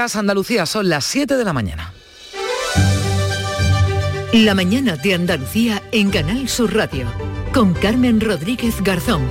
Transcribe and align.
Andalucía 0.00 0.64
son 0.64 0.88
las 0.88 1.04
7 1.04 1.36
de 1.36 1.44
la 1.44 1.52
mañana. 1.52 1.92
La 4.32 4.54
mañana 4.54 4.96
de 4.96 5.12
Andalucía 5.12 5.82
en 5.92 6.10
Canal 6.10 6.48
Sur 6.48 6.74
Radio 6.74 7.06
con 7.52 7.74
Carmen 7.74 8.18
Rodríguez 8.18 8.80
Garzón. 8.82 9.28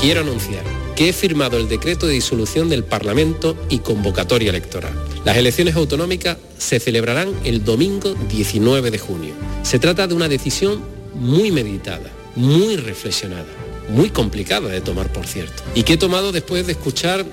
Quiero 0.00 0.22
anunciar 0.22 0.64
que 0.96 1.10
he 1.10 1.12
firmado 1.12 1.58
el 1.58 1.68
decreto 1.68 2.06
de 2.06 2.14
disolución 2.14 2.70
del 2.70 2.84
Parlamento 2.84 3.54
y 3.68 3.80
convocatoria 3.80 4.48
electoral. 4.48 4.94
Las 5.26 5.36
elecciones 5.36 5.76
autonómicas 5.76 6.38
se 6.56 6.80
celebrarán 6.80 7.34
el 7.44 7.64
domingo 7.64 8.14
19 8.14 8.90
de 8.90 8.98
junio. 8.98 9.34
Se 9.62 9.78
trata 9.78 10.06
de 10.06 10.14
una 10.14 10.28
decisión 10.28 10.82
muy 11.14 11.50
meditada, 11.50 12.10
muy 12.34 12.76
reflexionada, 12.76 13.44
muy 13.88 14.10
complicada 14.10 14.68
de 14.68 14.80
tomar, 14.80 15.12
por 15.12 15.26
cierto, 15.26 15.62
y 15.74 15.82
que 15.82 15.94
he 15.94 15.96
tomado 15.96 16.32
después 16.32 16.66
de 16.66 16.72
escuchar 16.72 17.24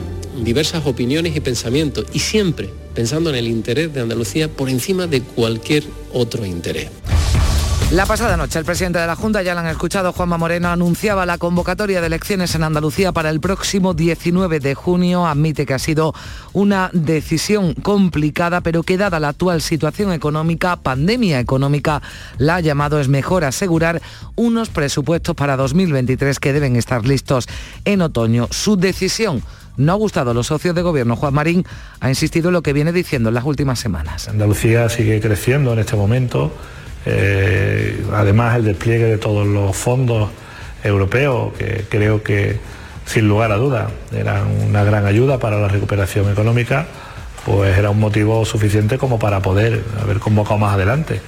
diversas 0.43 0.85
opiniones 0.85 1.35
y 1.35 1.39
pensamientos, 1.39 2.05
y 2.13 2.19
siempre 2.19 2.69
pensando 2.93 3.29
en 3.29 3.37
el 3.37 3.47
interés 3.47 3.93
de 3.93 4.01
Andalucía 4.01 4.49
por 4.49 4.69
encima 4.69 5.07
de 5.07 5.21
cualquier 5.21 5.83
otro 6.13 6.45
interés. 6.45 6.89
La 7.91 8.05
pasada 8.05 8.37
noche 8.37 8.57
el 8.57 8.63
presidente 8.63 8.99
de 8.99 9.05
la 9.05 9.17
Junta, 9.17 9.41
ya 9.41 9.53
lo 9.53 9.59
han 9.59 9.67
escuchado, 9.67 10.13
Juanma 10.13 10.37
Moreno, 10.37 10.69
anunciaba 10.69 11.25
la 11.25 11.37
convocatoria 11.37 11.99
de 11.99 12.07
elecciones 12.07 12.55
en 12.55 12.63
Andalucía 12.63 13.11
para 13.11 13.29
el 13.29 13.41
próximo 13.41 13.93
19 13.93 14.61
de 14.61 14.75
junio. 14.75 15.25
Admite 15.27 15.65
que 15.65 15.73
ha 15.73 15.79
sido 15.79 16.13
una 16.53 16.89
decisión 16.93 17.73
complicada, 17.73 18.61
pero 18.61 18.83
que 18.83 18.97
dada 18.97 19.19
la 19.19 19.27
actual 19.27 19.61
situación 19.61 20.13
económica, 20.13 20.77
pandemia 20.77 21.41
económica, 21.41 22.01
la 22.37 22.55
ha 22.55 22.59
llamado 22.61 22.97
es 22.97 23.09
mejor 23.09 23.43
asegurar 23.43 24.01
unos 24.37 24.69
presupuestos 24.69 25.35
para 25.35 25.57
2023 25.57 26.39
que 26.39 26.53
deben 26.53 26.77
estar 26.77 27.05
listos 27.05 27.49
en 27.83 28.01
otoño. 28.03 28.47
Su 28.51 28.77
decisión 28.77 29.43
no 29.75 29.91
ha 29.91 29.95
gustado 29.95 30.31
a 30.31 30.33
los 30.33 30.47
socios 30.47 30.75
de 30.75 30.81
gobierno. 30.81 31.17
Juan 31.17 31.33
Marín 31.33 31.65
ha 31.99 32.07
insistido 32.07 32.49
en 32.49 32.53
lo 32.53 32.63
que 32.63 32.71
viene 32.71 32.93
diciendo 32.93 33.27
en 33.27 33.35
las 33.35 33.43
últimas 33.43 33.79
semanas. 33.79 34.29
Andalucía 34.29 34.87
sigue 34.87 35.19
creciendo 35.19 35.73
en 35.73 35.79
este 35.79 35.97
momento 35.97 36.53
eh, 37.05 38.03
además 38.13 38.55
el 38.57 38.65
despliegue 38.65 39.05
de 39.05 39.17
todos 39.17 39.47
los 39.47 39.75
fondos 39.75 40.29
europeos, 40.83 41.53
que 41.53 41.85
creo 41.89 42.23
que 42.23 42.59
sin 43.05 43.27
lugar 43.27 43.51
a 43.51 43.57
duda 43.57 43.89
eran 44.11 44.47
una 44.69 44.83
gran 44.83 45.05
ayuda 45.05 45.39
para 45.39 45.59
la 45.59 45.67
recuperación 45.67 46.31
económica, 46.31 46.87
pues 47.45 47.77
era 47.77 47.89
un 47.89 47.99
motivo 47.99 48.45
suficiente 48.45 48.97
como 48.97 49.19
para 49.19 49.41
poder 49.41 49.83
haber 50.01 50.19
convocado 50.19 50.59
más 50.59 50.75
adelante. 50.75 51.21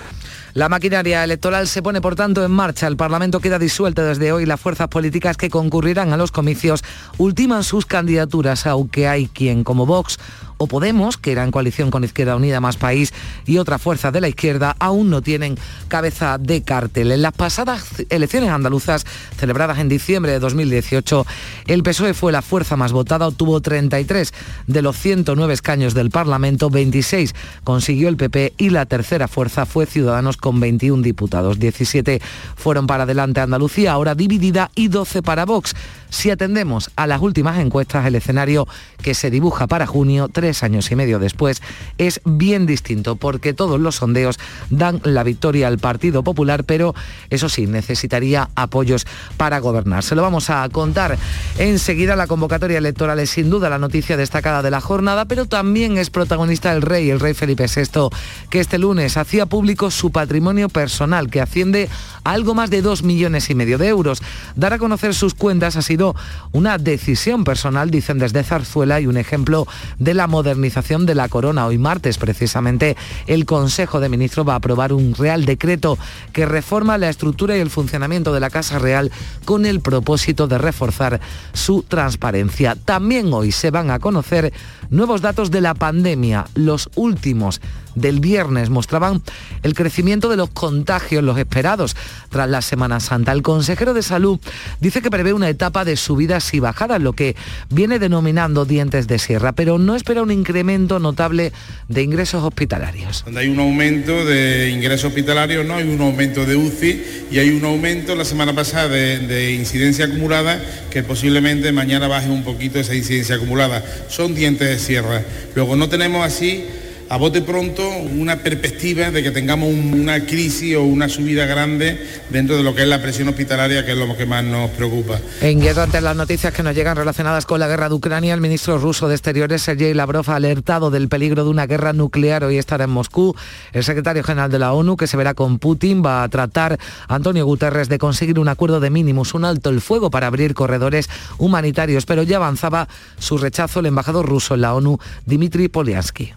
La 0.53 0.69
maquinaria 0.69 1.23
electoral 1.23 1.67
se 1.67 1.81
pone, 1.81 1.99
por 1.99 2.15
tanto, 2.15 2.45
en 2.45 2.51
marcha. 2.51 2.85
El 2.85 2.95
Parlamento 2.95 3.39
queda 3.39 3.57
disuelto 3.57 4.03
desde 4.03 4.31
hoy. 4.31 4.45
Las 4.45 4.61
fuerzas 4.61 4.87
políticas 4.87 5.35
que 5.35 5.49
concurrirán 5.49 6.13
a 6.13 6.17
los 6.17 6.31
comicios 6.31 6.83
ultiman 7.17 7.63
sus 7.63 7.87
candidaturas, 7.87 8.67
aunque 8.67 9.07
hay 9.07 9.25
quien, 9.25 9.63
como 9.63 9.87
Vox 9.87 10.19
o 10.63 10.67
Podemos, 10.67 11.17
que 11.17 11.31
era 11.31 11.43
en 11.43 11.51
coalición 11.51 11.91
con 11.91 12.03
Izquierda 12.03 12.35
Unida 12.35 12.59
Más 12.59 12.77
País 12.77 13.13
y 13.45 13.57
otras 13.57 13.81
fuerzas 13.81 14.13
de 14.13 14.21
la 14.21 14.27
izquierda, 14.27 14.75
aún 14.79 15.09
no 15.09 15.21
tienen 15.21 15.57
cabeza 15.87 16.37
de 16.37 16.63
cartel. 16.63 17.11
En 17.11 17.21
las 17.21 17.33
pasadas 17.33 17.85
elecciones 18.09 18.49
andaluzas, 18.49 19.05
celebradas 19.37 19.79
en 19.79 19.89
diciembre 19.89 20.31
de 20.31 20.39
2018, 20.39 21.25
el 21.67 21.83
PSOE 21.83 22.13
fue 22.13 22.31
la 22.31 22.41
fuerza 22.41 22.75
más 22.75 22.91
votada, 22.91 23.27
obtuvo 23.27 23.61
33 23.61 24.33
de 24.67 24.81
los 24.81 24.97
109 24.97 25.53
escaños 25.53 25.93
del 25.93 26.09
Parlamento, 26.09 26.69
26 26.69 27.35
consiguió 27.63 28.09
el 28.09 28.17
PP 28.17 28.53
y 28.57 28.69
la 28.69 28.85
tercera 28.85 29.27
fuerza 29.27 29.65
fue 29.65 29.85
Ciudadanos 29.85 30.37
con 30.37 30.59
21 30.59 31.03
diputados. 31.03 31.59
17 31.59 32.21
fueron 32.55 32.87
para 32.87 33.03
adelante 33.03 33.41
Andalucía, 33.41 33.91
ahora 33.91 34.15
dividida, 34.15 34.71
y 34.75 34.87
12 34.87 35.21
para 35.21 35.45
Vox. 35.45 35.75
Si 36.09 36.29
atendemos 36.29 36.91
a 36.95 37.07
las 37.07 37.21
últimas 37.21 37.57
encuestas, 37.57 38.05
el 38.05 38.13
escenario 38.15 38.67
que 39.01 39.15
se 39.15 39.31
dibuja 39.31 39.65
para 39.65 39.87
junio, 39.87 40.27
años 40.61 40.91
y 40.91 40.95
medio 40.95 41.17
después, 41.17 41.61
es 41.97 42.21
bien 42.25 42.67
distinto 42.67 43.15
porque 43.15 43.53
todos 43.53 43.79
los 43.79 43.95
sondeos 43.95 44.37
dan 44.69 45.01
la 45.03 45.23
victoria 45.23 45.67
al 45.67 45.79
Partido 45.79 46.23
Popular, 46.23 46.65
pero 46.65 46.93
eso 47.29 47.49
sí, 47.49 47.65
necesitaría 47.65 48.49
apoyos 48.55 49.07
para 49.37 49.59
gobernar. 49.59 50.03
Se 50.03 50.15
lo 50.15 50.21
vamos 50.21 50.49
a 50.49 50.67
contar 50.69 51.17
enseguida. 51.57 52.15
La 52.15 52.27
convocatoria 52.27 52.77
electoral 52.77 53.19
es 53.19 53.29
sin 53.29 53.49
duda 53.49 53.69
la 53.69 53.79
noticia 53.79 54.17
destacada 54.17 54.61
de 54.61 54.71
la 54.71 54.81
jornada, 54.81 55.25
pero 55.25 55.45
también 55.45 55.97
es 55.97 56.09
protagonista 56.09 56.73
el 56.73 56.81
rey, 56.81 57.09
el 57.09 57.19
rey 57.19 57.33
Felipe 57.33 57.65
VI, 57.73 58.09
que 58.49 58.59
este 58.59 58.77
lunes 58.77 59.17
hacía 59.17 59.45
público 59.45 59.89
su 59.89 60.11
patrimonio 60.11 60.69
personal, 60.69 61.29
que 61.29 61.41
asciende 61.41 61.89
a 62.23 62.31
algo 62.31 62.53
más 62.53 62.69
de 62.69 62.81
dos 62.81 63.03
millones 63.03 63.49
y 63.49 63.55
medio 63.55 63.77
de 63.77 63.87
euros. 63.87 64.21
Dar 64.55 64.73
a 64.73 64.77
conocer 64.77 65.13
sus 65.13 65.33
cuentas 65.33 65.75
ha 65.75 65.81
sido 65.81 66.15
una 66.51 66.77
decisión 66.77 67.43
personal, 67.43 67.91
dicen 67.91 68.19
desde 68.19 68.43
Zarzuela, 68.43 68.99
y 68.99 69.07
un 69.07 69.17
ejemplo 69.17 69.67
de 69.99 70.13
la 70.13 70.27
modernización 70.43 71.05
de 71.05 71.15
la 71.15 71.29
corona. 71.29 71.65
Hoy 71.65 71.77
martes, 71.77 72.17
precisamente, 72.17 72.97
el 73.27 73.45
Consejo 73.45 74.01
de 74.01 74.09
Ministros 74.09 74.45
va 74.45 74.53
a 74.53 74.57
aprobar 74.57 74.91
un 74.91 75.15
Real 75.15 75.45
Decreto 75.45 75.97
que 76.33 76.45
reforma 76.45 76.97
la 76.97 77.07
estructura 77.07 77.55
y 77.55 77.61
el 77.61 77.69
funcionamiento 77.69 78.33
de 78.33 78.41
la 78.41 78.49
Casa 78.49 78.77
Real 78.77 79.09
con 79.45 79.65
el 79.65 79.79
propósito 79.79 80.47
de 80.47 80.57
reforzar 80.57 81.21
su 81.53 81.83
transparencia. 81.83 82.75
También 82.75 83.31
hoy 83.31 83.53
se 83.53 83.71
van 83.71 83.89
a 83.89 83.99
conocer 83.99 84.51
nuevos 84.89 85.21
datos 85.21 85.49
de 85.49 85.61
la 85.61 85.75
pandemia, 85.75 86.45
los 86.55 86.89
últimos 86.95 87.61
del 87.95 88.19
viernes 88.19 88.69
mostraban 88.69 89.21
el 89.61 89.73
crecimiento 89.73 90.29
de 90.29 90.37
los 90.37 90.49
contagios, 90.49 91.23
los 91.23 91.37
esperados 91.37 91.95
tras 92.29 92.49
la 92.49 92.61
Semana 92.61 92.99
Santa. 92.99 93.31
El 93.31 93.41
consejero 93.41 93.93
de 93.93 94.03
Salud 94.03 94.39
dice 94.79 95.01
que 95.01 95.11
prevé 95.11 95.33
una 95.33 95.49
etapa 95.49 95.85
de 95.85 95.95
subidas 95.95 96.53
y 96.53 96.59
bajadas, 96.59 97.01
lo 97.01 97.13
que 97.13 97.35
viene 97.69 97.99
denominando 97.99 98.65
dientes 98.65 99.07
de 99.07 99.19
sierra, 99.19 99.53
pero 99.53 99.77
no 99.77 99.95
espera 99.95 100.21
un 100.21 100.31
incremento 100.31 100.99
notable 100.99 101.51
de 101.87 102.01
ingresos 102.03 102.43
hospitalarios. 102.43 103.23
Donde 103.25 103.41
hay 103.41 103.49
un 103.49 103.59
aumento 103.59 104.25
de 104.25 104.69
ingresos 104.69 105.05
hospitalarios, 105.05 105.65
no 105.65 105.75
hay 105.75 105.87
un 105.87 106.01
aumento 106.01 106.45
de 106.45 106.55
UCI 106.55 107.03
y 107.31 107.39
hay 107.39 107.49
un 107.49 107.63
aumento 107.65 108.15
la 108.15 108.25
semana 108.25 108.53
pasada 108.53 108.89
de, 108.89 109.19
de 109.19 109.53
incidencia 109.53 110.05
acumulada 110.05 110.61
que 110.91 111.03
posiblemente 111.03 111.71
mañana 111.71 112.07
baje 112.07 112.29
un 112.29 112.43
poquito 112.43 112.79
esa 112.79 112.95
incidencia 112.95 113.35
acumulada. 113.35 113.83
Son 114.09 114.35
dientes 114.35 114.67
de 114.67 114.79
sierra. 114.79 115.23
Luego 115.55 115.75
no 115.75 115.89
tenemos 115.89 116.25
así 116.25 116.65
a 117.13 117.17
bote 117.17 117.43
pronto 117.43 117.87
una 117.87 118.37
perspectiva 118.37 119.11
de 119.11 119.21
que 119.21 119.29
tengamos 119.29 119.69
una 119.69 120.25
crisis 120.25 120.75
o 120.75 120.81
una 120.81 121.07
subida 121.07 121.45
grande 121.45 122.03
dentro 122.31 122.57
de 122.57 122.63
lo 122.63 122.73
que 122.73 122.81
es 122.81 122.87
la 122.87 123.03
presión 123.03 123.27
hospitalaria, 123.27 123.85
que 123.85 123.91
es 123.91 123.97
lo 123.99 124.17
que 124.17 124.25
más 124.25 124.43
nos 124.43 124.71
preocupa. 124.71 125.19
En 125.39 125.61
guerra 125.61 125.83
ante 125.83 126.01
las 126.01 126.15
noticias 126.15 126.51
que 126.51 126.63
nos 126.63 126.73
llegan 126.73 126.97
relacionadas 126.97 127.45
con 127.45 127.59
la 127.59 127.67
guerra 127.67 127.87
de 127.87 127.93
Ucrania, 127.93 128.33
el 128.33 128.41
ministro 128.41 128.79
ruso 128.79 129.07
de 129.07 129.13
Exteriores, 129.13 129.61
Sergei 129.61 129.93
Lavrov, 129.93 130.27
ha 130.31 130.37
alertado 130.37 130.89
del 130.89 131.07
peligro 131.07 131.43
de 131.43 131.51
una 131.51 131.67
guerra 131.67 131.93
nuclear. 131.93 132.45
Hoy 132.45 132.57
estará 132.57 132.85
en 132.85 132.89
Moscú. 132.89 133.35
El 133.73 133.83
secretario 133.83 134.23
general 134.23 134.49
de 134.49 134.57
la 134.57 134.73
ONU, 134.73 134.97
que 134.97 135.05
se 135.05 135.15
verá 135.15 135.35
con 135.35 135.59
Putin, 135.59 136.03
va 136.03 136.23
a 136.23 136.29
tratar, 136.29 136.79
Antonio 137.07 137.45
Guterres, 137.45 137.89
de 137.89 137.99
conseguir 137.99 138.39
un 138.39 138.47
acuerdo 138.47 138.79
de 138.79 138.89
mínimos, 138.89 139.35
un 139.35 139.45
alto 139.45 139.69
el 139.69 139.81
fuego 139.81 140.09
para 140.09 140.25
abrir 140.25 140.55
corredores 140.55 141.11
humanitarios, 141.37 142.07
pero 142.07 142.23
ya 142.23 142.37
avanzaba 142.37 142.87
su 143.19 143.37
rechazo 143.37 143.81
el 143.81 143.85
embajador 143.85 144.25
ruso 144.25 144.55
en 144.55 144.61
la 144.61 144.73
ONU, 144.73 144.97
Dmitry 145.27 145.67
Polyansky. 145.67 146.33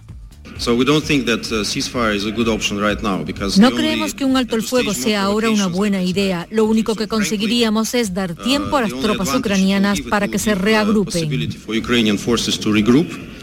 No 3.58 3.70
creemos 3.76 4.14
que 4.14 4.24
un 4.24 4.36
alto 4.36 4.56
el 4.56 4.62
fuego 4.62 4.94
sea 4.94 5.22
ahora 5.24 5.50
una 5.50 5.66
buena 5.66 6.02
idea. 6.02 6.46
Lo 6.50 6.64
único 6.64 6.94
que 6.94 7.08
conseguiríamos 7.08 7.94
es 7.94 8.14
dar 8.14 8.34
tiempo 8.34 8.76
a 8.76 8.82
las 8.82 8.98
tropas 9.00 9.34
ucranianas 9.34 10.00
para 10.02 10.28
que 10.28 10.38
se 10.38 10.54
reagrupen. 10.54 11.28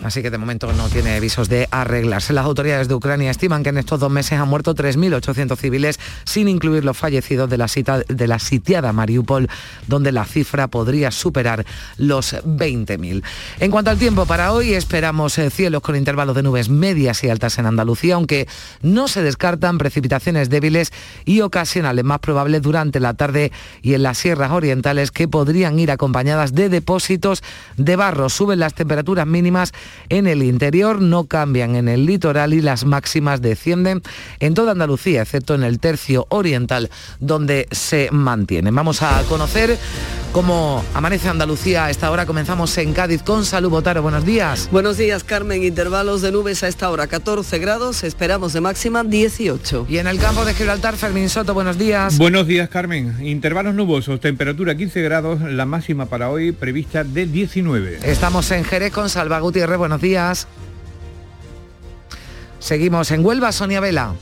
Así 0.04 0.22
que 0.22 0.30
de 0.30 0.38
momento 0.38 0.72
no 0.74 0.90
tiene 0.90 1.20
visos 1.20 1.48
de 1.48 1.68
arreglarse. 1.72 2.34
Las 2.34 2.46
autoridades 2.46 2.88
de 2.88 2.94
Ucrania 2.94 3.32
estiman 3.32 3.64
que 3.64 3.70
en 3.70 3.78
estos 3.78 4.00
dos 4.00 4.12
meses 4.12 4.34
han 4.34 4.50
muerto 4.50 4.76
3.800 4.76 5.58
civiles, 5.58 6.00
sin 6.26 6.48
incluir 6.50 6.84
los 6.84 6.98
fallecidos 6.98 7.50
de 7.50 7.58
la, 7.58 7.68
de 8.08 8.28
la 8.28 8.40
sitiada 8.40 8.92
Mariupol, 8.92 9.50
donde 9.88 10.12
la 10.12 10.26
cifra 10.26 10.68
podría 10.68 11.10
superar 11.12 11.66
los 11.98 12.34
20.000. 12.34 13.24
En 13.60 13.72
cuanto 13.72 13.92
al 13.92 13.98
tiempo 13.98 14.26
para 14.26 14.52
hoy, 14.52 14.74
esperamos 14.74 15.38
eh, 15.38 15.50
cielos 15.50 15.82
con 15.82 15.96
intervalos 15.96 16.36
de 16.36 16.44
nubes 16.44 16.70
medias 16.70 17.24
y 17.24 17.30
altas 17.30 17.58
en 17.58 17.66
Andalucía, 17.66 18.16
aunque 18.16 18.48
no 18.82 19.08
se 19.08 19.24
descartan 19.24 19.78
precipitaciones 19.78 20.50
débiles 20.50 20.92
y 21.26 21.42
ocasionales 21.42 22.04
más 22.04 22.20
probables 22.20 22.62
durante 22.62 23.00
la 23.00 23.14
tarde 23.14 23.52
y 23.82 23.94
en 23.94 24.04
las 24.04 24.18
sierras 24.18 24.52
orientales 24.52 25.12
que 25.12 25.28
podrían 25.28 25.80
ir 25.80 25.92
acompañadas 25.92 26.54
de 26.54 26.70
depósitos 26.70 27.42
de 27.78 27.96
barro. 27.96 28.30
Suben 28.30 28.60
las 28.60 28.74
temperaturas 28.74 29.26
mínimas 29.26 29.74
en 30.10 30.28
el 30.28 30.44
interior, 30.44 31.02
no 31.02 31.26
cambian 31.26 31.76
en 31.76 31.88
el 31.88 32.06
litoral 32.06 32.54
y 32.54 32.62
las 32.62 32.86
máximas 32.86 33.42
descienden 33.42 34.02
en 34.40 34.54
toda 34.54 34.72
Andalucía, 34.74 35.22
excepto 35.22 35.56
en 35.56 35.64
el 35.64 35.80
tercio 35.80 36.26
oriental, 36.30 36.90
donde 37.20 37.68
se 37.72 38.10
mantienen. 38.12 38.76
Vamos 38.76 39.02
a 39.02 39.24
conocer 39.30 39.78
Como 40.34 40.84
amanece 40.96 41.30
Andalucía 41.30 41.86
a 41.86 41.90
esta 41.92 42.10
hora, 42.10 42.26
comenzamos 42.26 42.76
en 42.80 42.92
Cádiz 42.92 43.22
con 43.22 43.46
Salud 43.46 43.70
Botaro. 43.70 44.02
Buenos 44.02 44.26
días. 44.26 44.68
Buenos 44.72 44.98
días, 44.98 45.24
Carmen. 45.24 45.62
Intervalos 45.62 46.24
de 46.24 46.32
nubes 46.32 46.64
a 46.64 46.68
esta 46.68 46.90
hora, 46.90 47.06
14 47.06 47.60
grados, 47.60 48.04
esperamos 48.04 48.52
de 48.52 48.60
máxima 48.60 49.04
18. 49.04 49.86
Y 49.88 50.00
en 50.00 50.08
el 50.08 50.18
campo 50.18 50.44
de 50.44 50.56
Gibraltar, 50.56 50.96
Fermín 50.96 51.30
Soto, 51.30 51.54
buenos 51.54 51.78
días. 51.78 52.18
Buenos 52.18 52.48
días, 52.48 52.68
Carmen. 52.68 53.24
Intervalos 53.24 53.76
nubosos, 53.76 54.20
temperatura 54.20 54.74
15 54.76 55.04
grados, 55.04 55.40
la 55.40 55.68
máxima 55.68 56.08
para 56.08 56.32
hoy 56.32 56.52
prevista 56.52 57.04
de 57.04 57.28
19. 57.28 58.00
Estamos 58.02 58.50
en 58.50 58.64
Jerez 58.64 58.92
con 58.92 59.10
Salva 59.10 59.40
Gutiérrez, 59.40 59.78
buenos 59.78 60.02
días. 60.02 60.48
Seguimos 62.58 63.12
en 63.12 63.24
Huelva, 63.24 63.52
Sonia 63.52 63.82
Vela. 63.82 64.16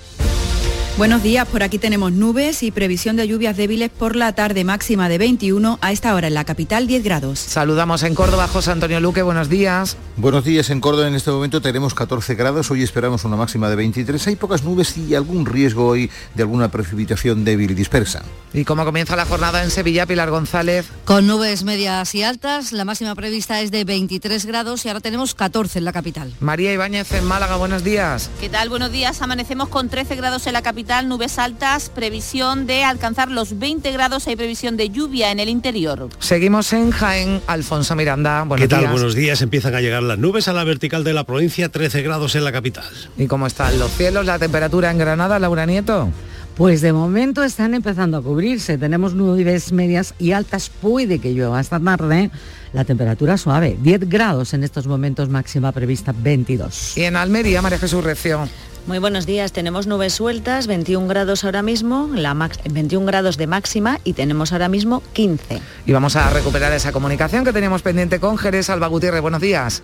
Buenos 0.97 1.23
días, 1.23 1.47
por 1.47 1.63
aquí 1.63 1.79
tenemos 1.79 2.11
nubes 2.11 2.61
y 2.63 2.69
previsión 2.69 3.15
de 3.15 3.25
lluvias 3.27 3.55
débiles 3.55 3.89
por 3.89 4.15
la 4.15 4.33
tarde 4.33 4.65
máxima 4.65 5.07
de 5.07 5.17
21, 5.17 5.79
a 5.81 5.91
esta 5.91 6.13
hora 6.13 6.27
en 6.27 6.33
la 6.33 6.43
capital 6.43 6.85
10 6.85 7.03
grados. 7.03 7.39
Saludamos 7.39 8.03
en 8.03 8.13
Córdoba, 8.13 8.47
José 8.47 8.71
Antonio 8.71 8.99
Luque, 8.99 9.21
buenos 9.21 9.47
días. 9.49 9.95
Buenos 10.17 10.43
días, 10.43 10.69
en 10.69 10.81
Córdoba 10.81 11.07
en 11.07 11.15
este 11.15 11.31
momento 11.31 11.61
tenemos 11.61 11.95
14 11.95 12.35
grados, 12.35 12.69
hoy 12.69 12.83
esperamos 12.83 13.23
una 13.23 13.37
máxima 13.37 13.69
de 13.69 13.77
23, 13.77 14.27
hay 14.27 14.35
pocas 14.35 14.63
nubes 14.63 14.95
y 14.97 15.15
algún 15.15 15.45
riesgo 15.45 15.87
hoy 15.87 16.11
de 16.35 16.43
alguna 16.43 16.69
precipitación 16.69 17.45
débil 17.45 17.71
y 17.71 17.73
dispersa. 17.73 18.21
¿Y 18.53 18.65
cómo 18.65 18.83
comienza 18.83 19.15
la 19.15 19.25
jornada 19.25 19.63
en 19.63 19.71
Sevilla, 19.71 20.05
Pilar 20.05 20.29
González? 20.29 20.85
Con 21.05 21.25
nubes 21.25 21.63
medias 21.63 22.13
y 22.13 22.21
altas, 22.21 22.73
la 22.73 22.83
máxima 22.83 23.15
prevista 23.15 23.61
es 23.61 23.71
de 23.71 23.85
23 23.85 24.45
grados 24.45 24.85
y 24.85 24.89
ahora 24.89 24.99
tenemos 24.99 25.33
14 25.35 25.79
en 25.79 25.85
la 25.85 25.93
capital. 25.93 26.33
María 26.41 26.73
Ibáñez 26.73 27.11
en 27.13 27.23
Málaga, 27.25 27.55
buenos 27.55 27.83
días. 27.83 28.29
¿Qué 28.41 28.49
tal? 28.49 28.69
Buenos 28.69 28.91
días, 28.91 29.21
amanecemos 29.21 29.69
con 29.69 29.87
13 29.87 30.17
grados 30.17 30.45
en 30.47 30.53
la 30.53 30.61
capital 30.61 30.80
nubes 31.03 31.37
altas, 31.37 31.89
previsión 31.89 32.65
de 32.65 32.83
alcanzar 32.83 33.29
los 33.29 33.59
20 33.59 33.91
grados, 33.91 34.27
hay 34.27 34.35
previsión 34.35 34.77
de 34.77 34.89
lluvia 34.89 35.31
en 35.31 35.39
el 35.39 35.49
interior. 35.49 36.09
Seguimos 36.19 36.73
en 36.73 36.91
Jaén, 36.91 37.41
Alfonso 37.47 37.95
Miranda. 37.95 38.43
Buenos 38.43 38.63
¿Qué 38.63 38.67
tal? 38.67 38.81
Días. 38.81 38.91
Buenos 38.91 39.15
días. 39.15 39.41
Empiezan 39.41 39.75
a 39.75 39.81
llegar 39.81 40.03
las 40.03 40.17
nubes 40.17 40.47
a 40.47 40.53
la 40.53 40.63
vertical 40.63 41.03
de 41.03 41.13
la 41.13 41.23
provincia, 41.23 41.69
13 41.69 42.01
grados 42.01 42.35
en 42.35 42.43
la 42.43 42.51
capital. 42.51 42.85
¿Y 43.17 43.27
cómo 43.27 43.47
están 43.47 43.77
los 43.79 43.91
cielos, 43.91 44.25
la 44.25 44.39
temperatura 44.39 44.91
en 44.91 44.97
Granada, 44.97 45.39
Laura 45.39 45.65
Nieto? 45.65 46.09
Pues 46.55 46.81
de 46.81 46.91
momento 46.93 47.43
están 47.43 47.73
empezando 47.73 48.17
a 48.17 48.21
cubrirse. 48.21 48.77
Tenemos 48.77 49.13
nubes 49.13 49.71
medias 49.71 50.13
y 50.19 50.33
altas. 50.33 50.69
Puede 50.69 51.19
que 51.19 51.33
llueva 51.33 51.61
esta 51.61 51.79
tarde. 51.79 52.29
La 52.73 52.85
temperatura 52.85 53.37
suave, 53.37 53.77
10 53.81 54.09
grados 54.09 54.53
en 54.53 54.63
estos 54.63 54.87
momentos, 54.87 55.27
máxima 55.29 55.71
prevista 55.71 56.13
22. 56.17 56.97
Y 56.97 57.03
en 57.03 57.15
Almería, 57.15 57.61
María 57.61 57.79
Jesús 57.79 58.03
Recio. 58.03 58.47
Muy 58.87 58.97
buenos 58.97 59.27
días, 59.27 59.51
tenemos 59.51 59.85
nubes 59.85 60.13
sueltas, 60.13 60.65
21 60.65 61.07
grados 61.07 61.43
ahora 61.43 61.61
mismo, 61.61 62.09
la 62.15 62.33
21 62.69 63.05
grados 63.05 63.37
de 63.37 63.45
máxima 63.45 63.99
y 64.03 64.13
tenemos 64.13 64.53
ahora 64.53 64.69
mismo 64.69 65.03
15. 65.13 65.61
Y 65.85 65.91
vamos 65.91 66.15
a 66.15 66.29
recuperar 66.31 66.73
esa 66.73 66.91
comunicación 66.91 67.45
que 67.45 67.53
teníamos 67.53 67.83
pendiente 67.83 68.19
con 68.19 68.39
Jerez 68.39 68.71
Alba 68.71 68.87
Gutiérrez. 68.87 69.21
Buenos 69.21 69.39
días. 69.39 69.83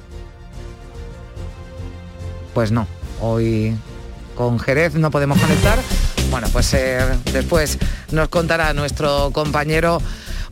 Pues 2.55 2.71
no, 2.71 2.87
hoy 3.21 3.75
con 4.35 4.59
Jerez 4.59 4.95
no 4.95 5.11
podemos 5.11 5.39
conectar. 5.39 5.77
Bueno, 6.31 6.47
pues 6.51 6.73
eh, 6.73 6.99
después 7.31 7.77
nos 8.11 8.29
contará 8.29 8.73
nuestro 8.73 9.29
compañero 9.31 10.01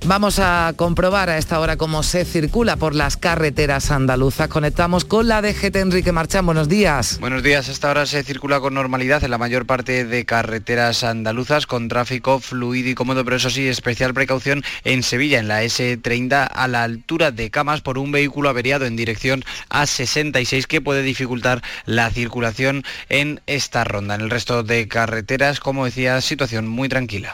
Vamos 0.07 0.37
a 0.37 0.71
comprobar 0.75 1.31
a 1.31 1.39
esta 1.39 1.59
hora 1.59 1.77
cómo 1.77 2.03
se 2.03 2.25
circula 2.25 2.75
por 2.75 2.93
las 2.93 3.17
carreteras 3.17 3.89
andaluzas. 3.89 4.49
Conectamos 4.49 5.03
con 5.03 5.27
la 5.27 5.41
DGT 5.41 5.77
Enrique 5.77 6.11
Marchán. 6.11 6.45
Buenos 6.45 6.69
días. 6.69 7.19
Buenos 7.19 7.41
días. 7.41 7.69
Esta 7.69 7.89
hora 7.89 8.05
se 8.05 8.21
circula 8.21 8.59
con 8.59 8.75
normalidad 8.75 9.23
en 9.23 9.31
la 9.31 9.39
mayor 9.39 9.65
parte 9.65 10.05
de 10.05 10.23
carreteras 10.25 11.03
andaluzas 11.03 11.65
con 11.65 11.87
tráfico 11.87 12.39
fluido 12.39 12.89
y 12.89 12.93
cómodo, 12.93 13.25
pero 13.25 13.37
eso 13.37 13.49
sí, 13.49 13.67
especial 13.67 14.13
precaución 14.13 14.63
en 14.83 15.01
Sevilla, 15.01 15.39
en 15.39 15.47
la 15.47 15.63
S30 15.63 16.49
a 16.53 16.67
la 16.67 16.83
altura 16.83 17.31
de 17.31 17.49
Camas 17.49 17.81
por 17.81 17.97
un 17.97 18.11
vehículo 18.11 18.49
averiado 18.49 18.85
en 18.85 18.95
dirección 18.95 19.43
A66 19.71 20.67
que 20.67 20.81
puede 20.81 21.01
dificultar 21.01 21.63
la 21.85 22.11
circulación 22.11 22.83
en 23.09 23.41
esta 23.47 23.83
ronda. 23.83 24.13
En 24.13 24.21
el 24.21 24.29
resto 24.29 24.61
de 24.61 24.87
carreteras, 24.87 25.59
como 25.59 25.85
decía, 25.85 26.21
situación 26.21 26.67
muy 26.67 26.89
tranquila. 26.89 27.33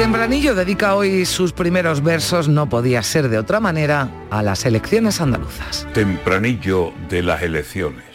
Tempranillo 0.00 0.54
dedica 0.54 0.94
hoy 0.94 1.26
sus 1.26 1.52
primeros 1.52 2.02
versos, 2.02 2.48
no 2.48 2.70
podía 2.70 3.02
ser 3.02 3.28
de 3.28 3.36
otra 3.36 3.60
manera, 3.60 4.08
a 4.30 4.42
las 4.42 4.64
elecciones 4.64 5.20
andaluzas. 5.20 5.86
Tempranillo 5.92 6.94
de 7.10 7.22
las 7.22 7.42
elecciones. 7.42 8.06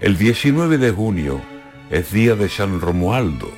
El 0.00 0.16
19 0.16 0.78
de 0.78 0.92
junio 0.92 1.42
es 1.90 2.10
día 2.10 2.36
de 2.36 2.48
San 2.48 2.80
Romualdo, 2.80 3.50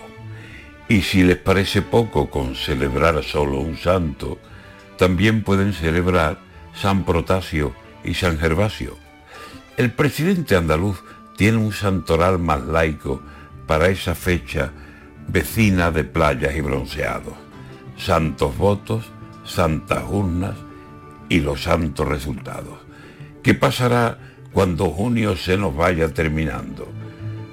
y 0.88 1.02
si 1.02 1.22
les 1.22 1.36
parece 1.36 1.82
poco 1.82 2.30
con 2.30 2.56
celebrar 2.56 3.22
solo 3.22 3.60
un 3.60 3.76
santo, 3.76 4.40
también 4.96 5.44
pueden 5.44 5.74
celebrar 5.74 6.40
San 6.74 7.04
Protasio 7.04 7.76
y 8.02 8.14
San 8.14 8.40
Gervasio. 8.40 8.98
El 9.76 9.92
presidente 9.92 10.56
andaluz 10.56 11.04
tiene 11.36 11.58
un 11.58 11.72
santoral 11.72 12.40
más 12.40 12.64
laico 12.64 13.22
para 13.68 13.86
esa 13.86 14.16
fecha 14.16 14.72
vecina 15.28 15.90
de 15.90 16.04
playas 16.04 16.56
y 16.56 16.60
bronceados, 16.62 17.34
santos 17.96 18.56
votos, 18.56 19.12
santas 19.44 20.02
urnas 20.08 20.54
y 21.28 21.40
los 21.40 21.62
santos 21.62 22.08
resultados. 22.08 22.78
¿Qué 23.42 23.54
pasará 23.54 24.18
cuando 24.52 24.86
junio 24.86 25.36
se 25.36 25.58
nos 25.58 25.76
vaya 25.76 26.12
terminando? 26.14 26.88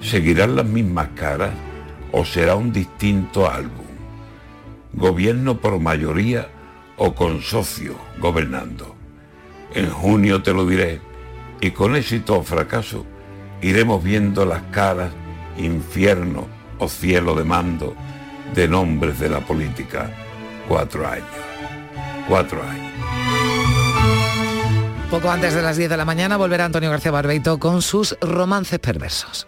¿Seguirán 0.01 0.55
las 0.55 0.65
mismas 0.65 1.09
caras 1.15 1.51
o 2.13 2.23
será 2.23 2.55
un 2.55 2.71
distinto 2.71 3.49
álbum? 3.51 3.85
¿Gobierno 4.93 5.59
por 5.59 5.79
mayoría 5.79 6.47
o 6.95 7.13
con 7.13 7.41
socio 7.41 7.95
gobernando? 8.19 8.95
En 9.73 9.89
junio 9.89 10.41
te 10.41 10.53
lo 10.53 10.65
diré 10.65 11.01
y 11.59 11.71
con 11.71 11.97
éxito 11.97 12.37
o 12.37 12.43
fracaso 12.43 13.05
iremos 13.61 14.01
viendo 14.01 14.45
las 14.45 14.61
caras 14.71 15.11
infierno 15.57 16.54
o 16.79 16.89
cielo 16.89 17.35
de 17.35 17.43
mando 17.43 17.95
de 18.53 18.67
nombres 18.67 19.19
de 19.19 19.29
la 19.29 19.39
política. 19.39 20.09
Cuatro 20.67 21.07
años. 21.07 21.25
Cuatro 22.27 22.61
años. 22.61 22.93
Poco 25.09 25.29
antes 25.29 25.53
de 25.53 25.61
las 25.61 25.77
10 25.77 25.89
de 25.89 25.97
la 25.97 26.05
mañana 26.05 26.35
volverá 26.35 26.65
Antonio 26.65 26.89
García 26.89 27.11
Barbeito 27.11 27.59
con 27.59 27.81
sus 27.81 28.17
romances 28.21 28.79
perversos. 28.79 29.47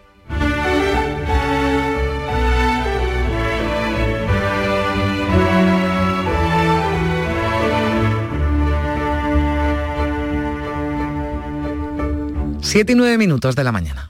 Siete 12.62 12.91
y 12.91 12.96
nueve 12.96 13.17
minutos 13.17 13.55
de 13.55 13.63
la 13.63 13.72
mañana. 13.72 14.10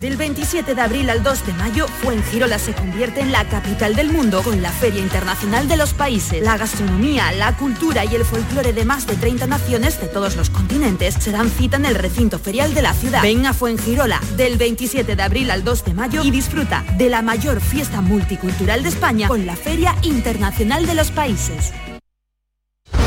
Del 0.00 0.16
27 0.16 0.74
de 0.74 0.80
abril 0.80 1.08
al 1.08 1.22
2 1.22 1.46
de 1.46 1.52
mayo, 1.52 1.86
Fuengirola 1.86 2.58
se 2.58 2.74
convierte 2.74 3.20
en 3.20 3.30
la 3.30 3.48
capital 3.48 3.94
del 3.94 4.10
mundo 4.10 4.42
con 4.42 4.60
la 4.60 4.72
Feria 4.72 5.00
Internacional 5.00 5.68
de 5.68 5.76
los 5.76 5.94
Países. 5.94 6.42
La 6.42 6.58
gastronomía, 6.58 7.30
la 7.30 7.56
cultura 7.56 8.04
y 8.04 8.16
el 8.16 8.24
folclore 8.24 8.72
de 8.72 8.84
más 8.84 9.06
de 9.06 9.14
30 9.14 9.46
naciones 9.46 10.00
de 10.00 10.08
todos 10.08 10.34
los 10.34 10.50
continentes 10.50 11.14
se 11.14 11.30
dan 11.30 11.48
cita 11.48 11.76
en 11.76 11.86
el 11.86 11.94
recinto 11.94 12.40
ferial 12.40 12.74
de 12.74 12.82
la 12.82 12.92
ciudad. 12.92 13.22
Ven 13.22 13.46
a 13.46 13.54
Fuengirola 13.54 14.20
del 14.36 14.58
27 14.58 15.14
de 15.14 15.22
abril 15.22 15.52
al 15.52 15.62
2 15.62 15.84
de 15.84 15.94
mayo 15.94 16.24
y 16.24 16.32
disfruta 16.32 16.84
de 16.98 17.08
la 17.08 17.22
mayor 17.22 17.60
fiesta 17.60 18.00
multicultural 18.00 18.82
de 18.82 18.88
España 18.88 19.28
con 19.28 19.46
la 19.46 19.54
Feria 19.54 19.94
Internacional 20.02 20.86
de 20.86 20.94
los 20.96 21.12
Países. 21.12 21.72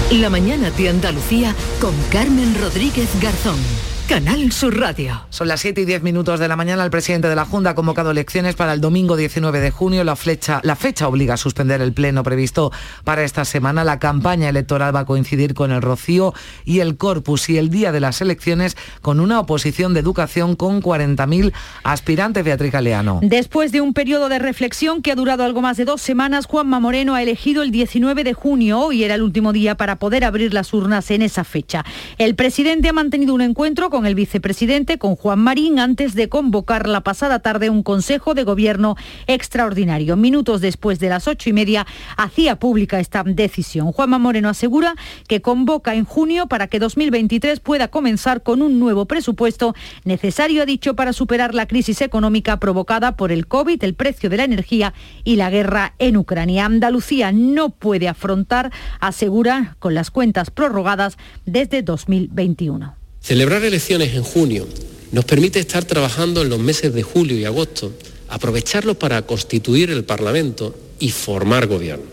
La 0.09 0.29
mañana 0.29 0.71
de 0.71 0.87
Andalucía 0.87 1.53
con 1.81 1.93
Carmen 2.13 2.55
Rodríguez 2.61 3.09
Garzón. 3.21 3.59
Canal 4.07 4.53
Sur 4.53 4.79
Radio. 4.79 5.25
Son 5.29 5.49
las 5.49 5.59
7 5.59 5.81
y 5.81 5.85
10 5.85 6.01
minutos 6.01 6.39
de 6.39 6.47
la 6.47 6.55
mañana. 6.55 6.85
El 6.85 6.89
presidente 6.89 7.27
de 7.27 7.35
la 7.35 7.43
Junta 7.43 7.71
ha 7.71 7.75
convocado 7.75 8.11
elecciones 8.11 8.55
para 8.55 8.71
el 8.71 8.79
domingo 8.79 9.17
19 9.17 9.59
de 9.59 9.69
junio. 9.69 10.05
La, 10.05 10.15
flecha, 10.15 10.61
la 10.63 10.77
fecha 10.77 11.09
obliga 11.09 11.33
a 11.33 11.37
suspender 11.37 11.81
el 11.81 11.91
pleno 11.91 12.23
previsto 12.23 12.71
para 13.03 13.23
esta 13.23 13.43
semana. 13.43 13.83
La 13.83 13.99
campaña 13.99 14.47
electoral 14.47 14.95
va 14.95 15.01
a 15.01 15.05
coincidir 15.05 15.53
con 15.53 15.73
el 15.73 15.81
Rocío 15.81 16.33
y 16.63 16.79
el 16.79 16.95
Corpus 16.95 17.49
y 17.49 17.57
el 17.57 17.69
día 17.69 17.91
de 17.91 17.99
las 17.99 18.21
elecciones 18.21 18.77
con 19.01 19.19
una 19.19 19.41
oposición 19.41 19.93
de 19.93 19.99
educación 19.99 20.55
con 20.55 20.81
40.000 20.81 21.51
aspirantes. 21.83 22.45
Beatriz 22.45 22.71
Galeano. 22.71 23.19
Después 23.23 23.73
de 23.73 23.81
un 23.81 23.93
periodo 23.93 24.29
de 24.29 24.39
reflexión 24.39 25.01
que 25.01 25.11
ha 25.11 25.15
durado 25.15 25.43
algo 25.43 25.61
más 25.61 25.75
de 25.75 25.83
dos 25.83 26.01
semanas, 26.01 26.45
Juanma 26.45 26.79
Moreno 26.79 27.13
ha 27.13 27.21
elegido 27.21 27.61
el 27.61 27.71
19 27.71 28.23
de 28.23 28.33
junio. 28.33 28.79
Hoy 28.79 29.03
era 29.03 29.15
el 29.15 29.21
último 29.21 29.51
día 29.51 29.75
para 29.75 29.97
poder 29.97 30.23
abrir 30.23 30.53
las 30.53 30.73
urnas 30.73 31.11
en 31.11 31.23
esa 31.23 31.43
fecha. 31.43 31.83
El 32.17 32.35
presidente 32.35 32.87
ha 32.87 32.93
mantenido 32.93 33.33
un 33.33 33.41
encuentro 33.41 33.89
con 33.89 33.96
el 34.05 34.15
vicepresidente, 34.15 34.97
con 34.97 35.15
Juan 35.15 35.39
Marín, 35.39 35.79
antes 35.79 36.13
de 36.13 36.29
convocar 36.29 36.87
la 36.87 37.01
pasada 37.01 37.39
tarde 37.39 37.69
un 37.69 37.83
Consejo 37.83 38.33
de 38.33 38.43
Gobierno 38.43 38.95
extraordinario. 39.27 40.15
Minutos 40.15 40.61
después 40.61 40.99
de 40.99 41.09
las 41.09 41.27
ocho 41.27 41.49
y 41.49 41.53
media 41.53 41.87
hacía 42.17 42.59
pública 42.59 42.99
esta 42.99 43.23
decisión. 43.23 43.91
Juanma 43.91 44.19
Moreno 44.19 44.49
asegura 44.49 44.95
que 45.27 45.41
convoca 45.41 45.95
en 45.95 46.05
junio 46.05 46.47
para 46.47 46.67
que 46.67 46.79
2023 46.79 47.59
pueda 47.59 47.87
comenzar 47.87 48.43
con 48.43 48.61
un 48.61 48.79
nuevo 48.79 49.05
presupuesto 49.05 49.73
necesario, 50.03 50.63
ha 50.63 50.65
dicho, 50.65 50.95
para 50.95 51.13
superar 51.13 51.53
la 51.53 51.67
crisis 51.67 52.01
económica 52.01 52.59
provocada 52.59 53.15
por 53.15 53.31
el 53.31 53.47
COVID, 53.47 53.83
el 53.83 53.93
precio 53.93 54.29
de 54.29 54.37
la 54.37 54.43
energía 54.43 54.93
y 55.23 55.35
la 55.37 55.49
guerra 55.49 55.93
en 55.99 56.17
Ucrania. 56.17 56.65
Andalucía 56.65 57.31
no 57.31 57.69
puede 57.69 58.07
afrontar, 58.07 58.71
asegura, 58.99 59.75
con 59.79 59.93
las 59.93 60.11
cuentas 60.11 60.51
prorrogadas 60.51 61.17
desde 61.45 61.81
2021. 61.81 63.06
Celebrar 63.27 63.65
elecciones 63.65 64.15
en 64.15 64.23
junio 64.23 64.65
nos 65.11 65.25
permite 65.25 65.59
estar 65.59 65.83
trabajando 65.83 66.41
en 66.41 66.47
los 66.47 66.59
meses 66.59 66.93
de 66.93 67.03
julio 67.03 67.37
y 67.37 67.43
agosto, 67.43 67.91
aprovecharlos 68.29 68.95
para 68.95 69.21
constituir 69.23 69.91
el 69.91 70.05
Parlamento 70.05 70.73
y 70.97 71.09
formar 71.09 71.67
gobierno. 71.67 72.05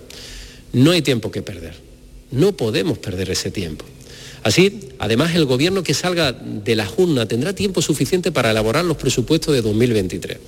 No 0.73 0.91
hay 0.91 1.03
tiempo 1.03 1.31
que 1.31 1.41
perder. 1.41 1.75
No 2.33 2.57
podemos 2.57 2.99
perder 2.99 3.31
ese 3.31 3.53
tiempo. 3.53 3.85
Así, 4.43 4.89
además, 5.05 5.35
el 5.35 5.45
gobierno 5.45 5.83
que 5.83 5.95
salga 5.95 6.33
de 6.33 6.75
la 6.77 6.87
Junta 6.87 7.27
tendrá 7.27 7.55
tiempo 7.55 7.83
suficiente 7.83 8.33
para 8.33 8.51
elaborar 8.51 8.85
los 8.85 8.97
presupuestos 8.97 9.55
de 9.55 9.63
2023. 9.63 10.39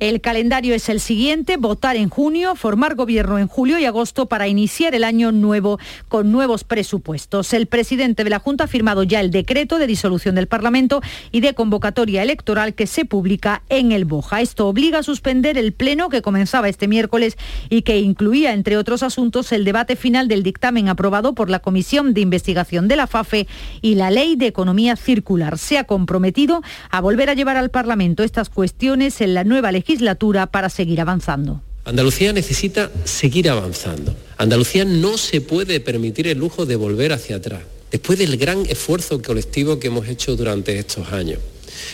El 0.00 0.20
calendario 0.20 0.74
es 0.74 0.88
el 0.88 1.00
siguiente, 1.00 1.56
votar 1.56 1.96
en 1.96 2.08
junio, 2.08 2.54
formar 2.54 2.94
gobierno 2.94 3.38
en 3.38 3.46
julio 3.46 3.78
y 3.78 3.84
agosto 3.84 4.26
para 4.26 4.48
iniciar 4.48 4.94
el 4.94 5.04
año 5.04 5.32
nuevo 5.32 5.78
con 6.08 6.32
nuevos 6.32 6.64
presupuestos. 6.64 7.52
El 7.52 7.66
presidente 7.66 8.24
de 8.24 8.30
la 8.30 8.38
Junta 8.38 8.64
ha 8.64 8.68
firmado 8.68 9.02
ya 9.02 9.20
el 9.20 9.30
decreto 9.30 9.78
de 9.78 9.86
disolución 9.86 10.34
del 10.34 10.46
Parlamento 10.46 11.00
y 11.30 11.40
de 11.40 11.54
convocatoria 11.54 12.22
electoral 12.22 12.74
que 12.74 12.86
se 12.86 13.04
publica 13.04 13.62
en 13.68 13.92
el 13.92 14.04
Boja. 14.04 14.40
Esto 14.40 14.68
obliga 14.68 15.00
a 15.00 15.02
suspender 15.02 15.58
el 15.58 15.72
pleno 15.72 16.08
que 16.08 16.22
comenzaba 16.22 16.68
este 16.68 16.88
miércoles 16.88 17.36
y 17.68 17.82
que 17.82 17.98
incluía, 17.98 18.52
entre 18.52 18.76
otros 18.76 19.02
asuntos, 19.02 19.52
el 19.52 19.64
debate 19.64 19.96
final 19.96 20.28
del 20.28 20.42
dictamen 20.42 20.88
aprobado 20.88 21.34
por 21.34 21.50
la 21.50 21.60
Comisión 21.60 22.14
de 22.14 22.20
Investigación 22.20 22.88
de 22.88 22.96
la 22.96 23.06
FAFE 23.06 23.46
y 23.80 23.94
la 23.94 24.03
Ley 24.10 24.36
de 24.36 24.46
Economía 24.46 24.96
Circular. 24.96 25.58
Se 25.58 25.78
ha 25.78 25.84
comprometido 25.84 26.62
a 26.90 27.00
volver 27.00 27.30
a 27.30 27.34
llevar 27.34 27.56
al 27.56 27.70
Parlamento 27.70 28.22
estas 28.22 28.50
cuestiones 28.50 29.20
en 29.20 29.34
la 29.34 29.44
nueva 29.44 29.72
legislatura 29.72 30.46
para 30.46 30.68
seguir 30.68 31.00
avanzando. 31.00 31.62
Andalucía 31.84 32.32
necesita 32.32 32.90
seguir 33.04 33.50
avanzando. 33.50 34.16
Andalucía 34.38 34.84
no 34.84 35.18
se 35.18 35.40
puede 35.40 35.80
permitir 35.80 36.26
el 36.28 36.38
lujo 36.38 36.64
de 36.64 36.76
volver 36.76 37.12
hacia 37.12 37.36
atrás, 37.36 37.62
después 37.90 38.18
del 38.18 38.38
gran 38.38 38.64
esfuerzo 38.66 39.20
colectivo 39.20 39.78
que 39.78 39.88
hemos 39.88 40.08
hecho 40.08 40.34
durante 40.34 40.78
estos 40.78 41.12
años. 41.12 41.40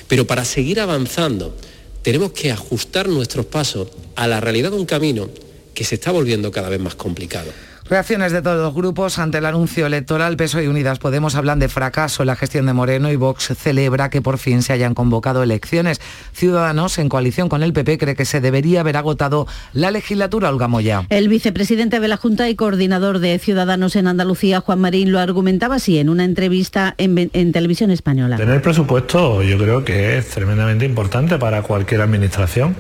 Pero 0.07 0.27
para 0.27 0.45
seguir 0.45 0.81
avanzando, 0.81 1.57
tenemos 2.03 2.33
que 2.33 2.53
ajustar 2.53 3.09
nuestros 3.09 3.47
pasos 3.47 3.89
a 4.15 4.27
la 4.29 4.41
realidad 4.41 4.71
de 4.71 4.77
un 4.77 4.87
camino 4.87 5.29
que 5.75 5.85
se 5.85 5.97
está 5.97 6.13
volviendo 6.13 6.51
cada 6.51 6.69
vez 6.69 6.81
más 6.81 6.95
complicado. 6.95 7.51
Reacciones 7.91 8.31
de 8.31 8.41
todos 8.41 8.63
los 8.63 8.73
grupos 8.73 9.19
ante 9.19 9.39
el 9.39 9.47
anuncio 9.47 9.85
electoral. 9.85 10.37
PSOE 10.37 10.63
y 10.63 10.67
Unidas 10.69 11.01
Podemos 11.01 11.35
hablan 11.35 11.59
de 11.59 11.69
fracaso 11.69 12.23
en 12.23 12.29
la 12.29 12.37
gestión 12.37 12.67
de 12.67 12.73
Moreno 12.73 13.11
y 13.11 13.17
Vox 13.17 13.53
celebra 13.59 14.11
que 14.11 14.23
por 14.23 14.39
fin 14.39 14.63
se 14.63 14.73
hayan 14.73 14.95
convocado 14.95 15.43
elecciones. 15.43 16.01
Ciudadanos, 16.33 16.99
en 16.99 17.09
coalición 17.09 17.49
con 17.49 17.65
el 17.65 17.73
PP, 17.73 17.99
cree 17.99 18.15
que 18.15 18.25
se 18.27 18.41
debería 18.41 18.83
haber 18.83 18.97
agotado 18.97 19.49
la 19.73 19.91
legislatura. 19.91 20.51
Olga 20.51 20.69
Moya. 20.69 21.05
El 21.09 21.29
vicepresidente 21.29 21.99
de 21.99 22.07
la 22.07 22.17
Junta 22.17 22.49
y 22.49 22.55
coordinador 22.55 23.19
de 23.19 23.37
Ciudadanos 23.41 23.97
en 23.97 24.07
Andalucía, 24.07 24.61
Juan 24.61 24.81
Marín, 24.81 25.11
lo 25.11 25.19
argumentaba 25.19 25.75
así 25.75 25.99
en 25.99 26.11
una 26.11 26.23
entrevista 26.23 26.95
en, 26.97 27.29
en 27.33 27.51
televisión 27.51 27.91
española. 27.91 28.37
Tener 28.37 28.63
presupuesto 28.63 29.43
yo 29.43 29.59
creo 29.59 29.85
que 29.85 30.17
es 30.17 30.29
tremendamente 30.29 30.85
importante 30.85 31.39
para 31.39 31.63
cualquier 31.63 32.03
administración 32.03 32.77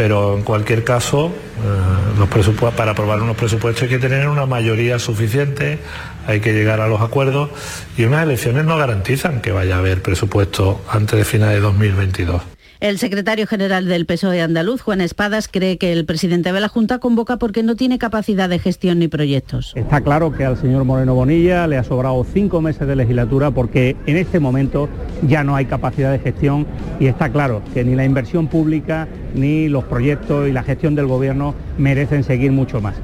pero 0.00 0.34
en 0.34 0.44
cualquier 0.44 0.82
caso, 0.82 1.26
eh, 1.26 2.18
los 2.18 2.72
para 2.72 2.92
aprobar 2.92 3.20
unos 3.20 3.36
presupuestos 3.36 3.82
hay 3.82 3.90
que 3.90 3.98
tener 3.98 4.28
una 4.28 4.46
mayoría 4.46 4.98
suficiente, 4.98 5.78
hay 6.26 6.40
que 6.40 6.54
llegar 6.54 6.80
a 6.80 6.88
los 6.88 7.02
acuerdos 7.02 7.50
y 7.98 8.04
unas 8.04 8.22
elecciones 8.22 8.64
no 8.64 8.78
garantizan 8.78 9.42
que 9.42 9.52
vaya 9.52 9.74
a 9.74 9.78
haber 9.80 10.00
presupuesto 10.00 10.80
antes 10.88 11.18
de 11.18 11.24
final 11.26 11.50
de 11.50 11.60
2022. 11.60 12.40
El 12.80 12.96
secretario 12.96 13.46
general 13.46 13.84
del 13.84 14.06
PSOE 14.06 14.40
andaluz, 14.40 14.80
Juan 14.80 15.02
Espadas, 15.02 15.48
cree 15.48 15.76
que 15.76 15.92
el 15.92 16.06
presidente 16.06 16.50
de 16.50 16.60
la 16.60 16.68
Junta 16.68 16.98
convoca 16.98 17.36
porque 17.36 17.62
no 17.62 17.76
tiene 17.76 17.98
capacidad 17.98 18.48
de 18.48 18.58
gestión 18.58 19.00
ni 19.00 19.06
proyectos. 19.06 19.74
Está 19.76 20.00
claro 20.00 20.32
que 20.32 20.46
al 20.46 20.56
señor 20.56 20.84
Moreno 20.84 21.14
Bonilla 21.14 21.66
le 21.66 21.76
ha 21.76 21.84
sobrado 21.84 22.24
cinco 22.24 22.62
meses 22.62 22.88
de 22.88 22.96
legislatura 22.96 23.50
porque 23.50 23.98
en 24.06 24.16
este 24.16 24.40
momento 24.40 24.88
ya 25.28 25.44
no 25.44 25.56
hay 25.56 25.66
capacidad 25.66 26.10
de 26.10 26.20
gestión 26.20 26.66
y 26.98 27.08
está 27.08 27.28
claro 27.28 27.60
que 27.74 27.84
ni 27.84 27.94
la 27.94 28.06
inversión 28.06 28.46
pública 28.46 29.08
ni 29.34 29.68
los 29.68 29.84
proyectos 29.84 30.48
y 30.48 30.52
la 30.52 30.62
gestión 30.62 30.94
del 30.94 31.06
gobierno 31.06 31.54
merecen 31.76 32.24
seguir 32.24 32.50
mucho 32.50 32.80
más. 32.80 32.94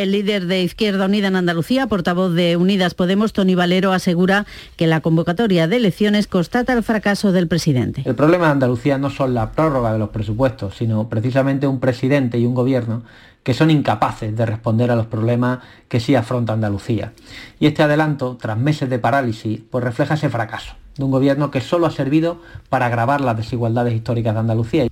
El 0.00 0.12
líder 0.12 0.46
de 0.46 0.62
Izquierda 0.62 1.04
Unida 1.04 1.28
en 1.28 1.36
Andalucía, 1.36 1.86
portavoz 1.86 2.32
de 2.32 2.56
Unidas 2.56 2.94
Podemos, 2.94 3.34
Tony 3.34 3.54
Valero, 3.54 3.92
asegura 3.92 4.46
que 4.76 4.86
la 4.86 5.02
convocatoria 5.02 5.68
de 5.68 5.76
elecciones 5.76 6.26
constata 6.26 6.72
el 6.72 6.82
fracaso 6.82 7.32
del 7.32 7.48
presidente. 7.48 8.00
El 8.06 8.14
problema 8.14 8.46
de 8.46 8.52
Andalucía 8.52 8.96
no 8.96 9.10
son 9.10 9.34
la 9.34 9.52
prórroga 9.52 9.92
de 9.92 9.98
los 9.98 10.08
presupuestos, 10.08 10.74
sino 10.74 11.10
precisamente 11.10 11.66
un 11.66 11.80
presidente 11.80 12.38
y 12.38 12.46
un 12.46 12.54
gobierno 12.54 13.02
que 13.42 13.52
son 13.52 13.70
incapaces 13.70 14.34
de 14.34 14.46
responder 14.46 14.90
a 14.90 14.96
los 14.96 15.04
problemas 15.04 15.58
que 15.88 16.00
sí 16.00 16.14
afronta 16.14 16.54
Andalucía. 16.54 17.12
Y 17.58 17.66
este 17.66 17.82
adelanto, 17.82 18.38
tras 18.40 18.56
meses 18.56 18.88
de 18.88 18.98
parálisis, 18.98 19.60
pues 19.70 19.84
refleja 19.84 20.14
ese 20.14 20.30
fracaso 20.30 20.76
de 20.96 21.04
un 21.04 21.10
gobierno 21.10 21.50
que 21.50 21.60
solo 21.60 21.84
ha 21.84 21.90
servido 21.90 22.40
para 22.70 22.86
agravar 22.86 23.20
las 23.20 23.36
desigualdades 23.36 23.92
históricas 23.92 24.32
de 24.32 24.40
Andalucía. 24.40 24.86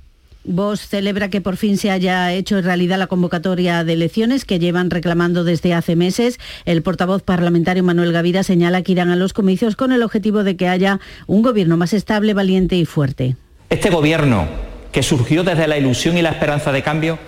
Vos 0.50 0.80
celebra 0.88 1.28
que 1.28 1.42
por 1.42 1.58
fin 1.58 1.76
se 1.76 1.90
haya 1.90 2.32
hecho 2.32 2.58
realidad 2.62 2.96
la 2.96 3.06
convocatoria 3.06 3.84
de 3.84 3.92
elecciones 3.92 4.46
que 4.46 4.58
llevan 4.58 4.88
reclamando 4.88 5.44
desde 5.44 5.74
hace 5.74 5.94
meses. 5.94 6.40
El 6.64 6.80
portavoz 6.80 7.22
parlamentario 7.22 7.84
Manuel 7.84 8.14
Gavira 8.14 8.42
señala 8.42 8.80
que 8.80 8.92
irán 8.92 9.10
a 9.10 9.16
los 9.16 9.34
comicios 9.34 9.76
con 9.76 9.92
el 9.92 10.02
objetivo 10.02 10.44
de 10.44 10.56
que 10.56 10.66
haya 10.66 11.00
un 11.26 11.42
gobierno 11.42 11.76
más 11.76 11.92
estable, 11.92 12.32
valiente 12.32 12.76
y 12.76 12.86
fuerte. 12.86 13.36
Este 13.68 13.90
gobierno, 13.90 14.46
que 14.90 15.02
surgió 15.02 15.44
desde 15.44 15.68
la 15.68 15.76
ilusión 15.76 16.16
y 16.16 16.22
la 16.22 16.30
esperanza 16.30 16.72
de 16.72 16.82
cambio, 16.82 17.18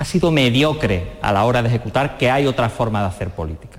ha 0.00 0.04
sido 0.04 0.32
mediocre 0.32 1.12
a 1.22 1.32
la 1.32 1.44
hora 1.44 1.62
de 1.62 1.68
ejecutar 1.68 2.18
que 2.18 2.28
hay 2.28 2.48
otra 2.48 2.70
forma 2.70 3.02
de 3.02 3.06
hacer 3.06 3.30
política. 3.30 3.78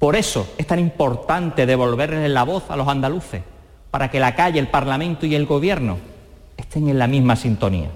Por 0.00 0.16
eso 0.16 0.52
es 0.58 0.66
tan 0.66 0.80
importante 0.80 1.66
devolverles 1.66 2.28
la 2.32 2.42
voz 2.42 2.64
a 2.68 2.74
los 2.74 2.88
andaluces, 2.88 3.42
para 3.92 4.10
que 4.10 4.18
la 4.18 4.34
calle, 4.34 4.58
el 4.58 4.66
Parlamento 4.66 5.24
y 5.24 5.36
el 5.36 5.46
Gobierno 5.46 6.09
estén 6.70 6.88
en 6.88 7.00
la 7.00 7.08
misma 7.08 7.34
sintonía. 7.34 7.90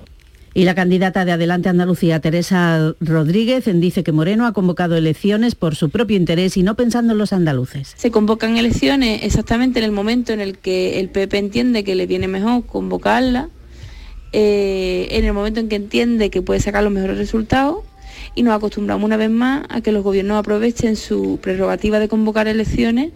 Y 0.53 0.65
la 0.65 0.75
candidata 0.75 1.25
de 1.25 1.31
Adelante 1.31 1.69
Andalucía, 1.69 2.21
Teresa 2.21 2.95
Rodríguez, 3.01 3.65
dice 3.73 4.03
que 4.03 4.11
Moreno 4.11 4.47
ha 4.47 4.53
convocado 4.53 4.97
elecciones 4.97 5.55
por 5.55 5.77
su 5.77 5.91
propio 5.91 6.17
interés 6.17 6.57
y 6.57 6.65
no 6.65 6.75
pensando 6.75 7.13
en 7.13 7.19
los 7.19 7.33
andaluces. 7.33 7.95
Se 7.97 8.11
convocan 8.11 8.57
elecciones 8.57 9.23
exactamente 9.23 9.79
en 9.79 9.85
el 9.85 9.93
momento 9.93 10.33
en 10.33 10.41
el 10.41 10.59
que 10.59 10.99
el 10.99 11.09
PP 11.09 11.39
entiende 11.39 11.85
que 11.85 11.95
le 11.95 12.07
viene 12.07 12.27
mejor 12.27 12.67
convocarla, 12.67 13.49
eh, 14.33 15.07
en 15.13 15.25
el 15.25 15.33
momento 15.33 15.61
en 15.61 15.69
que 15.69 15.77
entiende 15.77 16.31
que 16.31 16.43
puede 16.43 16.59
sacar 16.59 16.83
los 16.83 16.93
mejores 16.93 17.17
resultados 17.17 17.79
y 18.35 18.43
nos 18.43 18.55
acostumbramos 18.55 19.05
una 19.05 19.17
vez 19.17 19.31
más 19.31 19.67
a 19.69 19.83
que 19.83 19.93
los 19.93 20.03
gobiernos 20.03 20.37
aprovechen 20.37 20.97
su 20.97 21.39
prerrogativa 21.41 22.01
de 22.01 22.09
convocar 22.09 22.49
elecciones 22.49 23.13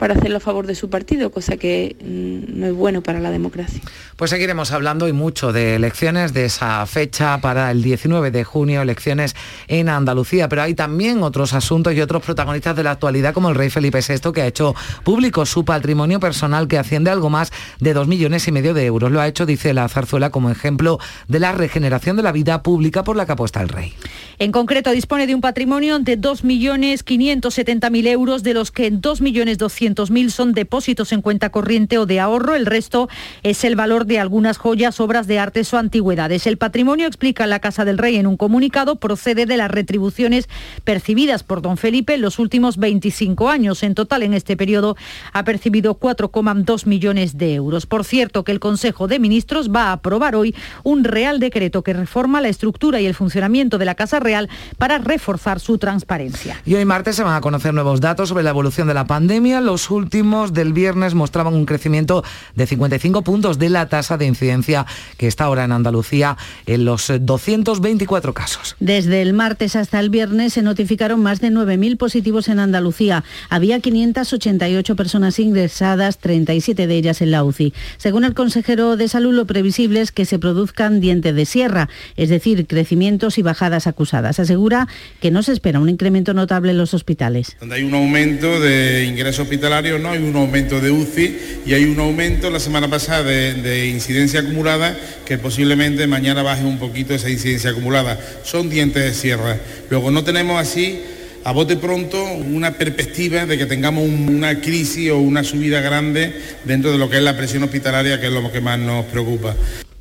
para 0.00 0.14
hacerlo 0.14 0.38
a 0.38 0.40
favor 0.40 0.66
de 0.66 0.74
su 0.74 0.88
partido, 0.88 1.30
cosa 1.30 1.58
que 1.58 1.94
mm, 2.00 2.58
no 2.58 2.66
es 2.68 2.72
bueno 2.72 3.02
para 3.02 3.20
la 3.20 3.30
democracia. 3.30 3.82
Pues 4.16 4.30
seguiremos 4.30 4.72
hablando 4.72 5.08
y 5.08 5.12
mucho 5.12 5.52
de 5.52 5.74
elecciones, 5.74 6.32
de 6.32 6.46
esa 6.46 6.86
fecha 6.86 7.38
para 7.42 7.70
el 7.70 7.82
19 7.82 8.30
de 8.30 8.42
junio, 8.42 8.80
elecciones 8.80 9.36
en 9.68 9.90
Andalucía, 9.90 10.48
pero 10.48 10.62
hay 10.62 10.72
también 10.72 11.22
otros 11.22 11.52
asuntos 11.52 11.92
y 11.92 12.00
otros 12.00 12.22
protagonistas 12.22 12.74
de 12.76 12.82
la 12.82 12.92
actualidad 12.92 13.34
como 13.34 13.50
el 13.50 13.56
rey 13.56 13.68
Felipe 13.68 14.00
VI 14.00 14.32
que 14.32 14.40
ha 14.40 14.46
hecho 14.46 14.74
público 15.04 15.44
su 15.44 15.66
patrimonio 15.66 16.18
personal 16.18 16.66
que 16.66 16.78
asciende 16.78 17.10
a 17.10 17.12
algo 17.12 17.28
más 17.28 17.52
de 17.78 17.92
dos 17.92 18.08
millones 18.08 18.48
y 18.48 18.52
medio 18.52 18.72
de 18.72 18.86
euros. 18.86 19.12
Lo 19.12 19.20
ha 19.20 19.28
hecho, 19.28 19.44
dice 19.44 19.74
la 19.74 19.86
zarzuela, 19.86 20.30
como 20.30 20.48
ejemplo 20.48 20.98
de 21.28 21.40
la 21.40 21.52
regeneración 21.52 22.16
de 22.16 22.22
la 22.22 22.32
vida 22.32 22.62
pública 22.62 23.04
por 23.04 23.16
la 23.16 23.26
que 23.26 23.32
apuesta 23.32 23.60
el 23.60 23.68
rey. 23.68 23.92
En 24.38 24.50
concreto, 24.50 24.92
dispone 24.92 25.26
de 25.26 25.34
un 25.34 25.42
patrimonio 25.42 25.98
de 25.98 26.18
2.570.000 26.18 28.06
euros, 28.06 28.42
de 28.42 28.54
los 28.54 28.70
que 28.70 28.90
2.200.000 28.90 29.89
son 30.30 30.52
depósitos 30.52 31.12
en 31.12 31.22
cuenta 31.22 31.50
corriente 31.50 31.98
o 31.98 32.06
de 32.06 32.20
ahorro. 32.20 32.54
El 32.54 32.66
resto 32.66 33.08
es 33.42 33.64
el 33.64 33.76
valor 33.76 34.06
de 34.06 34.18
algunas 34.18 34.58
joyas, 34.58 35.00
obras 35.00 35.26
de 35.26 35.38
artes 35.38 35.72
o 35.72 35.78
antigüedades. 35.78 36.46
El 36.46 36.58
patrimonio, 36.58 37.06
explica 37.06 37.46
la 37.46 37.60
Casa 37.60 37.84
del 37.84 37.98
Rey 37.98 38.16
en 38.16 38.26
un 38.26 38.36
comunicado, 38.36 38.96
procede 38.96 39.46
de 39.46 39.56
las 39.56 39.70
retribuciones 39.70 40.48
percibidas 40.84 41.42
por 41.42 41.62
don 41.62 41.76
Felipe 41.76 42.14
en 42.14 42.22
los 42.22 42.38
últimos 42.38 42.76
25 42.76 43.48
años. 43.48 43.82
En 43.82 43.94
total, 43.94 44.22
en 44.22 44.34
este 44.34 44.56
periodo 44.56 44.96
ha 45.32 45.44
percibido 45.44 45.98
4,2 45.98 46.86
millones 46.86 47.38
de 47.38 47.54
euros. 47.54 47.86
Por 47.86 48.04
cierto, 48.04 48.44
que 48.44 48.52
el 48.52 48.60
Consejo 48.60 49.08
de 49.08 49.18
Ministros 49.18 49.70
va 49.70 49.88
a 49.88 49.92
aprobar 49.92 50.34
hoy 50.34 50.54
un 50.82 51.04
Real 51.04 51.40
Decreto 51.40 51.82
que 51.82 51.92
reforma 51.92 52.40
la 52.40 52.48
estructura 52.48 53.00
y 53.00 53.06
el 53.06 53.14
funcionamiento 53.14 53.78
de 53.78 53.84
la 53.84 53.94
Casa 53.94 54.20
Real 54.20 54.48
para 54.78 54.98
reforzar 54.98 55.60
su 55.60 55.78
transparencia. 55.78 56.60
Y 56.64 56.74
hoy 56.74 56.84
martes 56.84 57.16
se 57.16 57.22
van 57.22 57.34
a 57.34 57.40
conocer 57.40 57.74
nuevos 57.74 58.00
datos 58.00 58.28
sobre 58.28 58.44
la 58.44 58.50
evolución 58.50 58.88
de 58.88 58.94
la 58.94 59.06
pandemia. 59.06 59.60
Los 59.60 59.79
últimos 59.88 60.52
del 60.52 60.72
viernes 60.72 61.14
mostraban 61.14 61.54
un 61.54 61.64
crecimiento 61.64 62.24
de 62.56 62.66
55 62.66 63.22
puntos 63.22 63.60
de 63.60 63.68
la 63.68 63.88
tasa 63.88 64.18
de 64.18 64.26
incidencia 64.26 64.84
que 65.16 65.28
está 65.28 65.44
ahora 65.44 65.62
en 65.62 65.70
Andalucía 65.70 66.36
en 66.66 66.84
los 66.84 67.12
224 67.20 68.34
casos. 68.34 68.74
Desde 68.80 69.22
el 69.22 69.32
martes 69.32 69.76
hasta 69.76 70.00
el 70.00 70.10
viernes 70.10 70.54
se 70.54 70.62
notificaron 70.62 71.22
más 71.22 71.40
de 71.40 71.50
9.000 71.50 71.96
positivos 71.96 72.48
en 72.48 72.58
Andalucía. 72.58 73.22
Había 73.48 73.78
588 73.78 74.96
personas 74.96 75.38
ingresadas, 75.38 76.18
37 76.18 76.86
de 76.86 76.96
ellas 76.96 77.22
en 77.22 77.30
la 77.30 77.44
UCI. 77.44 77.72
Según 77.98 78.24
el 78.24 78.34
consejero 78.34 78.96
de 78.96 79.08
Salud, 79.08 79.34
lo 79.34 79.46
previsible 79.46 80.00
es 80.00 80.10
que 80.10 80.24
se 80.24 80.38
produzcan 80.38 81.00
dientes 81.00 81.34
de 81.34 81.46
sierra, 81.46 81.88
es 82.16 82.28
decir, 82.28 82.66
crecimientos 82.66 83.38
y 83.38 83.42
bajadas 83.42 83.86
acusadas. 83.86 84.40
Asegura 84.40 84.88
que 85.20 85.30
no 85.30 85.42
se 85.42 85.52
espera 85.52 85.80
un 85.80 85.88
incremento 85.88 86.34
notable 86.34 86.72
en 86.72 86.78
los 86.78 86.94
hospitales. 86.94 87.56
Donde 87.60 87.76
hay 87.76 87.84
un 87.84 87.94
aumento 87.94 88.60
de 88.60 89.04
ingresos 89.04 89.40
hospitalarios, 89.40 89.69
no 89.70 90.10
hay 90.10 90.18
un 90.18 90.34
aumento 90.34 90.80
de 90.80 90.90
UCI 90.90 91.62
y 91.64 91.74
hay 91.74 91.84
un 91.84 92.00
aumento 92.00 92.50
la 92.50 92.58
semana 92.58 92.88
pasada 92.88 93.22
de, 93.22 93.54
de 93.54 93.86
incidencia 93.86 94.40
acumulada 94.40 94.98
que 95.24 95.38
posiblemente 95.38 96.08
mañana 96.08 96.42
baje 96.42 96.64
un 96.64 96.78
poquito 96.78 97.14
esa 97.14 97.30
incidencia 97.30 97.70
acumulada. 97.70 98.18
Son 98.42 98.68
dientes 98.68 99.02
de 99.02 99.14
sierra. 99.14 99.56
Luego 99.88 100.10
no 100.10 100.24
tenemos 100.24 100.60
así 100.60 101.00
a 101.44 101.52
bote 101.52 101.76
pronto 101.76 102.22
una 102.22 102.72
perspectiva 102.72 103.46
de 103.46 103.56
que 103.56 103.66
tengamos 103.66 104.08
una 104.08 104.60
crisis 104.60 105.10
o 105.10 105.18
una 105.18 105.44
subida 105.44 105.80
grande 105.80 106.34
dentro 106.64 106.90
de 106.90 106.98
lo 106.98 107.08
que 107.08 107.18
es 107.18 107.22
la 107.22 107.36
presión 107.36 107.62
hospitalaria, 107.62 108.20
que 108.20 108.26
es 108.26 108.32
lo 108.32 108.50
que 108.50 108.60
más 108.60 108.78
nos 108.78 109.04
preocupa. 109.06 109.54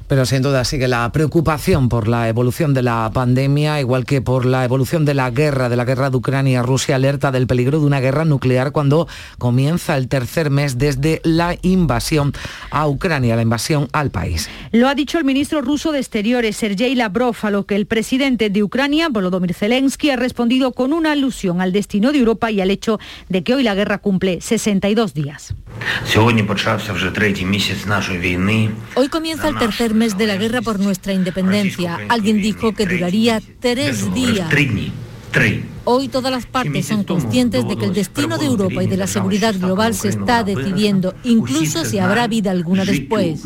Pero 0.09 0.25
sin 0.25 0.41
duda 0.41 0.63
sigue 0.63 0.87
la 0.87 1.11
preocupación 1.11 1.87
por 1.87 2.07
la 2.07 2.27
evolución 2.29 2.73
de 2.73 2.81
la 2.81 3.11
pandemia, 3.13 3.79
igual 3.79 4.05
que 4.05 4.23
por 4.23 4.43
la 4.47 4.65
evolución 4.65 5.05
de 5.05 5.13
la 5.13 5.29
guerra, 5.29 5.69
de 5.69 5.75
la 5.75 5.85
guerra 5.85 6.09
de 6.09 6.17
Ucrania. 6.17 6.63
Rusia 6.63 6.95
alerta 6.95 7.31
del 7.31 7.45
peligro 7.45 7.79
de 7.79 7.85
una 7.85 7.99
guerra 7.99 8.25
nuclear 8.25 8.71
cuando 8.71 9.07
comienza 9.37 9.95
el 9.97 10.07
tercer 10.07 10.49
mes 10.49 10.79
desde 10.79 11.21
la 11.23 11.59
invasión 11.61 12.33
a 12.71 12.87
Ucrania, 12.87 13.35
la 13.35 13.43
invasión 13.43 13.87
al 13.93 14.09
país. 14.09 14.49
Lo 14.71 14.87
ha 14.87 14.95
dicho 14.95 15.19
el 15.19 15.25
ministro 15.25 15.61
ruso 15.61 15.91
de 15.91 15.99
Exteriores, 15.99 16.57
Sergei 16.57 16.95
Lavrov, 16.95 17.35
a 17.43 17.51
lo 17.51 17.67
que 17.67 17.75
el 17.75 17.85
presidente 17.85 18.49
de 18.49 18.63
Ucrania, 18.63 19.09
Volodymyr 19.09 19.53
Zelensky, 19.53 20.09
ha 20.09 20.15
respondido 20.15 20.71
con 20.71 20.91
una 20.91 21.11
alusión 21.11 21.61
al 21.61 21.71
destino 21.71 22.11
de 22.11 22.17
Europa 22.17 22.49
y 22.49 22.61
al 22.61 22.71
hecho 22.71 22.99
de 23.27 23.43
que 23.43 23.53
hoy 23.53 23.61
la 23.61 23.75
guerra 23.75 23.99
cumple 23.99 24.41
62 24.41 25.13
días. 25.13 25.53
Hoy 28.95 29.07
comienza 29.09 29.49
el 29.49 29.57
tercer 29.59 29.93
mes 29.93 29.98
de 29.99 30.27
la 30.27 30.37
guerra 30.37 30.61
por 30.61 30.79
nuestra 30.79 31.11
independencia. 31.11 31.99
Alguien 32.07 32.41
dijo 32.41 32.73
que 32.73 32.85
duraría 32.85 33.41
tres 33.59 34.13
días. 34.13 34.49
Hoy 35.83 36.07
todas 36.07 36.31
las 36.31 36.45
partes 36.45 36.85
son 36.85 37.03
conscientes 37.03 37.67
de 37.67 37.75
que 37.75 37.85
el 37.85 37.93
destino 37.93 38.37
de 38.37 38.45
Europa 38.45 38.81
y 38.81 38.87
de 38.87 38.97
la 38.97 39.07
seguridad 39.07 39.53
global 39.59 39.93
se 39.93 40.07
está 40.09 40.43
decidiendo, 40.43 41.13
incluso 41.23 41.83
si 41.83 41.99
habrá 41.99 42.27
vida 42.27 42.51
alguna 42.51 42.85
después. 42.85 43.43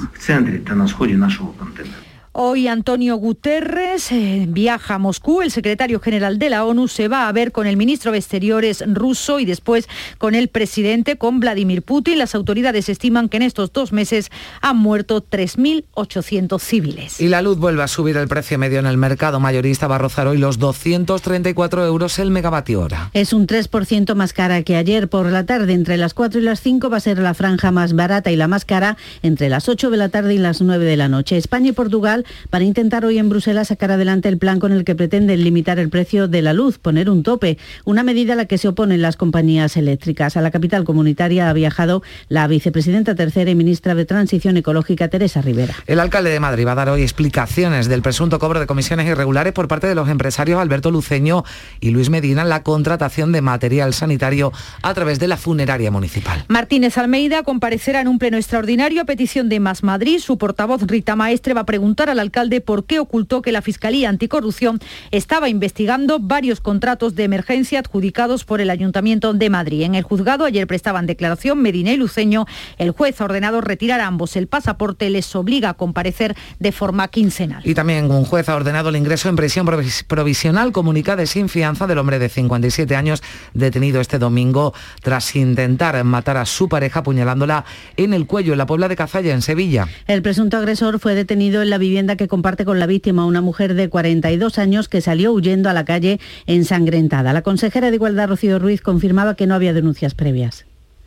Hoy 2.36 2.68
Antonio 2.68 3.18
Guterres 3.18 4.12
eh, 4.12 4.46
viaja 4.50 4.96
a 4.96 4.98
Moscú. 4.98 5.44
El 5.44 5.52
secretario 5.52 6.00
general 6.00 6.40
de 6.40 6.50
la 6.50 6.66
ONU 6.66 6.88
se 6.88 7.08
va 7.08 7.28
a 7.28 7.32
ver 7.32 7.52
con 7.52 7.68
el 7.68 7.78
ministro 7.78 8.12
de 8.12 8.18
Exteriores 8.18 8.84
ruso 8.88 9.40
y 9.40 9.46
después 9.46 9.88
con 10.18 10.34
el 10.34 10.48
presidente, 10.48 11.16
con 11.16 11.40
Vladimir 11.40 11.84
Putin. 11.84 12.18
Las 12.18 12.34
autoridades 12.34 12.90
estiman 12.90 13.30
que 13.30 13.38
en 13.38 13.44
estos 13.44 13.72
dos 13.72 13.94
meses 13.94 14.32
han 14.62 14.78
muerto 14.78 15.24
3.800 15.24 16.60
civiles. 16.60 17.22
Y 17.22 17.28
la 17.28 17.44
luz 17.44 17.60
vuelve 17.60 17.84
a 17.84 17.88
subir 17.88 18.18
el 18.18 18.28
precio 18.28 18.58
medio 18.58 18.80
en 18.80 18.88
el 18.88 18.98
mercado 18.98 19.40
mayorista. 19.40 19.86
Va 19.86 19.98
a 19.98 20.00
rozar 20.00 20.26
hoy 20.26 20.40
los 20.40 20.58
234 20.58 21.86
euros 21.86 22.18
el 22.18 22.32
megavatio 22.32 22.82
hora. 22.82 23.12
Es 23.14 23.34
un 23.34 23.46
3% 23.46 24.16
más 24.16 24.34
cara 24.34 24.64
que 24.64 24.76
ayer 24.76 25.08
por 25.08 25.32
la 25.32 25.46
tarde. 25.46 25.74
Entre 25.74 25.98
las 25.98 26.16
4 26.16 26.40
y 26.40 26.44
las 26.44 26.62
5 26.62 26.90
va 26.90 26.98
a 26.98 27.00
ser 27.00 27.20
la 27.20 27.36
franja 27.36 27.70
más 27.70 27.94
barata 27.94 28.32
y 28.32 28.38
la 28.38 28.48
más 28.48 28.66
cara 28.66 28.98
entre 29.22 29.50
las 29.50 29.70
8 29.70 29.92
de 29.92 29.98
la 29.98 30.10
tarde 30.10 30.34
y 30.34 30.40
las 30.40 30.62
9 30.62 30.84
de 30.84 30.98
la 30.98 31.10
noche. 31.10 31.38
España 31.38 31.70
y 31.70 31.74
Portugal 31.74 32.23
para 32.50 32.64
intentar 32.64 33.06
hoy 33.06 33.18
en 33.18 33.30
Bruselas 33.30 33.70
sacar 33.70 33.92
adelante 33.92 34.30
el 34.30 34.38
plan 34.38 34.60
con 34.60 34.72
el 34.72 34.84
que 34.84 34.96
pretenden 34.96 35.44
limitar 35.44 35.80
el 35.80 35.90
precio 35.90 36.28
de 36.28 36.42
la 36.42 36.54
luz, 36.54 36.78
poner 36.78 37.10
un 37.10 37.24
tope, 37.24 37.58
una 37.86 38.04
medida 38.04 38.34
a 38.34 38.36
la 38.36 38.46
que 38.46 38.58
se 38.58 38.68
oponen 38.68 39.02
las 39.02 39.18
compañías 39.18 39.78
eléctricas. 39.78 40.38
A 40.38 40.42
la 40.42 40.52
capital 40.52 40.84
comunitaria 40.84 41.50
ha 41.50 41.54
viajado 41.54 42.04
la 42.30 42.48
vicepresidenta 42.48 43.16
tercera 43.16 43.52
y 43.52 43.56
ministra 43.56 43.96
de 43.96 44.06
Transición 44.06 44.58
Ecológica, 44.58 45.08
Teresa 45.08 45.42
Rivera. 45.42 45.76
El 45.88 46.00
alcalde 46.00 46.30
de 46.30 46.40
Madrid 46.40 46.66
va 46.66 46.74
a 46.74 46.76
dar 46.76 46.90
hoy 46.90 47.02
explicaciones 47.02 47.88
del 47.88 48.02
presunto 48.02 48.40
cobro 48.40 48.60
de 48.60 48.68
comisiones 48.68 49.08
irregulares 49.08 49.54
por 49.54 49.68
parte 49.68 49.88
de 49.88 49.96
los 49.96 50.10
empresarios 50.10 50.60
Alberto 50.60 50.92
Luceño 50.92 51.44
y 51.80 51.92
Luis 51.92 52.10
Medina 52.10 52.44
en 52.44 52.50
la 52.50 52.64
contratación 52.64 53.32
de 53.32 53.42
material 53.42 53.94
sanitario 53.94 54.52
a 54.82 54.94
través 54.94 55.20
de 55.20 55.28
la 55.28 55.38
funeraria 55.38 55.92
municipal. 55.92 56.46
Martínez 56.48 56.98
Almeida 56.98 57.44
comparecerá 57.44 58.02
en 58.02 58.08
un 58.08 58.20
pleno 58.20 58.38
extraordinario 58.38 59.02
a 59.02 59.06
petición 59.06 59.50
de 59.50 59.60
Más 59.60 59.84
Madrid. 59.84 60.20
Su 60.20 60.38
portavoz 60.38 60.84
Rita 60.84 61.16
Maestre 61.16 61.54
va 61.54 61.62
a 61.62 61.66
preguntar 61.66 62.10
al 62.14 62.20
alcalde 62.20 62.62
por 62.62 62.86
qué 62.86 63.00
ocultó 63.00 63.42
que 63.42 63.52
la 63.52 63.62
Fiscalía 63.62 64.10
Anticorrupción 64.10 64.80
estaba 65.12 65.50
investigando 65.50 66.20
varios 66.20 66.62
contratos 66.62 67.16
de 67.16 67.26
emergencia 67.26 67.80
adjudicados 67.80 68.46
por 68.46 68.62
el 68.62 68.70
Ayuntamiento 68.70 69.34
de 69.34 69.50
Madrid. 69.50 69.82
En 69.82 69.96
el 69.96 70.04
juzgado 70.04 70.46
ayer 70.46 70.66
prestaban 70.66 71.06
declaración 71.06 71.62
Medina 71.62 71.92
y 71.92 71.98
Luceño. 71.98 72.46
El 72.78 72.92
juez 72.92 73.20
ha 73.20 73.26
ordenado 73.26 73.62
retirar 73.62 74.00
a 74.00 74.08
ambos 74.08 74.36
el 74.36 74.48
pasaporte, 74.48 75.10
les 75.10 75.36
obliga 75.36 75.70
a 75.70 75.74
comparecer 75.74 76.36
de 76.60 76.72
forma 76.72 77.08
quincenal. 77.10 77.62
Y 77.66 77.74
también 77.74 78.10
un 78.10 78.26
juez 78.26 78.48
ha 78.50 78.56
ordenado 78.56 78.90
el 78.90 78.96
ingreso 78.96 79.30
en 79.30 79.36
prisión 79.36 79.68
provisional 80.08 80.72
comunicada 80.72 81.26
sin 81.26 81.50
fianza 81.50 81.88
del 81.88 81.98
hombre 81.98 82.20
de 82.20 82.30
57 82.30 82.96
años 82.96 83.24
detenido 83.54 84.02
este 84.02 84.20
domingo 84.20 84.74
tras 85.02 85.36
intentar 85.36 86.02
matar 86.04 86.38
a 86.38 86.46
su 86.46 86.70
pareja 86.70 87.00
apuñalándola 87.00 87.66
en 87.98 88.14
el 88.14 88.26
cuello 88.28 88.54
en 88.54 88.58
la 88.58 88.66
Puebla 88.66 88.88
de 88.88 88.96
Cazalla, 88.96 89.34
en 89.34 89.42
Sevilla. 89.42 89.88
El 90.08 90.22
presunto 90.22 90.58
agresor 90.58 91.00
fue 91.00 91.16
detenido 91.16 91.62
en 91.62 91.70
la 91.70 91.78
vivienda 91.78 92.03
que 92.16 92.28
comparte 92.28 92.66
con 92.66 92.80
la 92.80 92.86
víctima, 92.86 93.26
una 93.26 93.42
mujer 93.42 93.74
de 93.74 93.90
42 93.90 94.60
años 94.60 94.90
que 94.90 95.02
salió 95.02 95.32
huyendo 95.32 95.70
a 95.70 95.74
la 95.74 95.86
calle 95.86 96.20
ensangrentada. 96.46 97.34
La 97.34 97.42
consejera 97.42 97.90
de 97.90 97.96
Igualdad, 97.96 98.30
Rocío 98.30 98.60
Ruiz, 98.60 98.82
confirmaba 98.82 99.36
que 99.36 99.48
no 99.48 99.56
había 99.56 99.74
denuncias 99.74 100.14
previas. 100.14 100.66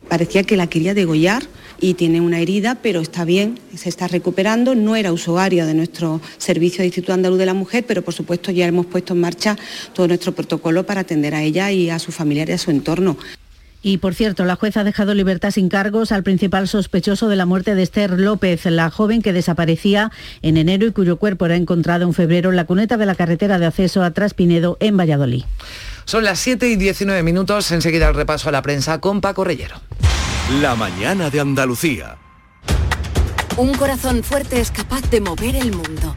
Parecía 0.09 0.45
que 0.45 0.57
la 0.57 0.69
quería 0.69 0.95
degollar 0.95 1.43
y 1.81 1.95
tiene 1.95 2.21
una 2.21 2.39
herida, 2.39 2.79
pero 2.81 3.01
está 3.01 3.25
bien, 3.25 3.59
se 3.75 3.89
está 3.89 4.07
recuperando. 4.07 4.75
No 4.75 4.95
era 4.95 5.13
usuaria 5.13 5.67
de 5.67 5.75
nuestro 5.75 6.21
servicio 6.39 6.79
de 6.79 6.87
Instituto 6.87 7.13
Andaluz 7.13 7.39
de 7.39 7.47
la 7.47 7.55
Mujer, 7.55 7.85
pero 7.87 8.03
por 8.03 8.15
supuesto 8.15 8.53
ya 8.53 8.67
hemos 8.67 8.87
puesto 8.87 9.15
en 9.15 9.21
marcha 9.21 9.57
todo 9.95 10.07
nuestro 10.07 10.33
protocolo 10.33 10.87
para 10.87 11.01
atender 11.01 11.35
a 11.35 11.43
ella 11.43 11.73
y 11.73 11.91
a 11.91 11.99
su 11.99 12.13
familiar 12.13 12.49
y 12.49 12.53
a 12.53 12.59
su 12.59 12.71
entorno. 12.71 13.17
Y 13.87 13.99
por 13.99 14.17
cierto, 14.17 14.45
la 14.45 14.57
jueza 14.57 14.81
ha 14.81 14.85
dejado 14.85 15.15
libertad 15.15 15.53
sin 15.53 15.69
cargos 15.69 16.11
al 16.11 16.25
principal 16.25 16.67
sospechoso 16.67 17.29
de 17.29 17.37
la 17.37 17.47
muerte 17.47 17.77
de 17.77 17.85
Esther 17.85 18.19
López, 18.19 18.65
la 18.65 18.91
joven 18.91 19.23
que 19.23 19.33
desaparecía 19.33 20.11
en 20.43 20.57
enero 20.57 20.89
y 20.89 20.91
cuyo 20.91 21.19
cuerpo 21.19 21.47
era 21.47 21.55
encontrado 21.55 22.05
en 22.05 22.13
febrero 22.13 22.51
en 22.51 22.57
la 22.57 22.65
cuneta 22.65 22.97
de 22.97 23.07
la 23.07 23.15
carretera 23.15 23.61
de 23.61 23.67
acceso 23.67 24.03
a 24.03 24.11
Traspinedo 24.11 24.77
en 24.81 24.97
Valladolid. 24.97 25.45
Son 26.05 26.25
las 26.25 26.41
7 26.41 26.69
y 26.69 26.75
19 26.75 27.23
minutos, 27.23 27.71
enseguida 27.71 28.09
el 28.09 28.17
repaso 28.17 28.49
a 28.49 28.53
la 28.53 28.61
prensa 28.61 29.01
con 29.01 29.21
Paco 29.21 29.45
Reyero. 29.45 29.77
La 30.61 30.75
mañana 30.75 31.31
de 31.31 31.39
Andalucía. 31.39 32.17
Un 33.57 33.73
corazón 33.75 34.25
fuerte 34.25 34.59
es 34.59 34.73
capaz 34.73 35.09
de 35.11 35.21
mover 35.21 35.55
el 35.55 35.71
mundo. 35.71 36.17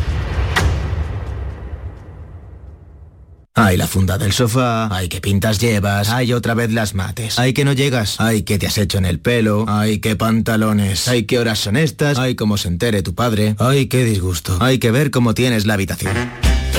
Ay, 3.53 3.75
la 3.75 3.85
funda 3.85 4.17
del 4.17 4.31
sofá. 4.31 4.87
Ay, 4.95 5.09
qué 5.09 5.19
pintas 5.19 5.59
llevas. 5.59 6.09
Ay, 6.09 6.31
otra 6.31 6.53
vez 6.53 6.71
las 6.71 6.95
mates. 6.95 7.37
Ay, 7.37 7.53
que 7.53 7.65
no 7.65 7.73
llegas. 7.73 8.15
Ay, 8.19 8.43
qué 8.43 8.57
te 8.57 8.67
has 8.67 8.77
hecho 8.77 8.97
en 8.97 9.05
el 9.05 9.19
pelo. 9.19 9.65
Ay, 9.67 9.99
qué 9.99 10.15
pantalones. 10.15 11.07
Ay, 11.09 11.23
qué 11.23 11.37
horas 11.37 11.59
son 11.59 11.75
estas. 11.75 12.17
Ay, 12.17 12.35
cómo 12.35 12.57
se 12.57 12.69
entere 12.69 13.03
tu 13.03 13.13
padre. 13.13 13.55
Ay, 13.59 13.87
qué 13.87 14.05
disgusto. 14.05 14.57
Hay 14.61 14.79
que 14.79 14.91
ver 14.91 15.11
cómo 15.11 15.33
tienes 15.33 15.65
la 15.65 15.73
habitación. 15.73 16.13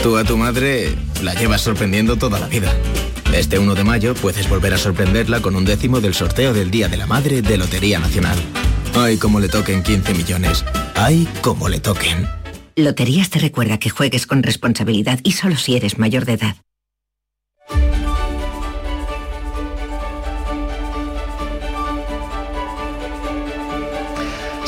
Tú 0.03 0.17
a 0.17 0.25
tu 0.25 0.37
madre 0.39 0.97
la 1.23 1.35
llevas 1.35 1.61
sorprendiendo 1.61 2.17
toda 2.17 2.41
la 2.41 2.49
vida. 2.49 2.75
Este 3.35 3.59
1 3.59 3.75
de 3.75 3.85
mayo 3.85 4.15
puedes 4.15 4.49
volver 4.49 4.73
a 4.75 4.79
sorprenderla 4.79 5.41
con 5.41 5.57
un 5.57 5.65
décimo 5.65 6.01
del 6.01 6.15
sorteo 6.15 6.55
del 6.55 6.71
Día 6.71 6.89
de 6.89 6.97
la 6.97 7.07
Madre 7.07 7.43
de 7.43 7.59
Lotería 7.59 7.99
Nacional. 7.99 8.39
Ay, 8.95 9.19
cómo 9.19 9.41
le 9.41 9.49
toquen 9.49 9.83
15 9.83 10.15
millones. 10.15 10.65
Ay, 10.95 11.29
cómo 11.43 11.69
le 11.69 11.81
toquen. 11.81 12.42
Loterías 12.77 13.29
te 13.29 13.39
recuerda 13.39 13.79
que 13.79 13.91
juegues 13.91 14.27
con 14.27 14.43
responsabilidad 14.43 15.21
y 15.25 15.33
solo 15.33 15.57
si 15.57 15.77
eres 15.77 15.99
mayor 15.99 16.25
de 16.25 16.35
edad. 16.35 16.57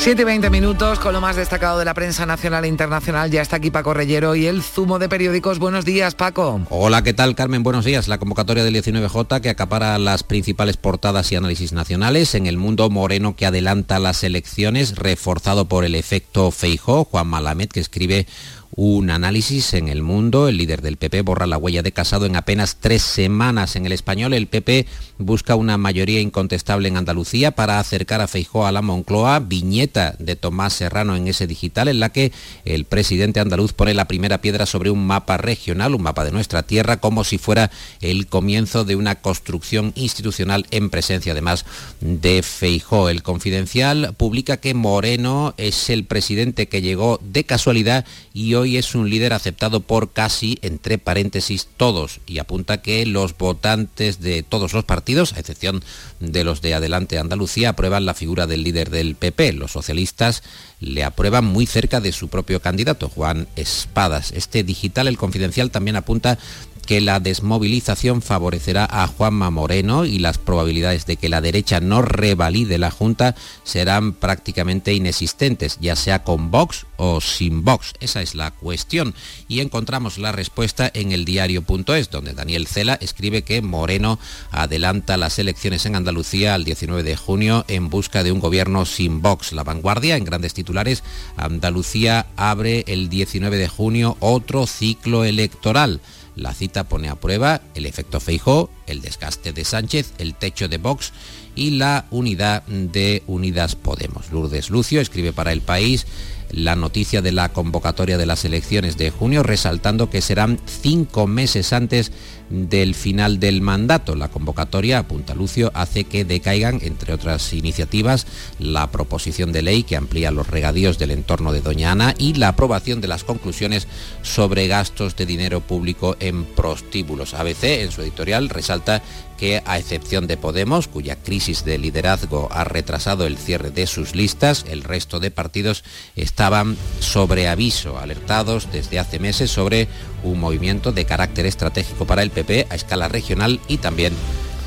7 0.05 0.21
y 0.21 0.25
20 0.25 0.51
minutos 0.51 0.99
con 0.99 1.13
lo 1.13 1.19
más 1.19 1.35
destacado 1.35 1.79
de 1.79 1.85
la 1.85 1.95
prensa 1.95 2.27
nacional 2.27 2.63
e 2.63 2.67
internacional. 2.67 3.31
Ya 3.31 3.41
está 3.41 3.55
aquí 3.55 3.71
Paco 3.71 3.91
Reyero 3.95 4.35
y 4.35 4.45
el 4.45 4.61
zumo 4.61 4.99
de 4.99 5.09
periódicos. 5.09 5.57
Buenos 5.57 5.83
días, 5.83 6.13
Paco. 6.13 6.61
Hola, 6.69 7.01
¿qué 7.01 7.15
tal, 7.15 7.33
Carmen? 7.33 7.63
Buenos 7.63 7.85
días. 7.85 8.07
La 8.07 8.19
convocatoria 8.19 8.63
del 8.63 8.75
19J 8.75 9.41
que 9.41 9.49
acapara 9.49 9.97
las 9.97 10.21
principales 10.21 10.77
portadas 10.77 11.31
y 11.31 11.37
análisis 11.37 11.73
nacionales. 11.73 12.35
En 12.35 12.45
el 12.45 12.59
mundo 12.59 12.87
moreno 12.91 13.35
que 13.35 13.47
adelanta 13.47 13.97
las 13.97 14.23
elecciones, 14.23 14.95
reforzado 14.95 15.65
por 15.65 15.83
el 15.83 15.95
efecto 15.95 16.51
Feijó. 16.51 17.05
Juan 17.05 17.25
Malamed, 17.25 17.69
que 17.69 17.79
escribe 17.79 18.27
un 18.75 19.09
análisis 19.09 19.73
en 19.73 19.87
el 19.87 20.01
mundo. 20.01 20.47
El 20.47 20.57
líder 20.57 20.81
del 20.81 20.97
PP 20.97 21.21
borra 21.21 21.47
la 21.47 21.57
huella 21.57 21.81
de 21.81 21.93
Casado 21.93 22.25
en 22.25 22.35
apenas 22.35 22.77
tres 22.79 23.01
semanas. 23.01 23.75
En 23.75 23.85
el 23.85 23.93
español, 23.93 24.33
el 24.33 24.47
PP 24.47 24.85
busca 25.17 25.55
una 25.55 25.77
mayoría 25.77 26.19
incontestable 26.19 26.89
en 26.89 26.97
Andalucía 26.97 27.51
para 27.51 27.79
acercar 27.79 28.19
a 28.21 28.27
Feijó 28.27 28.67
a 28.67 28.71
la 28.71 28.81
Moncloa. 28.81 29.39
Viñeta 29.39 30.15
de 30.19 30.35
Tomás 30.35 30.73
Serrano 30.73 31.15
en 31.15 31.27
ese 31.27 31.47
digital 31.47 31.87
en 31.87 31.99
la 31.99 32.09
que 32.09 32.33
el 32.65 32.85
presidente 32.85 33.39
andaluz 33.39 33.71
pone 33.71 33.93
la 33.93 34.07
primera 34.07 34.41
piedra 34.41 34.65
sobre 34.65 34.89
un 34.89 35.07
mapa 35.07 35.37
regional, 35.37 35.95
un 35.95 36.03
mapa 36.03 36.25
de 36.25 36.31
nuestra 36.31 36.63
tierra, 36.63 36.97
como 36.97 37.23
si 37.23 37.37
fuera 37.37 37.71
el 38.01 38.27
comienzo 38.27 38.83
de 38.83 38.95
una 38.95 39.15
construcción 39.15 39.93
institucional 39.95 40.65
en 40.71 40.89
presencia 40.89 41.31
además 41.31 41.65
de 42.01 42.43
Feijó. 42.43 43.09
El 43.09 43.23
confidencial 43.23 44.13
publica 44.17 44.57
que 44.57 44.73
Moreno 44.73 45.53
es 45.57 45.89
el 45.89 46.03
presidente 46.03 46.67
que 46.67 46.81
llegó 46.81 47.21
de 47.23 47.45
casualidad 47.45 48.05
y 48.33 48.53
hoy 48.55 48.64
y 48.65 48.77
es 48.77 48.95
un 48.95 49.09
líder 49.09 49.33
aceptado 49.33 49.79
por 49.79 50.11
casi, 50.11 50.59
entre 50.61 50.97
paréntesis, 50.97 51.67
todos, 51.77 52.19
y 52.25 52.39
apunta 52.39 52.81
que 52.81 53.05
los 53.05 53.37
votantes 53.37 54.19
de 54.19 54.43
todos 54.43 54.73
los 54.73 54.85
partidos, 54.85 55.33
a 55.33 55.39
excepción 55.39 55.83
de 56.19 56.43
los 56.43 56.61
de 56.61 56.73
Adelante 56.73 57.17
Andalucía, 57.17 57.69
aprueban 57.69 58.05
la 58.05 58.13
figura 58.13 58.47
del 58.47 58.63
líder 58.63 58.89
del 58.89 59.15
PP. 59.15 59.53
Los 59.53 59.71
socialistas 59.71 60.43
le 60.79 61.03
aprueban 61.03 61.45
muy 61.45 61.65
cerca 61.65 62.01
de 62.01 62.11
su 62.11 62.27
propio 62.27 62.61
candidato, 62.61 63.09
Juan 63.09 63.47
Espadas. 63.55 64.31
Este 64.31 64.63
digital, 64.63 65.07
el 65.07 65.17
confidencial, 65.17 65.71
también 65.71 65.95
apunta 65.95 66.37
que 66.85 67.01
la 67.01 67.19
desmovilización 67.19 68.21
favorecerá 68.21 68.87
a 68.89 69.07
Juanma 69.07 69.49
Moreno 69.49 70.05
y 70.05 70.19
las 70.19 70.37
probabilidades 70.37 71.05
de 71.05 71.17
que 71.17 71.29
la 71.29 71.41
derecha 71.41 71.79
no 71.79 72.01
revalide 72.01 72.77
la 72.77 72.91
Junta 72.91 73.35
serán 73.63 74.13
prácticamente 74.13 74.93
inexistentes, 74.93 75.77
ya 75.81 75.95
sea 75.95 76.23
con 76.23 76.51
Vox 76.51 76.85
o 76.97 77.21
sin 77.21 77.63
Vox. 77.63 77.93
Esa 77.99 78.21
es 78.21 78.35
la 78.35 78.51
cuestión. 78.51 79.13
Y 79.47 79.59
encontramos 79.59 80.17
la 80.17 80.31
respuesta 80.31 80.89
en 80.93 81.11
el 81.11 81.25
diario.es, 81.25 82.09
donde 82.09 82.33
Daniel 82.33 82.67
Cela 82.67 82.97
escribe 83.01 83.43
que 83.43 83.61
Moreno 83.61 84.19
adelanta 84.51 85.17
las 85.17 85.39
elecciones 85.39 85.85
en 85.85 85.95
Andalucía 85.95 86.53
al 86.53 86.63
19 86.63 87.03
de 87.03 87.15
junio 87.15 87.65
en 87.67 87.89
busca 87.89 88.23
de 88.23 88.31
un 88.31 88.39
gobierno 88.39 88.85
sin 88.85 89.21
Vox. 89.21 89.53
La 89.53 89.63
vanguardia, 89.63 90.15
en 90.15 90.25
grandes 90.25 90.53
titulares, 90.53 91.03
Andalucía 91.37 92.27
abre 92.35 92.83
el 92.87 93.09
19 93.09 93.57
de 93.57 93.67
junio 93.67 94.17
otro 94.19 94.67
ciclo 94.67 95.23
electoral. 95.23 96.01
La 96.35 96.53
cita 96.53 96.83
pone 96.83 97.09
a 97.09 97.15
prueba 97.15 97.61
el 97.75 97.85
efecto 97.85 98.19
Feijó, 98.19 98.69
el 98.87 99.01
desgaste 99.01 99.53
de 99.53 99.63
Sánchez, 99.63 100.13
el 100.17 100.35
techo 100.35 100.67
de 100.67 100.77
Vox 100.77 101.13
y 101.55 101.71
la 101.71 102.05
unidad 102.11 102.63
de 102.63 103.23
Unidas 103.27 103.75
Podemos. 103.75 104.31
Lourdes 104.31 104.69
Lucio 104.69 104.99
escribe 104.99 105.31
para 105.31 105.53
El 105.53 105.61
País 105.61 106.05
la 106.51 106.75
noticia 106.75 107.21
de 107.21 107.31
la 107.31 107.49
convocatoria 107.49 108.17
de 108.17 108.25
las 108.25 108.45
elecciones 108.45 108.97
de 108.97 109.11
junio, 109.11 109.43
resaltando 109.43 110.09
que 110.09 110.21
serán 110.21 110.59
cinco 110.65 111.27
meses 111.27 111.73
antes 111.73 112.11
del 112.49 112.95
final 112.95 113.39
del 113.39 113.61
mandato. 113.61 114.15
La 114.15 114.29
convocatoria, 114.29 114.99
apunta 114.99 115.35
Lucio, 115.35 115.71
hace 115.73 116.03
que 116.03 116.25
decaigan, 116.25 116.79
entre 116.81 117.13
otras 117.13 117.53
iniciativas, 117.53 118.27
la 118.59 118.91
proposición 118.91 119.51
de 119.51 119.61
ley 119.61 119.83
que 119.83 119.95
amplía 119.95 120.31
los 120.31 120.47
regadíos 120.47 120.97
del 120.99 121.11
entorno 121.11 121.51
de 121.51 121.61
Doña 121.61 121.91
Ana 121.91 122.13
y 122.17 122.33
la 122.33 122.49
aprobación 122.49 123.01
de 123.01 123.07
las 123.07 123.23
conclusiones 123.23 123.87
sobre 124.21 124.67
gastos 124.67 125.15
de 125.15 125.25
dinero 125.25 125.61
público 125.61 126.15
en 126.19 126.45
prostíbulos. 126.45 127.33
ABC, 127.33 127.63
en 127.81 127.91
su 127.91 128.01
editorial, 128.01 128.49
resalta 128.49 129.01
que, 129.37 129.61
a 129.65 129.77
excepción 129.77 130.27
de 130.27 130.37
Podemos, 130.37 130.87
cuya 130.87 131.15
crisis 131.15 131.65
de 131.65 131.77
liderazgo 131.77 132.49
ha 132.51 132.63
retrasado 132.63 133.25
el 133.25 133.37
cierre 133.37 133.71
de 133.71 133.87
sus 133.87 134.15
listas, 134.15 134.65
el 134.69 134.83
resto 134.83 135.19
de 135.19 135.31
partidos 135.31 135.83
estaban 136.15 136.77
sobre 136.99 137.47
aviso, 137.47 137.97
alertados 137.97 138.71
desde 138.71 138.99
hace 138.99 139.19
meses 139.19 139.51
sobre 139.51 139.87
un 140.23 140.39
movimiento 140.39 140.91
de 140.91 141.05
carácter 141.05 141.45
estratégico 141.45 142.05
para 142.05 142.23
el 142.23 142.31
PP 142.31 142.67
a 142.69 142.75
escala 142.75 143.07
regional 143.07 143.59
y 143.67 143.77
también 143.77 144.13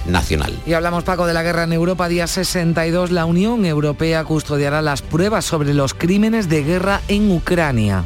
nacional. 0.07 0.53
Y 0.67 0.73
hablamos, 0.73 1.05
Paco, 1.05 1.27
de 1.27 1.35
la 1.35 1.43
guerra 1.43 1.65
en 1.65 1.73
Europa, 1.73 2.09
día 2.09 2.27
62. 2.27 3.11
La 3.11 3.27
Unión 3.27 3.65
Europea 3.65 4.25
custodiará 4.25 4.83
las 4.83 5.03
pruebas 5.03 5.45
sobre 5.45 5.75
los 5.75 5.95
crímenes 5.95 6.49
de 6.49 6.63
guerra 6.63 7.01
en 7.09 7.31
Ucrania. 7.31 8.05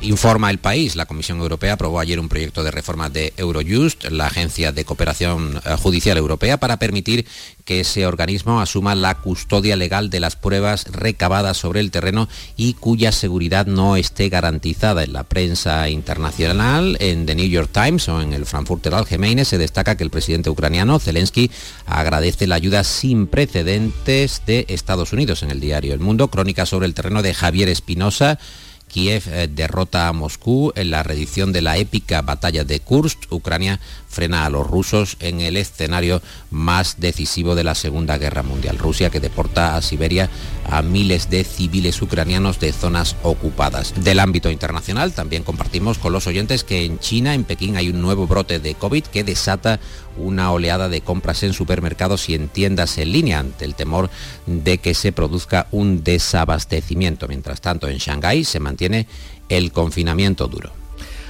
Informa 0.00 0.48
el 0.50 0.58
país. 0.58 0.94
La 0.94 1.06
Comisión 1.06 1.40
Europea 1.40 1.72
aprobó 1.72 1.98
ayer 1.98 2.20
un 2.20 2.28
proyecto 2.28 2.62
de 2.62 2.70
reforma 2.70 3.10
de 3.10 3.32
Eurojust, 3.36 4.04
la 4.04 4.26
Agencia 4.26 4.70
de 4.70 4.84
Cooperación 4.84 5.60
eh, 5.64 5.74
Judicial 5.76 6.16
Europea, 6.16 6.58
para 6.58 6.78
permitir 6.78 7.26
que 7.64 7.80
ese 7.80 8.06
organismo 8.06 8.60
asuma 8.60 8.94
la 8.94 9.16
custodia 9.16 9.74
legal 9.74 10.08
de 10.08 10.20
las 10.20 10.36
pruebas 10.36 10.84
recabadas 10.92 11.56
sobre 11.56 11.80
el 11.80 11.90
terreno 11.90 12.28
y 12.56 12.74
cuya 12.74 13.10
seguridad 13.10 13.66
no 13.66 13.96
esté 13.96 14.28
garantizada. 14.28 15.02
En 15.02 15.12
la 15.12 15.24
prensa 15.24 15.88
internacional, 15.88 16.96
en 17.00 17.26
The 17.26 17.34
New 17.34 17.48
York 17.48 17.70
Times 17.72 18.08
o 18.08 18.22
en 18.22 18.34
el 18.34 18.46
Frankfurter 18.46 18.94
Allgemeine, 18.94 19.44
se 19.44 19.58
destaca 19.58 19.96
que 19.96 20.04
el 20.04 20.10
presidente 20.10 20.48
ucraniano, 20.48 21.00
Zelensky, 21.00 21.50
agradece 21.86 22.46
la 22.46 22.54
ayuda 22.54 22.84
sin 22.84 23.26
precedentes 23.26 24.42
de 24.46 24.64
Estados 24.68 25.12
Unidos. 25.12 25.42
En 25.42 25.50
el 25.50 25.58
diario 25.58 25.92
El 25.92 26.00
Mundo, 26.00 26.28
crónica 26.28 26.66
sobre 26.66 26.86
el 26.86 26.94
terreno 26.94 27.20
de 27.20 27.34
Javier 27.34 27.68
Espinosa, 27.68 28.38
Kiev 28.88 29.28
eh, 29.28 29.48
derrota 29.48 30.08
a 30.08 30.12
Moscú 30.12 30.72
en 30.74 30.90
la 30.90 31.02
reedición 31.02 31.52
de 31.52 31.62
la 31.62 31.76
épica 31.76 32.22
batalla 32.22 32.64
de 32.64 32.80
Kursk. 32.80 33.30
Ucrania 33.30 33.78
frena 34.08 34.44
a 34.44 34.50
los 34.50 34.66
rusos 34.66 35.16
en 35.20 35.40
el 35.40 35.56
escenario 35.56 36.22
más 36.50 36.98
decisivo 36.98 37.54
de 37.54 37.64
la 37.64 37.74
Segunda 37.74 38.18
Guerra 38.18 38.42
Mundial. 38.42 38.78
Rusia 38.78 39.10
que 39.10 39.20
deporta 39.20 39.76
a 39.76 39.82
Siberia 39.82 40.28
a 40.64 40.82
miles 40.82 41.30
de 41.30 41.44
civiles 41.44 42.00
ucranianos 42.02 42.60
de 42.60 42.72
zonas 42.72 43.16
ocupadas. 43.22 43.94
Del 44.02 44.20
ámbito 44.20 44.50
internacional 44.50 45.12
también 45.12 45.42
compartimos 45.42 45.98
con 45.98 46.12
los 46.12 46.26
oyentes 46.26 46.64
que 46.64 46.84
en 46.84 46.98
China, 46.98 47.34
en 47.34 47.44
Pekín, 47.44 47.76
hay 47.76 47.88
un 47.88 48.00
nuevo 48.00 48.26
brote 48.26 48.58
de 48.58 48.74
COVID 48.74 49.04
que 49.04 49.24
desata 49.24 49.80
una 50.16 50.52
oleada 50.52 50.88
de 50.88 51.00
compras 51.00 51.42
en 51.42 51.52
supermercados 51.52 52.28
y 52.28 52.34
en 52.34 52.48
tiendas 52.48 52.98
en 52.98 53.12
línea 53.12 53.38
ante 53.38 53.64
el 53.64 53.74
temor 53.74 54.10
de 54.46 54.78
que 54.78 54.94
se 54.94 55.12
produzca 55.12 55.68
un 55.70 56.02
desabastecimiento. 56.02 57.28
Mientras 57.28 57.60
tanto, 57.60 57.88
en 57.88 57.98
Shanghái 57.98 58.44
se 58.44 58.60
mantiene 58.60 59.06
el 59.48 59.72
confinamiento 59.72 60.48
duro. 60.48 60.77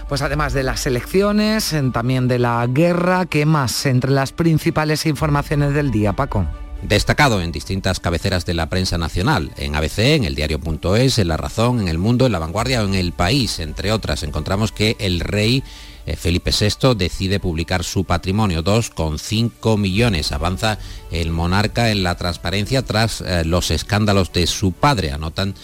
Pues 0.09 0.23
además 0.23 0.55
de 0.55 0.63
las 0.63 0.87
elecciones, 0.87 1.75
también 1.93 2.29
de 2.29 2.39
la 2.39 2.67
guerra, 2.67 3.27
¿qué 3.27 3.45
más 3.45 3.85
entre 3.85 4.11
las 4.11 4.33
principales 4.33 5.05
informaciones 5.05 5.75
del 5.75 5.91
día, 5.91 6.15
Paco? 6.15 6.47
Destacado 6.83 7.43
en 7.43 7.53
distintas 7.53 8.01
cabeceras 8.01 8.47
de 8.47 8.55
la 8.55 8.71
prensa 8.71 8.97
nacional, 8.97 9.51
en 9.57 9.77
ABC, 9.77 9.99
en 9.99 10.25
el 10.25 10.35
diario.es, 10.35 11.19
en 11.19 11.29
La 11.29 11.37
Razón, 11.37 11.81
en 11.81 11.89
El 11.89 11.99
Mundo, 11.99 12.25
en 12.25 12.33
La 12.33 12.39
Vanguardia 12.39 12.83
o 12.83 12.87
en 12.87 12.95
El 12.95 13.13
País, 13.13 13.59
entre 13.59 13.93
otras, 13.93 14.23
encontramos 14.23 14.73
que 14.73 14.97
el 14.99 15.21
rey 15.21 15.63
eh, 16.07 16.17
Felipe 16.17 16.53
VI 16.59 16.95
decide 16.95 17.39
publicar 17.39 17.85
su 17.85 18.05
patrimonio, 18.05 18.65
2,5 18.65 19.77
millones. 19.77 20.33
Avanza 20.33 20.79
el 21.11 21.31
monarca 21.33 21.91
en 21.91 22.03
la 22.03 22.15
transparencia 22.15 22.81
tras 22.81 23.21
eh, 23.21 23.45
los 23.45 23.71
escándalos 23.71 24.33
de 24.33 24.47
su 24.47 24.73
padre, 24.73 25.13
anotan 25.13 25.55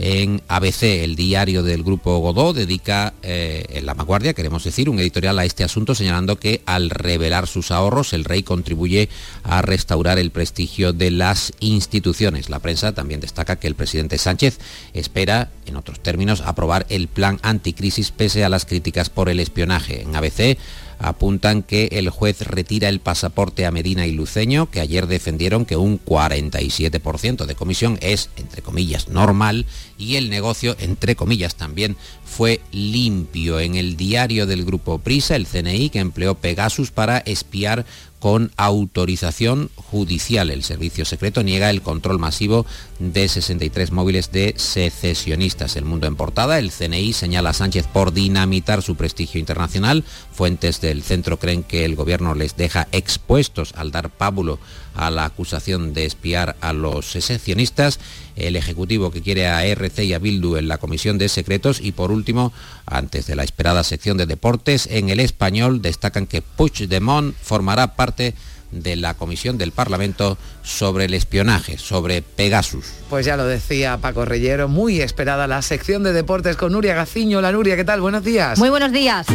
En 0.00 0.42
ABC, 0.46 1.02
el 1.02 1.16
diario 1.16 1.64
del 1.64 1.82
grupo 1.82 2.18
Godó, 2.18 2.52
dedica 2.52 3.14
eh, 3.24 3.64
en 3.70 3.84
la 3.84 3.94
vanguardia, 3.94 4.32
queremos 4.32 4.62
decir, 4.62 4.88
un 4.88 5.00
editorial 5.00 5.36
a 5.40 5.44
este 5.44 5.64
asunto 5.64 5.96
señalando 5.96 6.38
que 6.38 6.62
al 6.66 6.88
revelar 6.88 7.48
sus 7.48 7.72
ahorros 7.72 8.12
el 8.12 8.24
rey 8.24 8.44
contribuye 8.44 9.08
a 9.42 9.60
restaurar 9.60 10.20
el 10.20 10.30
prestigio 10.30 10.92
de 10.92 11.10
las 11.10 11.52
instituciones. 11.58 12.48
La 12.48 12.60
prensa 12.60 12.94
también 12.94 13.18
destaca 13.18 13.56
que 13.56 13.66
el 13.66 13.74
presidente 13.74 14.18
Sánchez 14.18 14.60
espera, 14.94 15.50
en 15.66 15.74
otros 15.74 15.98
términos, 15.98 16.42
aprobar 16.42 16.86
el 16.90 17.08
plan 17.08 17.40
anticrisis 17.42 18.12
pese 18.12 18.44
a 18.44 18.48
las 18.48 18.66
críticas 18.66 19.10
por 19.10 19.28
el 19.28 19.40
espionaje. 19.40 20.02
En 20.02 20.14
ABC 20.14 20.58
apuntan 20.98 21.62
que 21.62 21.88
el 21.92 22.10
juez 22.10 22.42
retira 22.42 22.88
el 22.88 23.00
pasaporte 23.00 23.66
a 23.66 23.70
Medina 23.70 24.06
y 24.06 24.12
Luceño, 24.12 24.70
que 24.70 24.80
ayer 24.80 25.06
defendieron 25.06 25.64
que 25.64 25.76
un 25.76 26.00
47% 26.04 27.46
de 27.46 27.54
comisión 27.54 27.98
es, 28.00 28.30
entre 28.36 28.62
comillas, 28.62 29.08
normal 29.08 29.66
y 29.98 30.16
el 30.16 30.30
negocio, 30.30 30.76
entre 30.78 31.16
comillas, 31.16 31.56
también 31.56 31.96
fue 32.24 32.60
limpio. 32.70 33.58
En 33.58 33.74
el 33.74 33.96
diario 33.96 34.46
del 34.46 34.64
grupo 34.64 34.98
Prisa, 34.98 35.34
el 35.34 35.46
CNI, 35.46 35.90
que 35.90 35.98
empleó 35.98 36.36
Pegasus 36.36 36.92
para 36.92 37.18
espiar 37.18 37.84
con 38.18 38.50
autorización 38.56 39.70
judicial. 39.76 40.50
El 40.50 40.64
servicio 40.64 41.04
secreto 41.04 41.42
niega 41.42 41.70
el 41.70 41.82
control 41.82 42.18
masivo 42.18 42.66
de 42.98 43.28
63 43.28 43.92
móviles 43.92 44.32
de 44.32 44.54
secesionistas. 44.56 45.76
El 45.76 45.84
mundo 45.84 46.06
en 46.06 46.16
portada, 46.16 46.58
el 46.58 46.70
CNI 46.72 47.12
señala 47.12 47.50
a 47.50 47.54
Sánchez 47.54 47.86
por 47.86 48.12
dinamitar 48.12 48.82
su 48.82 48.96
prestigio 48.96 49.40
internacional. 49.40 50.04
Fuentes 50.32 50.80
del 50.80 51.02
centro 51.02 51.38
creen 51.38 51.62
que 51.62 51.84
el 51.84 51.96
gobierno 51.96 52.34
les 52.34 52.56
deja 52.56 52.88
expuestos 52.92 53.72
al 53.76 53.92
dar 53.92 54.10
pábulo 54.10 54.58
a 54.94 55.10
la 55.10 55.24
acusación 55.24 55.94
de 55.94 56.04
espiar 56.04 56.56
a 56.60 56.72
los 56.72 57.06
secesionistas, 57.06 58.00
el 58.38 58.56
Ejecutivo 58.56 59.10
que 59.10 59.22
quiere 59.22 59.46
a 59.46 59.64
RC 59.64 60.04
y 60.04 60.14
a 60.14 60.18
Bildu 60.18 60.56
en 60.56 60.68
la 60.68 60.78
Comisión 60.78 61.18
de 61.18 61.28
Secretos 61.28 61.80
y 61.80 61.92
por 61.92 62.10
último, 62.10 62.52
antes 62.86 63.26
de 63.26 63.36
la 63.36 63.44
esperada 63.44 63.84
sección 63.84 64.16
de 64.16 64.26
deportes, 64.26 64.88
en 64.90 65.08
el 65.08 65.20
español 65.20 65.82
destacan 65.82 66.26
que 66.26 66.42
Puigdemont 66.42 67.34
formará 67.40 67.94
parte 67.96 68.34
de 68.70 68.96
la 68.96 69.14
Comisión 69.14 69.58
del 69.58 69.72
Parlamento 69.72 70.36
sobre 70.62 71.06
el 71.06 71.14
espionaje, 71.14 71.78
sobre 71.78 72.22
Pegasus. 72.22 72.86
Pues 73.08 73.24
ya 73.26 73.36
lo 73.36 73.46
decía 73.46 73.98
Paco 73.98 74.24
Reyero, 74.24 74.68
muy 74.68 75.00
esperada 75.00 75.46
la 75.46 75.62
sección 75.62 76.02
de 76.02 76.12
deportes 76.12 76.56
con 76.56 76.72
Nuria 76.72 76.94
Gaciño. 76.94 77.40
La 77.40 77.52
Nuria, 77.52 77.76
¿qué 77.76 77.84
tal? 77.84 78.00
Buenos 78.00 78.24
días. 78.24 78.58
Muy 78.58 78.70
buenos 78.70 78.92
días. 78.92 79.26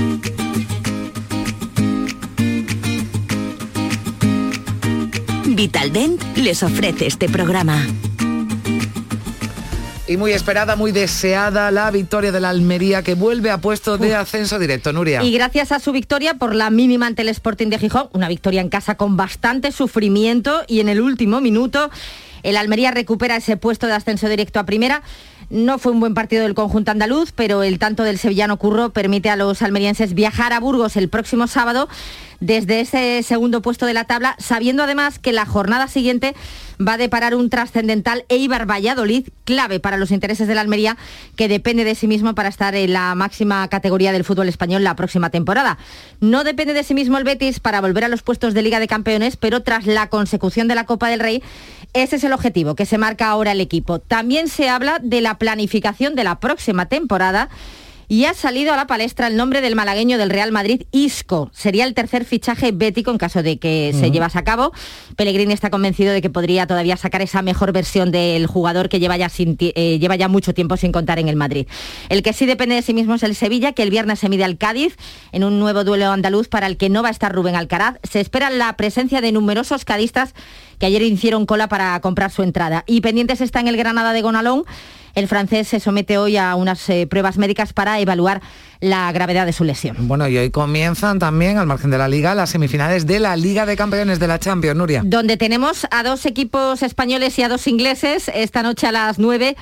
Vitaldent 5.45 6.21
les 6.37 6.63
ofrece 6.63 7.05
este 7.05 7.29
programa. 7.29 7.85
Y 10.13 10.17
muy 10.17 10.31
esperada, 10.31 10.75
muy 10.75 10.91
deseada 10.91 11.71
la 11.71 11.89
victoria 11.89 12.31
de 12.31 12.39
la 12.39 12.49
Almería 12.49 13.01
que 13.01 13.15
vuelve 13.15 13.49
a 13.49 13.57
puesto 13.57 13.97
de 13.97 14.13
ascenso 14.13 14.59
directo, 14.59 14.93
Nuria. 14.93 15.23
Y 15.23 15.31
gracias 15.31 15.71
a 15.71 15.79
su 15.79 15.91
victoria 15.91 16.35
por 16.35 16.53
la 16.53 16.69
mínima 16.69 17.07
ante 17.07 17.23
el 17.23 17.29
Sporting 17.29 17.69
de 17.69 17.79
Gijón, 17.79 18.09
una 18.13 18.27
victoria 18.27 18.61
en 18.61 18.69
casa 18.69 18.93
con 18.93 19.17
bastante 19.17 19.71
sufrimiento 19.71 20.65
y 20.67 20.81
en 20.81 20.89
el 20.89 21.01
último 21.01 21.41
minuto 21.41 21.89
el 22.43 22.57
Almería 22.57 22.91
recupera 22.91 23.37
ese 23.37 23.57
puesto 23.57 23.87
de 23.87 23.93
ascenso 23.93 24.29
directo 24.29 24.59
a 24.59 24.67
primera. 24.67 25.01
No 25.49 25.79
fue 25.79 25.91
un 25.91 25.99
buen 25.99 26.13
partido 26.13 26.43
del 26.43 26.53
conjunto 26.53 26.91
andaluz, 26.91 27.31
pero 27.31 27.63
el 27.63 27.79
tanto 27.79 28.03
del 28.03 28.19
sevillano 28.19 28.57
Curro 28.57 28.91
permite 28.91 29.31
a 29.31 29.35
los 29.35 29.63
almerienses 29.63 30.13
viajar 30.13 30.53
a 30.53 30.59
Burgos 30.59 30.95
el 30.95 31.09
próximo 31.09 31.47
sábado 31.47 31.89
desde 32.43 32.81
ese 32.81 33.23
segundo 33.23 33.61
puesto 33.61 33.85
de 33.85 33.93
la 33.93 34.03
tabla, 34.03 34.35
sabiendo 34.37 34.83
además 34.83 35.17
que 35.17 35.31
la 35.31 35.45
jornada 35.45 35.87
siguiente 35.87 36.35
va 36.85 36.93
a 36.93 36.97
deparar 36.97 37.35
un 37.35 37.49
trascendental 37.49 38.25
Eibar 38.27 38.69
Valladolid, 38.69 39.29
clave 39.45 39.79
para 39.79 39.95
los 39.95 40.11
intereses 40.11 40.47
de 40.49 40.55
la 40.55 40.59
Almería, 40.59 40.97
que 41.37 41.47
depende 41.47 41.85
de 41.85 41.95
sí 41.95 42.05
mismo 42.05 42.35
para 42.35 42.49
estar 42.49 42.75
en 42.75 42.91
la 42.91 43.15
máxima 43.15 43.65
categoría 43.69 44.11
del 44.11 44.25
fútbol 44.25 44.49
español 44.49 44.83
la 44.83 44.97
próxima 44.97 45.29
temporada. 45.29 45.77
No 46.19 46.43
depende 46.43 46.73
de 46.73 46.83
sí 46.83 46.93
mismo 46.93 47.17
el 47.17 47.23
Betis 47.23 47.61
para 47.61 47.79
volver 47.79 48.03
a 48.03 48.09
los 48.09 48.23
puestos 48.23 48.53
de 48.53 48.61
Liga 48.61 48.81
de 48.81 48.87
Campeones, 48.87 49.37
pero 49.37 49.63
tras 49.63 49.85
la 49.85 50.09
consecución 50.09 50.67
de 50.67 50.75
la 50.75 50.85
Copa 50.85 51.07
del 51.07 51.21
Rey, 51.21 51.41
ese 51.93 52.17
es 52.17 52.25
el 52.25 52.33
objetivo 52.33 52.75
que 52.75 52.85
se 52.85 52.97
marca 52.97 53.29
ahora 53.29 53.53
el 53.53 53.61
equipo. 53.61 53.99
También 53.99 54.49
se 54.49 54.67
habla 54.67 54.99
de 55.01 55.21
la 55.21 55.37
planificación 55.37 56.15
de 56.15 56.25
la 56.25 56.41
próxima 56.41 56.87
temporada 56.87 57.49
y 58.13 58.25
ha 58.25 58.35
salido 58.35 58.71
a 58.71 58.75
la 58.75 58.85
palestra 58.85 59.25
el 59.25 59.35
nombre 59.35 59.59
del 59.59 59.75
malagueño 59.75 60.19
del 60.19 60.29
Real 60.29 60.51
Madrid, 60.51 60.83
Isco. 60.91 61.49
Sería 61.51 61.83
el 61.83 61.95
tercer 61.95 62.25
fichaje 62.25 62.71
bético 62.71 63.09
en 63.09 63.17
caso 63.17 63.41
de 63.41 63.57
que 63.57 63.91
se 63.99 64.11
llevase 64.11 64.37
a 64.37 64.43
cabo. 64.43 64.71
Pellegrini 65.17 65.51
está 65.51 65.71
convencido 65.71 66.13
de 66.13 66.21
que 66.21 66.29
podría 66.29 66.67
todavía 66.67 66.95
sacar 66.95 67.23
esa 67.23 67.41
mejor 67.41 67.71
versión 67.71 68.11
del 68.11 68.45
jugador 68.45 68.87
que 68.87 68.99
lleva 68.99 69.17
ya, 69.17 69.31
eh, 69.35 69.97
lleva 69.97 70.15
ya 70.15 70.27
mucho 70.27 70.53
tiempo 70.53 70.77
sin 70.77 70.91
contar 70.91 71.17
en 71.17 71.27
el 71.27 71.35
Madrid. 71.35 71.65
El 72.09 72.21
que 72.21 72.33
sí 72.33 72.45
depende 72.45 72.75
de 72.75 72.83
sí 72.83 72.93
mismo 72.93 73.15
es 73.15 73.23
el 73.23 73.33
Sevilla, 73.33 73.71
que 73.71 73.81
el 73.81 73.89
viernes 73.89 74.19
se 74.19 74.29
mide 74.29 74.43
al 74.43 74.59
Cádiz 74.59 74.95
en 75.31 75.43
un 75.43 75.57
nuevo 75.57 75.83
duelo 75.83 76.11
andaluz 76.11 76.49
para 76.49 76.67
el 76.67 76.77
que 76.77 76.89
no 76.89 77.01
va 77.01 77.07
a 77.07 77.11
estar 77.11 77.33
Rubén 77.33 77.55
Alcaraz. 77.55 77.95
Se 78.03 78.19
espera 78.19 78.51
la 78.51 78.77
presencia 78.77 79.21
de 79.21 79.31
numerosos 79.31 79.85
cadistas 79.85 80.35
que 80.77 80.85
ayer 80.85 81.01
hicieron 81.01 81.47
cola 81.47 81.67
para 81.67 81.99
comprar 82.01 82.29
su 82.29 82.43
entrada. 82.43 82.83
Y 82.85 83.01
pendientes 83.01 83.41
está 83.41 83.59
en 83.59 83.69
el 83.69 83.77
Granada 83.77 84.13
de 84.13 84.21
Gonalón 84.21 84.65
el 85.15 85.27
francés 85.27 85.67
se 85.67 85.79
somete 85.79 86.17
hoy 86.17 86.37
a 86.37 86.55
unas 86.55 86.89
eh, 86.89 87.07
pruebas 87.07 87.37
médicas 87.37 87.73
para 87.73 87.99
evaluar 87.99 88.41
la 88.79 89.11
gravedad 89.11 89.45
de 89.45 89.53
su 89.53 89.63
lesión. 89.63 89.95
Bueno, 90.07 90.27
y 90.27 90.37
hoy 90.37 90.49
comienzan 90.49 91.19
también, 91.19 91.57
al 91.57 91.67
margen 91.67 91.91
de 91.91 91.97
la 91.97 92.07
Liga, 92.07 92.35
las 92.35 92.49
semifinales 92.49 93.05
de 93.05 93.19
la 93.19 93.35
Liga 93.35 93.65
de 93.65 93.75
Campeones 93.75 94.19
de 94.19 94.27
la 94.27 94.39
Champions, 94.39 94.77
Nuria. 94.77 95.01
Donde 95.05 95.37
tenemos 95.37 95.87
a 95.91 96.03
dos 96.03 96.25
equipos 96.25 96.83
españoles 96.83 97.37
y 97.39 97.43
a 97.43 97.49
dos 97.49 97.67
ingleses 97.67 98.29
esta 98.33 98.63
noche 98.63 98.87
a 98.87 98.91
las 98.91 99.19
9 99.19 99.55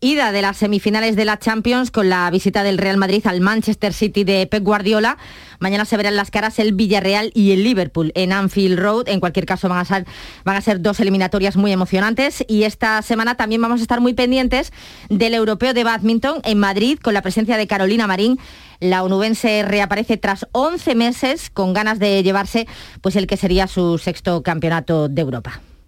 ida 0.00 0.30
de 0.30 0.42
las 0.42 0.56
semifinales 0.58 1.16
de 1.16 1.24
la 1.24 1.38
Champions 1.38 1.90
con 1.90 2.08
la 2.08 2.30
visita 2.30 2.62
del 2.62 2.78
Real 2.78 2.96
Madrid 2.96 3.26
al 3.26 3.40
Manchester 3.40 3.92
City 3.92 4.22
de 4.22 4.46
Pep 4.46 4.62
Guardiola. 4.62 5.18
Mañana 5.58 5.84
se 5.84 5.96
verán 5.96 6.14
las 6.14 6.30
caras 6.30 6.58
el 6.60 6.72
Villarreal 6.72 7.32
y 7.34 7.50
el 7.50 7.64
Liverpool 7.64 8.12
en 8.14 8.32
Anfield 8.32 8.78
Road. 8.78 9.08
En 9.08 9.18
cualquier 9.18 9.44
caso 9.44 9.68
van 9.68 9.78
a 9.78 9.84
ser, 9.84 10.06
van 10.44 10.56
a 10.56 10.60
ser 10.60 10.80
dos 10.80 11.00
eliminatorias 11.00 11.56
muy 11.56 11.72
emocionantes 11.72 12.44
y 12.46 12.62
esta 12.62 13.02
semana 13.02 13.36
también 13.36 13.60
vamos 13.60 13.80
a 13.80 13.82
estar 13.82 14.00
muy 14.00 14.14
pendientes 14.14 14.72
del 15.08 15.34
europeo 15.34 15.74
de 15.74 15.82
badminton 15.82 16.40
en 16.44 16.58
Madrid 16.58 16.98
con 17.02 17.14
la 17.14 17.22
presencia 17.22 17.56
de 17.56 17.66
Carolina 17.66 18.06
Marín. 18.06 18.38
La 18.78 19.02
onubense 19.02 19.64
reaparece 19.64 20.16
tras 20.16 20.46
11 20.52 20.94
meses 20.94 21.50
con 21.50 21.72
ganas 21.72 21.98
de 21.98 22.22
llevarse 22.22 22.68
pues 23.00 23.16
el 23.16 23.26
que 23.26 23.36
sería 23.36 23.66
su 23.66 23.98
sexto 23.98 24.44
campeonato 24.44 25.08
de 25.08 25.22
Europa. 25.22 25.60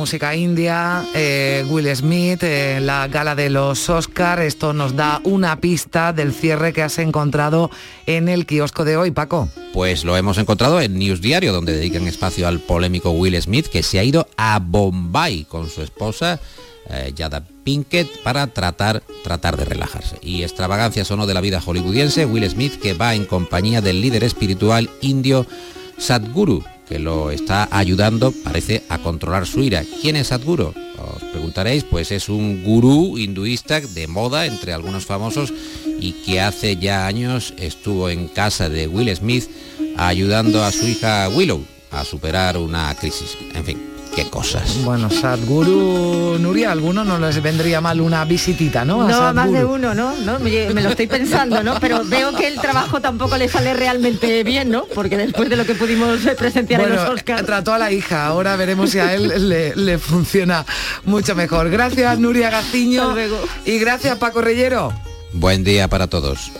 Música 0.00 0.34
india, 0.34 1.04
eh, 1.12 1.62
Will 1.68 1.94
Smith, 1.94 2.42
eh, 2.42 2.80
la 2.80 3.06
gala 3.08 3.34
de 3.34 3.50
los 3.50 3.90
Oscar, 3.90 4.40
esto 4.40 4.72
nos 4.72 4.96
da 4.96 5.20
una 5.24 5.60
pista 5.60 6.14
del 6.14 6.32
cierre 6.32 6.72
que 6.72 6.80
has 6.80 6.98
encontrado 6.98 7.70
en 8.06 8.30
el 8.30 8.46
kiosco 8.46 8.86
de 8.86 8.96
hoy, 8.96 9.10
Paco. 9.10 9.50
Pues 9.74 10.06
lo 10.06 10.16
hemos 10.16 10.38
encontrado 10.38 10.80
en 10.80 10.98
News 10.98 11.20
Diario, 11.20 11.52
donde 11.52 11.74
dedican 11.74 12.06
espacio 12.06 12.48
al 12.48 12.60
polémico 12.60 13.10
Will 13.10 13.38
Smith, 13.42 13.66
que 13.66 13.82
se 13.82 13.98
ha 13.98 14.02
ido 14.02 14.26
a 14.38 14.58
Bombay 14.58 15.44
con 15.44 15.68
su 15.68 15.82
esposa. 15.82 16.40
Yada 17.14 17.44
Pinkett 17.62 18.08
para 18.24 18.48
tratar, 18.48 19.02
tratar 19.22 19.56
de 19.56 19.64
relajarse. 19.66 20.16
Y 20.22 20.42
extravagancias 20.42 21.08
o 21.10 21.16
no 21.16 21.26
de 21.26 21.34
la 21.34 21.40
vida 21.40 21.60
hollywoodiense, 21.60 22.24
Will 22.24 22.48
Smith 22.50 22.80
que 22.80 22.94
va 22.94 23.14
en 23.14 23.26
compañía 23.26 23.80
del 23.80 24.00
líder 24.00 24.24
espiritual 24.24 24.90
indio 25.00 25.46
Sadhguru, 25.98 26.64
que 26.90 26.98
lo 26.98 27.30
está 27.30 27.68
ayudando, 27.70 28.32
parece, 28.32 28.82
a 28.88 28.98
controlar 28.98 29.46
su 29.46 29.62
ira. 29.62 29.84
¿Quién 30.02 30.16
es 30.16 30.26
Sadhguru? 30.26 30.74
Os 30.98 31.22
preguntaréis, 31.30 31.84
pues 31.84 32.10
es 32.10 32.28
un 32.28 32.64
gurú 32.64 33.16
hinduista 33.16 33.80
de 33.80 34.08
moda 34.08 34.44
entre 34.44 34.72
algunos 34.72 35.06
famosos 35.06 35.54
y 36.00 36.12
que 36.24 36.40
hace 36.40 36.76
ya 36.76 37.06
años 37.06 37.54
estuvo 37.58 38.10
en 38.10 38.26
casa 38.26 38.68
de 38.68 38.88
Will 38.88 39.14
Smith 39.14 39.48
ayudando 39.96 40.64
a 40.64 40.72
su 40.72 40.88
hija 40.88 41.28
Willow 41.28 41.64
a 41.92 42.04
superar 42.04 42.56
una 42.58 42.92
crisis. 42.96 43.38
En 43.54 43.64
fin, 43.64 43.89
qué 44.14 44.28
cosas. 44.28 44.82
Bueno, 44.84 45.10
Sadhguru, 45.10 46.38
Nuria, 46.38 46.68
a 46.70 46.72
algunos 46.72 47.06
no 47.06 47.18
les 47.18 47.42
vendría 47.42 47.80
mal 47.80 48.00
una 48.00 48.24
visitita, 48.24 48.84
¿no? 48.84 49.06
no, 49.08 49.32
más 49.32 49.52
de 49.52 49.64
uno, 49.64 49.94
¿no? 49.94 50.14
¿no? 50.16 50.38
Me, 50.38 50.82
lo 50.82 50.90
estoy 50.90 51.06
pensando, 51.06 51.62
¿no? 51.62 51.78
Pero 51.80 52.04
veo 52.04 52.34
que 52.34 52.46
el 52.46 52.60
trabajo 52.60 53.00
tampoco 53.00 53.36
le 53.36 53.48
sale 53.48 53.74
realmente 53.74 54.42
bien, 54.44 54.70
¿no? 54.70 54.84
Porque 54.94 55.16
después 55.16 55.48
de 55.48 55.56
lo 55.56 55.64
que 55.64 55.74
pudimos 55.74 56.20
presenciar 56.38 56.80
en 56.82 56.94
los 56.94 57.08
Oscars. 57.08 57.44
Trató 57.44 57.72
a 57.72 57.78
la 57.78 57.92
hija, 57.92 58.26
ahora 58.26 58.56
veremos 58.56 58.90
si 58.90 58.98
a 58.98 59.14
él 59.14 59.48
le, 59.48 59.74
le 59.76 59.98
funciona 59.98 60.64
mucho 61.04 61.34
mejor. 61.34 61.70
Gracias, 61.70 62.18
Nuria 62.18 62.50
Gaciño. 62.50 63.14
Y 63.64 63.78
gracias, 63.78 64.16
Paco 64.18 64.40
Reyero. 64.40 64.92
Buen 65.32 65.64
día 65.64 65.88
para 65.88 66.08
todos. 66.08 66.50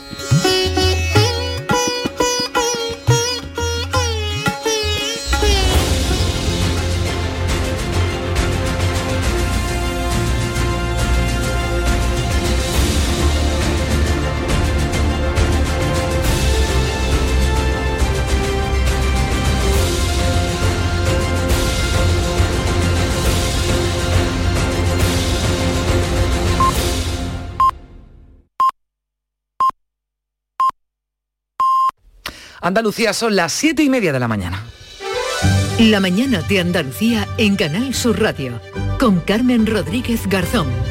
Andalucía 32.61 33.15
son 33.15 33.37
las 33.37 33.53
siete 33.53 33.83
y 33.83 33.89
media 33.89 34.13
de 34.13 34.21
la 34.21 34.29
mañana. 34.29 34.63
La 35.79 35.99
mañana 35.99 36.43
de 36.43 36.61
Andalucía 36.61 37.27
en 37.39 37.57
Canal 37.57 37.95
Sur 37.95 38.21
Radio 38.21 38.61
con 38.99 39.21
Carmen 39.21 39.67
Rodríguez 39.67 40.27
Garzón. 40.27 40.90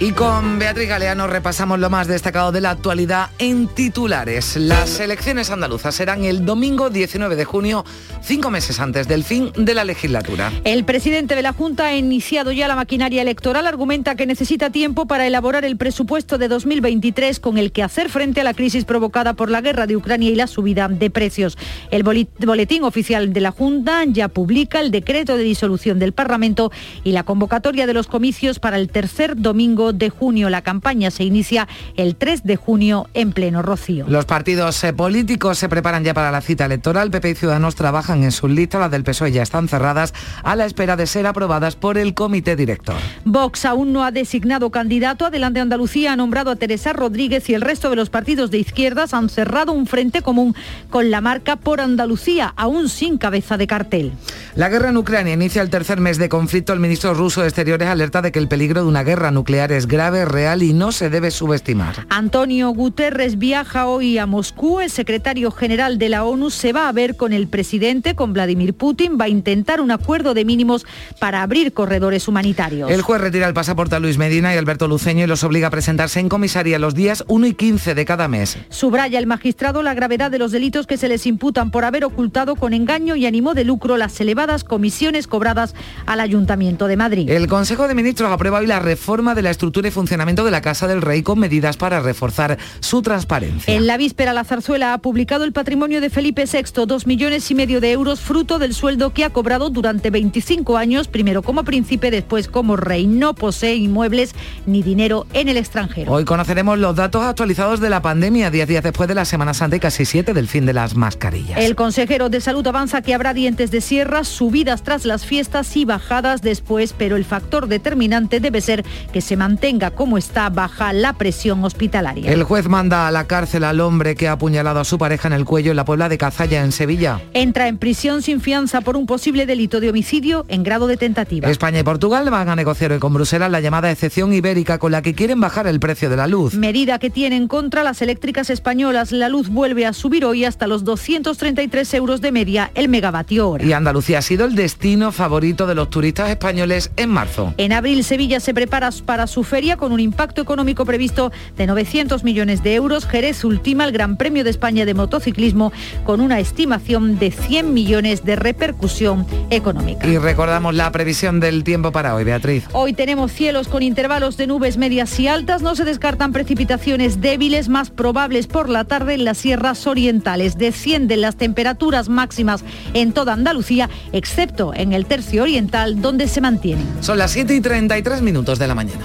Y 0.00 0.10
con 0.10 0.58
Beatriz 0.58 0.88
Galeano 0.88 1.28
repasamos 1.28 1.78
lo 1.78 1.88
más 1.88 2.08
destacado 2.08 2.50
de 2.50 2.60
la 2.60 2.70
actualidad 2.70 3.30
en 3.38 3.68
titulares. 3.68 4.56
Las 4.56 4.98
elecciones 4.98 5.50
andaluzas 5.50 5.94
serán 5.94 6.24
el 6.24 6.44
domingo 6.44 6.90
19 6.90 7.36
de 7.36 7.44
junio, 7.44 7.84
cinco 8.20 8.50
meses 8.50 8.80
antes 8.80 9.06
del 9.06 9.22
fin 9.22 9.52
de 9.56 9.72
la 9.72 9.84
legislatura. 9.84 10.52
El 10.64 10.84
presidente 10.84 11.36
de 11.36 11.42
la 11.42 11.52
Junta 11.52 11.86
ha 11.86 11.96
iniciado 11.96 12.50
ya 12.50 12.66
la 12.66 12.74
maquinaria 12.74 13.22
electoral, 13.22 13.68
argumenta 13.68 14.16
que 14.16 14.26
necesita 14.26 14.70
tiempo 14.70 15.06
para 15.06 15.28
elaborar 15.28 15.64
el 15.64 15.76
presupuesto 15.76 16.38
de 16.38 16.48
2023 16.48 17.38
con 17.38 17.56
el 17.56 17.70
que 17.70 17.84
hacer 17.84 18.10
frente 18.10 18.40
a 18.40 18.44
la 18.44 18.52
crisis 18.52 18.84
provocada 18.84 19.34
por 19.34 19.48
la 19.48 19.60
guerra 19.60 19.86
de 19.86 19.96
Ucrania 19.96 20.28
y 20.28 20.34
la 20.34 20.48
subida 20.48 20.88
de 20.88 21.08
precios. 21.08 21.56
El 21.92 22.02
boletín 22.02 22.82
oficial 22.82 23.32
de 23.32 23.40
la 23.40 23.52
Junta 23.52 24.02
ya 24.06 24.26
publica 24.26 24.80
el 24.80 24.90
decreto 24.90 25.36
de 25.36 25.44
disolución 25.44 26.00
del 26.00 26.12
Parlamento 26.12 26.72
y 27.04 27.12
la 27.12 27.22
convocatoria 27.22 27.86
de 27.86 27.94
los 27.94 28.08
comicios 28.08 28.58
para 28.58 28.76
el 28.76 28.88
tercer 28.88 29.36
domingo 29.36 29.83
de 29.92 30.10
junio. 30.10 30.50
La 30.50 30.62
campaña 30.62 31.10
se 31.10 31.24
inicia 31.24 31.68
el 31.96 32.16
3 32.16 32.44
de 32.44 32.56
junio 32.56 33.08
en 33.14 33.32
pleno 33.32 33.62
rocío. 33.62 34.06
Los 34.08 34.24
partidos 34.24 34.82
eh, 34.84 34.92
políticos 34.92 35.58
se 35.58 35.68
preparan 35.68 36.04
ya 36.04 36.14
para 36.14 36.30
la 36.30 36.40
cita 36.40 36.64
electoral. 36.64 37.10
PP 37.10 37.30
y 37.30 37.34
Ciudadanos 37.34 37.74
trabajan 37.74 38.24
en 38.24 38.32
sus 38.32 38.50
listas. 38.50 38.80
Las 38.80 38.90
del 38.90 39.04
PSOE 39.04 39.32
ya 39.32 39.42
están 39.42 39.68
cerradas 39.68 40.14
a 40.42 40.56
la 40.56 40.66
espera 40.66 40.96
de 40.96 41.06
ser 41.06 41.26
aprobadas 41.26 41.76
por 41.76 41.98
el 41.98 42.14
comité 42.14 42.56
director. 42.56 42.96
Vox 43.24 43.64
aún 43.64 43.92
no 43.92 44.04
ha 44.04 44.10
designado 44.10 44.70
candidato. 44.70 45.26
Adelante 45.26 45.60
Andalucía 45.60 46.12
ha 46.12 46.16
nombrado 46.16 46.50
a 46.50 46.56
Teresa 46.56 46.92
Rodríguez 46.92 47.48
y 47.48 47.54
el 47.54 47.60
resto 47.60 47.90
de 47.90 47.96
los 47.96 48.10
partidos 48.10 48.50
de 48.50 48.58
izquierdas 48.58 49.14
han 49.14 49.28
cerrado 49.28 49.72
un 49.72 49.86
frente 49.86 50.22
común 50.22 50.54
con 50.90 51.10
la 51.10 51.20
marca 51.20 51.56
por 51.56 51.80
Andalucía, 51.80 52.52
aún 52.56 52.88
sin 52.88 53.18
cabeza 53.18 53.56
de 53.56 53.66
cartel. 53.66 54.12
La 54.54 54.68
guerra 54.68 54.90
en 54.90 54.96
Ucrania 54.96 55.34
inicia 55.34 55.62
el 55.62 55.70
tercer 55.70 56.00
mes 56.00 56.18
de 56.18 56.28
conflicto. 56.28 56.72
El 56.72 56.80
ministro 56.80 57.14
ruso 57.14 57.40
de 57.40 57.48
Exteriores 57.48 57.88
alerta 57.88 58.22
de 58.22 58.32
que 58.32 58.38
el 58.38 58.48
peligro 58.48 58.82
de 58.82 58.88
una 58.88 59.02
guerra 59.02 59.30
nuclear 59.30 59.72
es 59.76 59.86
grave, 59.86 60.24
real 60.24 60.62
y 60.62 60.72
no 60.72 60.92
se 60.92 61.10
debe 61.10 61.30
subestimar. 61.30 62.06
Antonio 62.08 62.70
Guterres 62.70 63.38
viaja 63.38 63.86
hoy 63.86 64.18
a 64.18 64.26
Moscú. 64.26 64.80
El 64.80 64.90
secretario 64.90 65.50
general 65.50 65.98
de 65.98 66.08
la 66.08 66.24
ONU 66.24 66.50
se 66.50 66.72
va 66.72 66.88
a 66.88 66.92
ver 66.92 67.16
con 67.16 67.32
el 67.32 67.48
presidente, 67.48 68.14
con 68.14 68.32
Vladimir 68.32 68.74
Putin. 68.74 69.18
Va 69.20 69.26
a 69.26 69.28
intentar 69.28 69.80
un 69.80 69.90
acuerdo 69.90 70.34
de 70.34 70.44
mínimos 70.44 70.86
para 71.18 71.42
abrir 71.42 71.72
corredores 71.72 72.28
humanitarios. 72.28 72.90
El 72.90 73.02
juez 73.02 73.20
retira 73.20 73.48
el 73.48 73.54
pasaporte 73.54 73.96
a 73.96 74.00
Luis 74.00 74.18
Medina 74.18 74.54
y 74.54 74.58
Alberto 74.58 74.88
Luceño 74.88 75.24
y 75.24 75.26
los 75.26 75.44
obliga 75.44 75.68
a 75.68 75.70
presentarse 75.70 76.20
en 76.20 76.28
comisaría 76.28 76.78
los 76.78 76.94
días 76.94 77.24
1 77.28 77.46
y 77.46 77.54
15 77.54 77.94
de 77.94 78.04
cada 78.04 78.28
mes. 78.28 78.58
Subraya 78.68 79.18
el 79.18 79.26
magistrado 79.26 79.82
la 79.82 79.94
gravedad 79.94 80.30
de 80.30 80.38
los 80.38 80.52
delitos 80.52 80.86
que 80.86 80.96
se 80.96 81.08
les 81.08 81.26
imputan 81.26 81.70
por 81.70 81.84
haber 81.84 82.04
ocultado 82.04 82.56
con 82.56 82.74
engaño 82.74 83.16
y 83.16 83.26
ánimo 83.26 83.54
de 83.54 83.64
lucro 83.64 83.96
las 83.96 84.20
elevadas 84.20 84.64
comisiones 84.64 85.26
cobradas 85.26 85.74
al 86.06 86.20
Ayuntamiento 86.20 86.86
de 86.86 86.96
Madrid. 86.96 87.28
El 87.28 87.46
Consejo 87.48 87.88
de 87.88 87.94
Ministros 87.94 88.30
aprueba 88.30 88.58
hoy 88.58 88.66
la 88.66 88.80
reforma 88.80 89.34
de 89.34 89.42
la 89.42 89.50
estructura 89.50 89.63
y 89.64 89.90
funcionamiento 89.90 90.44
de 90.44 90.50
la 90.50 90.60
Casa 90.60 90.86
del 90.86 91.00
Rey 91.00 91.22
con 91.22 91.38
medidas 91.38 91.76
para 91.76 92.00
reforzar 92.00 92.58
su 92.80 93.00
transparencia. 93.00 93.74
En 93.74 93.86
la 93.86 93.96
víspera, 93.96 94.32
la 94.32 94.44
zarzuela 94.44 94.92
ha 94.92 94.98
publicado 94.98 95.44
el 95.44 95.52
patrimonio 95.52 96.00
de 96.00 96.10
Felipe 96.10 96.44
VI, 96.44 96.86
dos 96.86 97.06
millones 97.06 97.50
y 97.50 97.54
medio 97.54 97.80
de 97.80 97.90
euros, 97.92 98.20
fruto 98.20 98.58
del 98.58 98.74
sueldo 98.74 99.12
que 99.14 99.24
ha 99.24 99.30
cobrado 99.30 99.70
durante 99.70 100.10
25 100.10 100.76
años, 100.76 101.08
primero 101.08 101.42
como 101.42 101.64
príncipe, 101.64 102.10
después 102.10 102.46
como 102.46 102.76
rey. 102.76 103.06
No 103.06 103.34
posee 103.34 103.76
inmuebles 103.76 104.34
ni 104.66 104.82
dinero 104.82 105.26
en 105.32 105.48
el 105.48 105.56
extranjero. 105.56 106.12
Hoy 106.12 106.24
conoceremos 106.24 106.78
los 106.78 106.94
datos 106.94 107.22
actualizados 107.22 107.80
de 107.80 107.90
la 107.90 108.02
pandemia, 108.02 108.50
10 108.50 108.68
días 108.68 108.82
después 108.82 109.08
de 109.08 109.14
la 109.14 109.24
Semana 109.24 109.54
Santa 109.54 109.76
y 109.76 109.80
casi 109.80 110.04
7 110.04 110.34
del 110.34 110.46
fin 110.46 110.66
de 110.66 110.74
las 110.74 110.94
mascarillas. 110.94 111.58
El 111.58 111.74
consejero 111.74 112.28
de 112.28 112.40
Salud 112.40 112.66
avanza 112.66 113.00
que 113.00 113.14
habrá 113.14 113.32
dientes 113.32 113.70
de 113.70 113.80
sierra, 113.80 114.24
subidas 114.24 114.82
tras 114.82 115.06
las 115.06 115.24
fiestas 115.24 115.74
y 115.76 115.84
bajadas 115.84 116.42
después, 116.42 116.94
pero 116.96 117.16
el 117.16 117.24
factor 117.24 117.66
determinante 117.66 118.40
debe 118.40 118.60
ser 118.60 118.84
que 119.12 119.20
se 119.20 119.36
mantenga 119.36 119.53
como 119.94 120.18
está 120.18 120.50
baja 120.50 120.92
la 120.92 121.14
presión 121.14 121.64
hospitalaria. 121.64 122.30
El 122.30 122.44
juez 122.44 122.68
manda 122.68 123.08
a 123.08 123.10
la 123.10 123.26
cárcel 123.26 123.64
al 123.64 123.80
hombre 123.80 124.14
que 124.14 124.28
ha 124.28 124.32
apuñalado 124.32 124.80
a 124.80 124.84
su 124.84 124.98
pareja 124.98 125.28
en 125.28 125.34
el 125.34 125.44
cuello 125.44 125.70
en 125.70 125.76
la 125.76 125.84
Puebla 125.84 126.08
de 126.08 126.18
Cazalla, 126.18 126.62
en 126.62 126.70
Sevilla. 126.70 127.20
Entra 127.32 127.66
en 127.68 127.78
prisión 127.78 128.22
sin 128.22 128.40
fianza 128.40 128.82
por 128.82 128.96
un 128.96 129.06
posible 129.06 129.46
delito 129.46 129.80
de 129.80 129.90
homicidio 129.90 130.44
en 130.48 130.62
grado 130.62 130.86
de 130.86 130.96
tentativa. 130.96 131.48
España 131.48 131.80
y 131.80 131.82
Portugal 131.82 132.28
van 132.30 132.48
a 132.50 132.56
negociar 132.56 132.92
hoy 132.92 132.98
con 132.98 133.14
Bruselas 133.14 133.50
la 133.50 133.60
llamada 133.60 133.90
excepción 133.90 134.32
ibérica 134.32 134.78
con 134.78 134.92
la 134.92 135.02
que 135.02 135.14
quieren 135.14 135.40
bajar 135.40 135.66
el 135.66 135.80
precio 135.80 136.10
de 136.10 136.16
la 136.16 136.26
luz. 136.26 136.54
Medida 136.54 136.98
que 136.98 137.10
tienen 137.10 137.48
contra 137.48 137.82
las 137.82 138.02
eléctricas 138.02 138.50
españolas. 138.50 139.12
La 139.12 139.28
luz 139.28 139.48
vuelve 139.48 139.86
a 139.86 139.92
subir 139.92 140.24
hoy 140.24 140.44
hasta 140.44 140.66
los 140.66 140.84
233 140.84 141.94
euros 141.94 142.20
de 142.20 142.32
media 142.32 142.70
el 142.74 142.88
megavatio 142.88 143.48
hora. 143.48 143.64
Y 143.64 143.72
Andalucía 143.72 144.18
ha 144.18 144.22
sido 144.22 144.44
el 144.44 144.54
destino 144.54 145.10
favorito 145.10 145.66
de 145.66 145.74
los 145.74 145.90
turistas 145.90 146.30
españoles 146.30 146.90
en 146.96 147.10
marzo. 147.10 147.54
En 147.56 147.72
abril 147.72 148.04
Sevilla 148.04 148.40
se 148.40 148.52
prepara 148.52 148.84
para 149.06 149.26
su 149.26 149.43
feria 149.44 149.76
con 149.76 149.92
un 149.92 150.00
impacto 150.00 150.42
económico 150.42 150.84
previsto 150.84 151.32
de 151.56 151.66
900 151.66 152.24
millones 152.24 152.62
de 152.62 152.74
euros. 152.74 153.06
Jerez 153.06 153.44
ultima 153.44 153.84
el 153.84 153.92
Gran 153.92 154.16
Premio 154.16 154.44
de 154.44 154.50
España 154.50 154.84
de 154.84 154.94
motociclismo 154.94 155.72
con 156.04 156.20
una 156.20 156.40
estimación 156.40 157.18
de 157.18 157.30
100 157.30 157.72
millones 157.72 158.24
de 158.24 158.36
repercusión 158.36 159.26
económica. 159.50 160.06
Y 160.06 160.18
recordamos 160.18 160.74
la 160.74 160.90
previsión 160.92 161.40
del 161.40 161.64
tiempo 161.64 161.92
para 161.92 162.14
hoy, 162.14 162.24
Beatriz. 162.24 162.64
Hoy 162.72 162.92
tenemos 162.92 163.32
cielos 163.32 163.68
con 163.68 163.82
intervalos 163.82 164.36
de 164.36 164.46
nubes 164.46 164.76
medias 164.76 165.18
y 165.20 165.28
altas. 165.28 165.62
No 165.62 165.74
se 165.74 165.84
descartan 165.84 166.32
precipitaciones 166.32 167.20
débiles 167.20 167.68
más 167.68 167.90
probables 167.90 168.46
por 168.46 168.68
la 168.68 168.84
tarde 168.84 169.14
en 169.14 169.24
las 169.24 169.38
sierras 169.38 169.86
orientales. 169.86 170.58
Descienden 170.58 171.20
las 171.20 171.36
temperaturas 171.36 172.08
máximas 172.08 172.64
en 172.92 173.12
toda 173.12 173.32
Andalucía, 173.32 173.90
excepto 174.12 174.72
en 174.74 174.92
el 174.92 175.06
tercio 175.06 175.42
oriental, 175.42 176.00
donde 176.00 176.28
se 176.28 176.40
mantienen. 176.40 176.86
Son 177.00 177.18
las 177.18 177.32
7 177.32 177.54
y 177.54 177.60
33 177.60 178.22
minutos 178.22 178.58
de 178.58 178.68
la 178.68 178.74
mañana. 178.74 179.04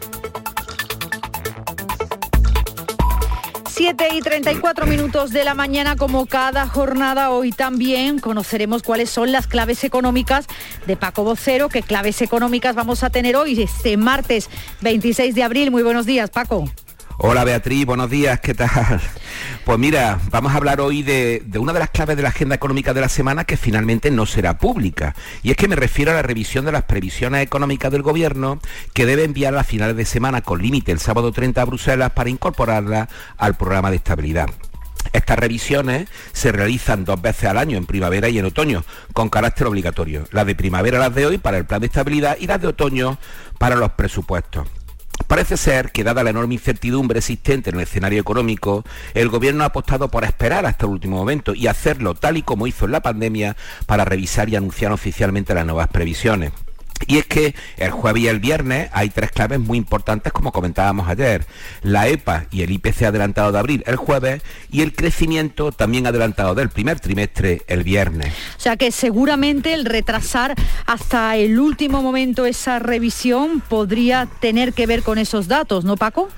7 3.73 4.09
y 4.11 4.19
34 4.19 4.85
minutos 4.85 5.31
de 5.31 5.45
la 5.45 5.53
mañana, 5.53 5.95
como 5.95 6.25
cada 6.25 6.67
jornada, 6.67 7.31
hoy 7.31 7.53
también 7.53 8.19
conoceremos 8.19 8.83
cuáles 8.83 9.09
son 9.09 9.31
las 9.31 9.47
claves 9.47 9.85
económicas 9.85 10.45
de 10.87 10.97
Paco 10.97 11.23
Vocero, 11.23 11.69
qué 11.69 11.81
claves 11.81 12.21
económicas 12.21 12.75
vamos 12.75 13.01
a 13.03 13.09
tener 13.09 13.37
hoy, 13.37 13.61
este 13.61 13.95
martes 13.95 14.49
26 14.81 15.35
de 15.35 15.43
abril. 15.43 15.71
Muy 15.71 15.83
buenos 15.83 16.05
días, 16.05 16.29
Paco. 16.29 16.65
Hola 17.23 17.43
Beatriz, 17.43 17.85
buenos 17.85 18.09
días, 18.09 18.39
¿qué 18.39 18.55
tal? 18.55 18.99
Pues 19.63 19.77
mira, 19.77 20.19
vamos 20.31 20.53
a 20.53 20.55
hablar 20.55 20.81
hoy 20.81 21.03
de, 21.03 21.43
una 21.59 21.71
de 21.71 21.77
las 21.77 21.91
claves 21.91 22.17
de 22.17 22.23
la 22.23 22.29
agenda 22.29 22.55
económica 22.55 22.95
de 22.95 23.01
la 23.01 23.09
semana 23.09 23.43
que 23.43 23.57
finalmente 23.57 24.09
no 24.09 24.25
será 24.25 24.57
pública. 24.57 25.15
Y 25.43 25.51
es 25.51 25.55
que 25.55 25.67
me 25.67 25.75
refiero 25.75 26.09
a 26.09 26.15
la 26.15 26.23
revisión 26.23 26.65
de 26.65 26.71
las 26.71 26.85
previsiones 26.85 27.43
económicas 27.43 27.91
del 27.91 28.01
Gobierno 28.01 28.59
que 28.95 29.05
debe 29.05 29.23
enviar 29.23 29.55
a 29.55 29.63
finales 29.63 29.95
de 29.97 30.05
semana 30.05 30.41
con 30.41 30.63
límite 30.63 30.91
el 30.91 30.97
sábado 30.97 31.31
30 31.31 31.61
a 31.61 31.65
Bruselas 31.65 32.11
para 32.13 32.31
incorporarla 32.31 33.07
al 33.37 33.55
programa 33.55 33.91
de 33.91 33.97
estabilidad. 33.97 34.49
Estas 35.13 35.37
revisiones 35.37 36.09
se 36.33 36.51
realizan 36.51 37.05
dos 37.05 37.21
veces 37.21 37.45
al 37.45 37.59
año, 37.59 37.77
en 37.77 37.85
primavera 37.85 38.29
y 38.29 38.39
en 38.39 38.45
otoño, 38.45 38.83
con 39.13 39.29
carácter 39.29 39.67
obligatorio. 39.67 40.25
Las 40.31 40.47
de 40.47 40.55
primavera 40.55 40.97
las 40.97 41.13
de 41.13 41.27
hoy 41.27 41.37
para 41.37 41.59
el 41.59 41.65
plan 41.65 41.81
de 41.81 41.87
estabilidad 41.87 42.37
y 42.39 42.47
las 42.47 42.59
de 42.59 42.69
otoño 42.69 43.19
para 43.59 43.75
los 43.75 43.91
presupuestos. 43.91 44.67
Parece 45.27 45.57
ser 45.57 45.91
que, 45.91 46.03
dada 46.03 46.23
la 46.23 46.29
enorme 46.31 46.55
incertidumbre 46.55 47.19
existente 47.19 47.69
en 47.69 47.77
el 47.77 47.83
escenario 47.83 48.19
económico, 48.19 48.83
el 49.13 49.29
Gobierno 49.29 49.63
ha 49.63 49.67
apostado 49.67 50.09
por 50.09 50.23
esperar 50.23 50.65
hasta 50.65 50.85
el 50.85 50.91
último 50.91 51.17
momento 51.17 51.53
y 51.53 51.67
hacerlo 51.67 52.15
tal 52.15 52.37
y 52.37 52.43
como 52.43 52.67
hizo 52.67 52.85
en 52.85 52.91
la 52.91 53.01
pandemia 53.01 53.55
para 53.85 54.05
revisar 54.05 54.49
y 54.49 54.55
anunciar 54.55 54.91
oficialmente 54.91 55.53
las 55.53 55.65
nuevas 55.65 55.87
previsiones. 55.87 56.51
Y 57.07 57.17
es 57.17 57.25
que 57.25 57.55
el 57.77 57.91
jueves 57.91 58.23
y 58.23 58.27
el 58.27 58.39
viernes 58.39 58.89
hay 58.93 59.09
tres 59.09 59.31
claves 59.31 59.59
muy 59.59 59.77
importantes 59.77 60.31
como 60.33 60.51
comentábamos 60.51 61.07
ayer. 61.07 61.45
La 61.81 62.07
EPA 62.07 62.45
y 62.51 62.61
el 62.61 62.71
IPC 62.71 63.03
adelantado 63.03 63.51
de 63.51 63.59
abril 63.59 63.83
el 63.85 63.95
jueves 63.95 64.41
y 64.71 64.81
el 64.81 64.93
crecimiento 64.93 65.71
también 65.71 66.07
adelantado 66.07 66.55
del 66.55 66.69
primer 66.69 66.99
trimestre 66.99 67.61
el 67.67 67.83
viernes. 67.83 68.33
O 68.57 68.61
sea 68.61 68.77
que 68.77 68.91
seguramente 68.91 69.73
el 69.73 69.85
retrasar 69.85 70.55
hasta 70.85 71.35
el 71.35 71.59
último 71.59 72.01
momento 72.01 72.45
esa 72.45 72.79
revisión 72.79 73.61
podría 73.61 74.27
tener 74.39 74.73
que 74.73 74.87
ver 74.87 75.03
con 75.03 75.17
esos 75.17 75.47
datos, 75.47 75.83
¿no 75.85 75.97
Paco? 75.97 76.29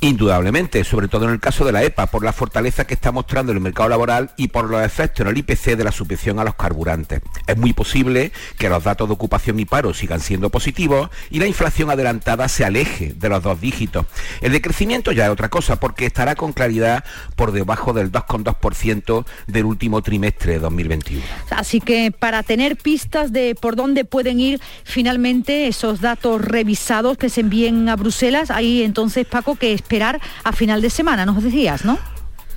Indudablemente, 0.00 0.84
sobre 0.84 1.08
todo 1.08 1.24
en 1.24 1.30
el 1.30 1.40
caso 1.40 1.64
de 1.64 1.72
la 1.72 1.82
EPA, 1.82 2.06
por 2.06 2.24
la 2.24 2.32
fortaleza 2.32 2.86
que 2.86 2.94
está 2.94 3.10
mostrando 3.12 3.52
el 3.52 3.60
mercado 3.60 3.88
laboral 3.88 4.32
y 4.36 4.48
por 4.48 4.68
los 4.68 4.84
efectos 4.84 5.20
en 5.20 5.28
el 5.28 5.38
IPC 5.38 5.76
de 5.76 5.84
la 5.84 5.92
subvención 5.92 6.38
a 6.38 6.44
los 6.44 6.56
carburantes. 6.56 7.22
Es 7.46 7.56
muy 7.56 7.72
posible 7.72 8.32
que 8.58 8.68
los 8.68 8.84
datos 8.84 9.08
de 9.08 9.14
ocupación 9.14 9.58
y 9.60 9.64
paro 9.64 9.94
sigan 9.94 10.20
siendo 10.20 10.50
positivos 10.50 11.08
y 11.30 11.38
la 11.38 11.46
inflación 11.46 11.90
adelantada 11.90 12.48
se 12.48 12.64
aleje 12.64 13.14
de 13.14 13.28
los 13.28 13.42
dos 13.42 13.60
dígitos. 13.60 14.06
El 14.40 14.52
decrecimiento 14.52 15.12
ya 15.12 15.24
es 15.24 15.30
otra 15.30 15.48
cosa, 15.48 15.80
porque 15.80 16.06
estará 16.06 16.34
con 16.34 16.52
claridad 16.52 17.04
por 17.36 17.52
debajo 17.52 17.92
del 17.92 18.12
2,2% 18.12 19.24
del 19.46 19.64
último 19.64 20.02
trimestre 20.02 20.54
de 20.54 20.58
2021. 20.58 21.22
Así 21.50 21.80
que 21.80 22.12
para 22.12 22.42
tener 22.42 22.76
pistas 22.76 23.32
de 23.32 23.54
por 23.54 23.76
dónde 23.76 24.04
pueden 24.04 24.40
ir 24.40 24.60
finalmente 24.84 25.66
esos 25.66 26.00
datos 26.00 26.40
revisados 26.42 27.16
que 27.16 27.28
se 27.28 27.40
envíen 27.40 27.88
a 27.88 27.96
Bruselas, 27.96 28.50
ahí 28.50 28.82
entonces 28.82 29.26
Paco 29.26 29.56
que 29.56 29.72
esperar 29.84 30.18
a 30.42 30.52
final 30.52 30.80
de 30.80 30.88
semana, 30.88 31.26
nos 31.26 31.42
decías, 31.42 31.84
¿no? 31.84 31.98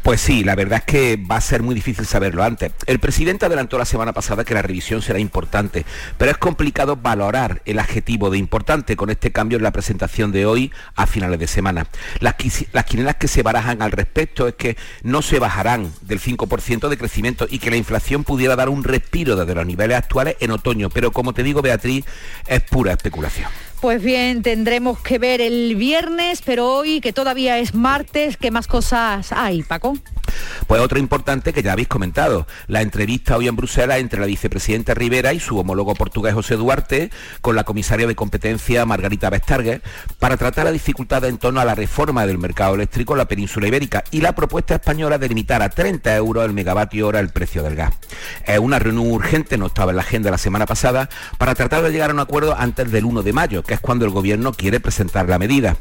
Pues 0.02 0.22
sí, 0.22 0.46
la 0.46 0.56
verdad 0.56 0.80
es 0.80 0.86
que 0.86 1.18
va 1.18 1.36
a 1.36 1.42
ser 1.42 1.62
muy 1.62 1.76
difícil 1.76 2.06
saberlo 2.06 2.42
antes. 2.42 2.72
El 2.86 3.00
presidente 3.00 3.46
adelantó 3.46 3.78
la 3.78 3.84
semana 3.84 4.14
pasada 4.14 4.46
que 4.46 4.54
la 4.54 4.62
revisión 4.62 5.02
será 5.02 5.20
importante, 5.20 5.86
pero 6.18 6.32
es 6.32 6.38
complicado 6.38 6.96
valorar 6.96 7.62
el 7.66 7.78
adjetivo 7.78 8.30
de 8.30 8.38
importante 8.38 8.96
con 8.96 9.10
este 9.10 9.34
cambio 9.34 9.58
en 9.58 9.64
la 9.64 9.74
presentación 9.74 10.32
de 10.32 10.46
hoy 10.46 10.72
a 10.96 11.08
finales 11.08 11.40
de 11.40 11.48
semana. 11.48 11.88
Las, 12.22 12.36
las 12.72 12.86
quinelas 12.86 13.18
que 13.18 13.28
se 13.28 13.44
barajan 13.44 13.82
al 13.82 13.92
respecto 13.92 14.48
es 14.48 14.54
que 14.54 14.78
no 15.04 15.22
se 15.22 15.40
bajarán 15.40 15.92
del 16.04 16.22
5% 16.22 16.88
de 16.88 16.98
crecimiento 16.98 17.46
y 17.50 17.60
que 17.60 17.70
la 17.70 17.76
inflación 17.76 18.24
pudiera 18.24 18.56
dar 18.56 18.70
un 18.70 18.86
respiro 18.86 19.36
desde 19.36 19.56
los 19.56 19.66
niveles 19.66 19.98
actuales 19.98 20.38
en 20.40 20.52
otoño, 20.52 20.90
pero 20.90 21.12
como 21.12 21.34
te 21.34 21.44
digo 21.44 21.62
Beatriz, 21.62 22.06
es 22.48 22.62
pura 22.62 22.94
especulación. 22.94 23.67
Pues 23.82 24.02
bien, 24.02 24.42
tendremos 24.42 25.00
que 25.00 25.20
ver 25.20 25.40
el 25.40 25.76
viernes, 25.76 26.42
pero 26.44 26.74
hoy, 26.74 27.00
que 27.00 27.14
todavía 27.14 27.60
es 27.60 27.76
martes, 27.76 28.36
¿qué 28.36 28.50
más 28.50 28.66
cosas 28.66 29.32
hay, 29.32 29.62
Paco? 29.62 29.96
Pues 30.68 30.82
otro 30.82 31.00
importante 31.00 31.54
que 31.54 31.64
ya 31.64 31.74
habéis 31.74 31.88
comentado, 31.88 32.48
la 32.68 32.82
entrevista 32.82 33.38
hoy 33.38 33.48
en 33.48 33.56
Bruselas 33.56 34.00
entre 34.00 34.20
la 34.20 34.26
vicepresidenta 34.26 34.94
Rivera 34.94 35.34
y 35.34 35.40
su 35.40 35.58
homólogo 35.58 35.96
portugués 35.96 36.34
José 36.34 36.56
Duarte 36.56 37.10
con 37.42 37.56
la 37.56 37.64
comisaria 37.64 38.08
de 38.08 38.16
competencia 38.16 38.86
Margarita 38.86 39.30
Vestargue 39.30 39.82
para 40.20 40.38
tratar 40.38 40.66
la 40.66 40.72
dificultad 40.72 41.24
en 41.26 41.38
torno 41.38 41.60
a 41.60 41.66
la 41.66 41.76
reforma 41.76 42.26
del 42.26 42.38
mercado 42.38 42.76
eléctrico 42.76 43.14
en 43.14 43.20
la 43.20 43.28
península 43.28 43.68
ibérica 43.68 44.04
y 44.12 44.22
la 44.22 44.36
propuesta 44.36 44.76
española 44.76 45.18
de 45.18 45.30
limitar 45.30 45.62
a 45.62 45.70
30 45.70 46.16
euros 46.16 46.46
el 46.46 46.54
megavatio 46.54 47.08
hora 47.08 47.20
el 47.20 47.30
precio 47.30 47.64
del 47.64 47.76
gas. 47.76 47.94
Es 48.46 48.60
una 48.60 48.80
reunión 48.80 49.12
urgente, 49.12 49.58
no 49.58 49.68
estaba 49.68 49.92
en 49.92 49.98
la 49.98 50.04
agenda 50.04 50.32
la 50.32 50.38
semana 50.38 50.66
pasada, 50.66 51.10
para 51.38 51.56
tratar 51.56 51.84
de 51.84 51.92
llegar 51.92 52.10
a 52.10 52.14
un 52.14 52.20
acuerdo 52.20 52.56
antes 52.58 52.92
del 52.92 53.06
1 53.06 53.24
de 53.24 53.34
mayo, 53.34 53.64
que 53.68 53.76
es 53.76 53.80
cuando 53.80 54.06
el 54.06 54.12
gobierno 54.12 54.54
quiere 54.54 54.80
presentar 54.80 55.30
la 55.30 55.38
medida. 55.38 55.78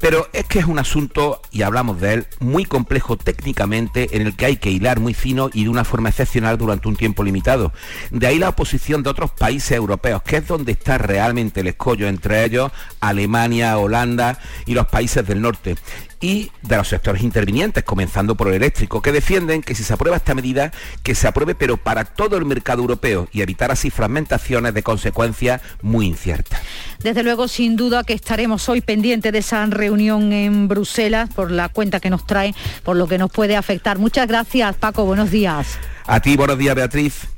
Pero 0.00 0.28
es 0.32 0.44
que 0.44 0.58
es 0.58 0.66
un 0.66 0.78
asunto, 0.78 1.40
y 1.50 1.62
hablamos 1.62 2.00
de 2.00 2.14
él, 2.14 2.26
muy 2.40 2.64
complejo 2.64 3.16
técnicamente 3.16 4.16
en 4.16 4.26
el 4.26 4.36
que 4.36 4.46
hay 4.46 4.56
que 4.56 4.70
hilar 4.70 5.00
muy 5.00 5.14
fino 5.14 5.48
y 5.52 5.64
de 5.64 5.70
una 5.70 5.84
forma 5.84 6.10
excepcional 6.10 6.58
durante 6.58 6.88
un 6.88 6.96
tiempo 6.96 7.24
limitado. 7.24 7.72
De 8.10 8.26
ahí 8.26 8.38
la 8.38 8.50
oposición 8.50 9.02
de 9.02 9.10
otros 9.10 9.30
países 9.30 9.72
europeos, 9.72 10.22
que 10.22 10.36
es 10.36 10.46
donde 10.46 10.72
está 10.72 10.98
realmente 10.98 11.60
el 11.60 11.68
escollo, 11.68 12.08
entre 12.08 12.44
ellos 12.44 12.70
Alemania, 13.00 13.78
Holanda 13.78 14.38
y 14.66 14.74
los 14.74 14.86
países 14.86 15.26
del 15.26 15.40
norte 15.40 15.76
y 16.20 16.50
de 16.62 16.76
los 16.76 16.88
sectores 16.88 17.22
intervinientes, 17.22 17.84
comenzando 17.84 18.34
por 18.34 18.48
el 18.48 18.54
eléctrico, 18.54 19.02
que 19.02 19.12
defienden 19.12 19.62
que 19.62 19.74
si 19.74 19.84
se 19.84 19.92
aprueba 19.92 20.16
esta 20.16 20.34
medida, 20.34 20.72
que 21.02 21.14
se 21.14 21.28
apruebe 21.28 21.54
pero 21.54 21.76
para 21.76 22.04
todo 22.04 22.36
el 22.36 22.44
mercado 22.44 22.82
europeo 22.82 23.28
y 23.32 23.42
evitar 23.42 23.70
así 23.70 23.90
fragmentaciones 23.90 24.74
de 24.74 24.82
consecuencias 24.82 25.60
muy 25.82 26.06
inciertas. 26.06 26.60
Desde 27.00 27.22
luego, 27.22 27.48
sin 27.48 27.76
duda 27.76 28.04
que 28.04 28.14
estaremos 28.14 28.68
hoy 28.68 28.80
pendientes 28.80 29.32
de 29.32 29.38
esa 29.38 29.64
reunión 29.66 30.32
en 30.32 30.68
Bruselas 30.68 31.30
por 31.34 31.50
la 31.50 31.68
cuenta 31.68 32.00
que 32.00 32.10
nos 32.10 32.26
trae, 32.26 32.54
por 32.82 32.96
lo 32.96 33.06
que 33.06 33.18
nos 33.18 33.30
puede 33.30 33.56
afectar. 33.56 33.98
Muchas 33.98 34.26
gracias, 34.26 34.76
Paco. 34.76 35.04
Buenos 35.04 35.30
días. 35.30 35.78
A 36.06 36.20
ti, 36.20 36.36
buenos 36.36 36.58
días, 36.58 36.74
Beatriz. 36.74 37.28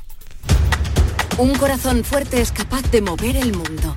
Un 1.39 1.55
corazón 1.55 2.05
fuerte 2.05 2.41
es 2.41 2.53
capaz 2.53 2.83
de 2.91 3.01
mover 3.01 3.37
el 3.37 3.53
mundo. 3.53 3.97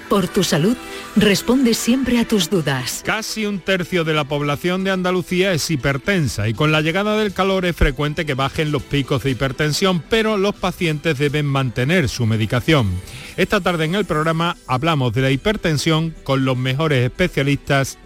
por 0.11 0.27
tu 0.27 0.43
salud, 0.43 0.75
responde 1.15 1.73
siempre 1.73 2.19
a 2.19 2.27
tus 2.27 2.49
dudas. 2.49 3.01
Casi 3.05 3.45
un 3.45 3.59
tercio 3.59 4.03
de 4.03 4.13
la 4.13 4.25
población 4.25 4.83
de 4.83 4.91
Andalucía 4.91 5.53
es 5.53 5.71
hipertensa 5.71 6.49
y 6.49 6.53
con 6.53 6.73
la 6.73 6.81
llegada 6.81 7.15
del 7.15 7.31
calor 7.31 7.63
es 7.63 7.77
frecuente 7.77 8.25
que 8.25 8.33
bajen 8.33 8.73
los 8.73 8.83
picos 8.83 9.23
de 9.23 9.29
hipertensión, 9.29 10.03
pero 10.09 10.35
los 10.35 10.53
pacientes 10.53 11.17
deben 11.17 11.45
mantener 11.45 12.09
su 12.09 12.25
medicación. 12.25 12.89
Esta 13.37 13.61
tarde 13.61 13.85
en 13.85 13.95
el 13.95 14.03
programa 14.03 14.57
hablamos 14.67 15.13
de 15.13 15.21
la 15.21 15.31
hipertensión 15.31 16.13
con 16.25 16.43
los 16.43 16.57
mejores 16.57 17.05
especialistas 17.05 17.97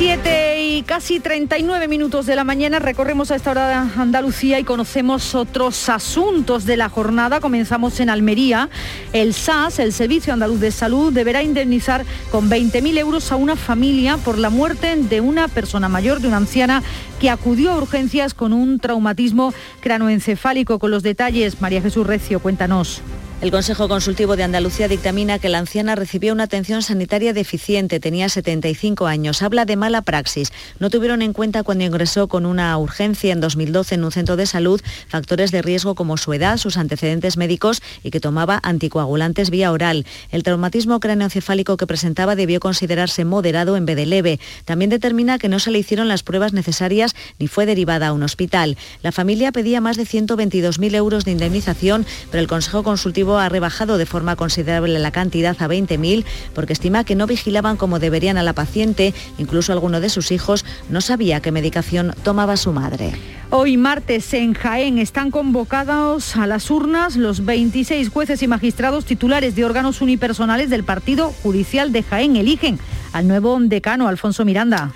Siete 0.00 0.62
y 0.62 0.82
casi 0.82 1.20
39 1.20 1.86
minutos 1.86 2.24
de 2.24 2.34
la 2.34 2.42
mañana 2.42 2.78
recorremos 2.78 3.30
a 3.30 3.34
esta 3.34 3.50
hora 3.50 3.82
Andalucía 3.98 4.58
y 4.58 4.64
conocemos 4.64 5.34
otros 5.34 5.90
asuntos 5.90 6.64
de 6.64 6.78
la 6.78 6.88
jornada. 6.88 7.38
Comenzamos 7.40 8.00
en 8.00 8.08
Almería. 8.08 8.70
El 9.12 9.34
SAS, 9.34 9.78
el 9.78 9.92
Servicio 9.92 10.32
Andaluz 10.32 10.58
de 10.58 10.70
Salud, 10.70 11.12
deberá 11.12 11.42
indemnizar 11.42 12.06
con 12.30 12.48
20.000 12.48 12.96
euros 12.96 13.30
a 13.30 13.36
una 13.36 13.56
familia 13.56 14.16
por 14.16 14.38
la 14.38 14.48
muerte 14.48 14.96
de 14.96 15.20
una 15.20 15.48
persona 15.48 15.90
mayor, 15.90 16.20
de 16.20 16.28
una 16.28 16.38
anciana 16.38 16.82
que 17.20 17.28
acudió 17.28 17.70
a 17.72 17.76
urgencias 17.76 18.32
con 18.32 18.54
un 18.54 18.80
traumatismo 18.80 19.52
cranoencefálico. 19.80 20.78
Con 20.78 20.92
los 20.92 21.02
detalles, 21.02 21.60
María 21.60 21.82
Jesús 21.82 22.06
Recio, 22.06 22.40
cuéntanos. 22.40 23.02
El 23.40 23.50
Consejo 23.50 23.88
Consultivo 23.88 24.36
de 24.36 24.42
Andalucía 24.42 24.86
dictamina 24.86 25.38
que 25.38 25.48
la 25.48 25.56
anciana 25.56 25.94
recibió 25.94 26.34
una 26.34 26.42
atención 26.42 26.82
sanitaria 26.82 27.32
deficiente, 27.32 27.98
tenía 27.98 28.28
75 28.28 29.06
años, 29.06 29.40
habla 29.40 29.64
de 29.64 29.76
mala 29.76 30.02
praxis. 30.02 30.52
No 30.78 30.90
tuvieron 30.90 31.22
en 31.22 31.32
cuenta 31.32 31.62
cuando 31.62 31.84
ingresó 31.84 32.28
con 32.28 32.44
una 32.44 32.76
urgencia 32.76 33.32
en 33.32 33.40
2012 33.40 33.94
en 33.94 34.04
un 34.04 34.12
centro 34.12 34.36
de 34.36 34.44
salud 34.44 34.82
factores 35.08 35.52
de 35.52 35.62
riesgo 35.62 35.94
como 35.94 36.18
su 36.18 36.34
edad, 36.34 36.58
sus 36.58 36.76
antecedentes 36.76 37.38
médicos 37.38 37.80
y 38.04 38.10
que 38.10 38.20
tomaba 38.20 38.60
anticoagulantes 38.62 39.48
vía 39.48 39.72
oral. 39.72 40.04
El 40.30 40.42
traumatismo 40.42 41.00
cráneoencefálico 41.00 41.78
que 41.78 41.86
presentaba 41.86 42.36
debió 42.36 42.60
considerarse 42.60 43.24
moderado 43.24 43.78
en 43.78 43.86
vez 43.86 43.96
de 43.96 44.04
leve. 44.04 44.38
También 44.66 44.90
determina 44.90 45.38
que 45.38 45.48
no 45.48 45.60
se 45.60 45.70
le 45.70 45.78
hicieron 45.78 46.08
las 46.08 46.22
pruebas 46.22 46.52
necesarias 46.52 47.16
ni 47.38 47.48
fue 47.48 47.64
derivada 47.64 48.08
a 48.08 48.12
un 48.12 48.22
hospital. 48.22 48.76
La 49.02 49.12
familia 49.12 49.50
pedía 49.50 49.80
más 49.80 49.96
de 49.96 50.02
122.000 50.02 50.94
euros 50.94 51.24
de 51.24 51.30
indemnización, 51.30 52.04
pero 52.30 52.42
el 52.42 52.46
Consejo 52.46 52.82
Consultivo 52.82 53.29
ha 53.38 53.48
rebajado 53.48 53.98
de 53.98 54.06
forma 54.06 54.36
considerable 54.36 54.98
la 54.98 55.10
cantidad 55.10 55.56
a 55.60 55.68
20.000 55.68 56.24
porque 56.54 56.72
estima 56.72 57.04
que 57.04 57.14
no 57.14 57.26
vigilaban 57.26 57.76
como 57.76 57.98
deberían 57.98 58.38
a 58.38 58.42
la 58.42 58.52
paciente, 58.52 59.14
incluso 59.38 59.72
alguno 59.72 60.00
de 60.00 60.08
sus 60.08 60.32
hijos 60.32 60.64
no 60.88 61.00
sabía 61.00 61.40
qué 61.40 61.52
medicación 61.52 62.14
tomaba 62.22 62.56
su 62.56 62.72
madre. 62.72 63.12
Hoy 63.52 63.76
martes 63.76 64.32
en 64.32 64.54
Jaén 64.54 64.98
están 64.98 65.32
convocados 65.32 66.36
a 66.36 66.46
las 66.46 66.70
urnas 66.70 67.16
los 67.16 67.44
26 67.44 68.08
jueces 68.08 68.42
y 68.44 68.46
magistrados 68.46 69.04
titulares 69.04 69.56
de 69.56 69.64
órganos 69.64 70.00
unipersonales 70.00 70.70
del 70.70 70.84
Partido 70.84 71.32
Judicial 71.42 71.90
de 71.90 72.04
Jaén. 72.04 72.36
Eligen 72.36 72.78
al 73.12 73.28
nuevo 73.28 73.58
decano, 73.60 74.08
Alfonso 74.08 74.44
Miranda. 74.44 74.92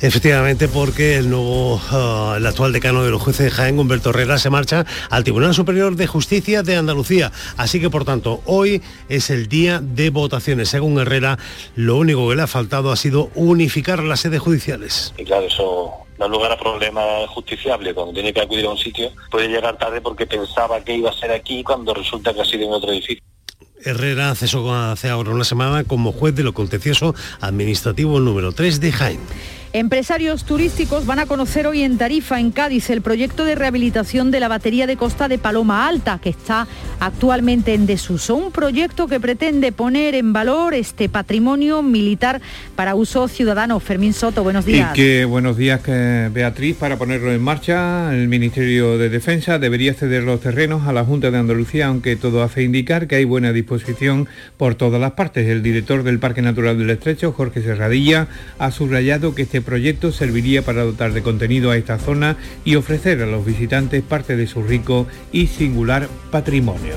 Efectivamente, 0.00 0.68
porque 0.68 1.16
el 1.16 1.30
nuevo, 1.30 1.76
uh, 1.76 2.34
el 2.36 2.46
actual 2.46 2.72
decano 2.72 3.04
de 3.04 3.10
los 3.10 3.22
jueces 3.22 3.46
de 3.46 3.50
Jaén, 3.50 3.78
Humberto 3.78 4.10
Herrera, 4.10 4.38
se 4.38 4.50
marcha 4.50 4.84
al 5.10 5.24
Tribunal 5.24 5.54
Superior 5.54 5.96
de 5.96 6.06
Justicia 6.06 6.62
de 6.62 6.76
Andalucía. 6.76 7.32
Así 7.56 7.80
que, 7.80 7.90
por 7.90 8.04
tanto, 8.04 8.42
hoy 8.46 8.82
es 9.08 9.30
el 9.30 9.48
día 9.48 9.80
de 9.80 10.10
votaciones. 10.10 10.68
Según 10.68 10.98
Herrera, 10.98 11.38
lo 11.74 11.96
único 11.96 12.28
que 12.28 12.36
le 12.36 12.42
ha 12.42 12.46
faltado 12.46 12.92
ha 12.92 12.96
sido 12.96 13.30
unificar 13.34 14.02
las 14.02 14.20
sedes 14.20 14.40
judiciales. 14.40 15.14
Y 15.16 15.24
claro, 15.24 15.46
eso 15.46 15.92
da 16.18 16.28
lugar 16.28 16.52
a 16.52 16.58
problemas 16.58 17.28
justiciables. 17.30 17.94
Cuando 17.94 18.12
tiene 18.12 18.32
que 18.32 18.40
acudir 18.40 18.66
a 18.66 18.70
un 18.70 18.78
sitio, 18.78 19.10
puede 19.30 19.48
llegar 19.48 19.76
tarde 19.78 20.00
porque 20.00 20.26
pensaba 20.26 20.82
que 20.82 20.96
iba 20.96 21.10
a 21.10 21.14
ser 21.14 21.30
aquí 21.32 21.62
cuando 21.62 21.94
resulta 21.94 22.32
que 22.32 22.42
ha 22.42 22.44
sido 22.44 22.64
en 22.64 22.72
otro 22.72 22.92
edificio. 22.92 23.22
Herrera 23.84 24.34
cesó 24.34 24.74
hace 24.74 25.08
ahora 25.08 25.30
una 25.30 25.44
semana 25.44 25.84
como 25.84 26.12
juez 26.12 26.34
de 26.34 26.42
lo 26.42 26.54
contencioso 26.54 27.14
administrativo 27.40 28.20
número 28.20 28.52
3 28.52 28.80
de 28.80 28.92
Jaén. 28.92 29.20
Empresarios 29.74 30.44
turísticos 30.44 31.06
van 31.06 31.18
a 31.18 31.24
conocer 31.24 31.66
hoy 31.66 31.82
en 31.82 31.96
Tarifa, 31.96 32.38
en 32.38 32.50
Cádiz, 32.50 32.90
el 32.90 33.00
proyecto 33.00 33.46
de 33.46 33.54
rehabilitación 33.54 34.30
de 34.30 34.38
la 34.38 34.48
batería 34.48 34.86
de 34.86 34.98
costa 34.98 35.28
de 35.28 35.38
Paloma 35.38 35.88
Alta, 35.88 36.20
que 36.22 36.28
está 36.28 36.68
actualmente 37.00 37.72
en 37.72 37.86
desuso. 37.86 38.34
Un 38.34 38.52
proyecto 38.52 39.06
que 39.06 39.18
pretende 39.18 39.72
poner 39.72 40.14
en 40.14 40.34
valor 40.34 40.74
este 40.74 41.08
patrimonio 41.08 41.82
militar 41.82 42.42
para 42.76 42.94
uso 42.94 43.28
ciudadano. 43.28 43.80
Fermín 43.80 44.12
Soto, 44.12 44.42
buenos 44.42 44.66
días. 44.66 44.90
Y 44.92 44.94
que 44.94 45.24
buenos 45.24 45.56
días, 45.56 45.80
Beatriz. 45.86 46.76
Para 46.76 46.98
ponerlo 46.98 47.32
en 47.32 47.42
marcha, 47.42 48.14
el 48.14 48.28
Ministerio 48.28 48.98
de 48.98 49.08
Defensa 49.08 49.58
debería 49.58 49.94
ceder 49.94 50.24
los 50.24 50.40
terrenos 50.40 50.86
a 50.86 50.92
la 50.92 51.02
Junta 51.02 51.30
de 51.30 51.38
Andalucía, 51.38 51.86
aunque 51.86 52.16
todo 52.16 52.42
hace 52.42 52.62
indicar 52.62 53.06
que 53.06 53.16
hay 53.16 53.24
buena 53.24 53.54
disposición 53.54 54.28
por 54.58 54.74
todas 54.74 55.00
las 55.00 55.12
partes. 55.12 55.48
El 55.48 55.62
director 55.62 56.02
del 56.02 56.18
Parque 56.18 56.42
Natural 56.42 56.76
del 56.76 56.90
Estrecho, 56.90 57.32
Jorge 57.32 57.62
Serradilla, 57.62 58.28
ha 58.58 58.70
subrayado 58.70 59.34
que 59.34 59.42
este 59.42 59.61
proyecto 59.62 60.12
serviría 60.12 60.62
para 60.62 60.84
dotar 60.84 61.12
de 61.12 61.22
contenido 61.22 61.70
a 61.70 61.76
esta 61.76 61.98
zona 61.98 62.36
y 62.64 62.76
ofrecer 62.76 63.22
a 63.22 63.26
los 63.26 63.44
visitantes 63.44 64.02
parte 64.02 64.36
de 64.36 64.46
su 64.46 64.62
rico 64.62 65.06
y 65.32 65.46
singular 65.46 66.08
patrimonio. 66.30 66.94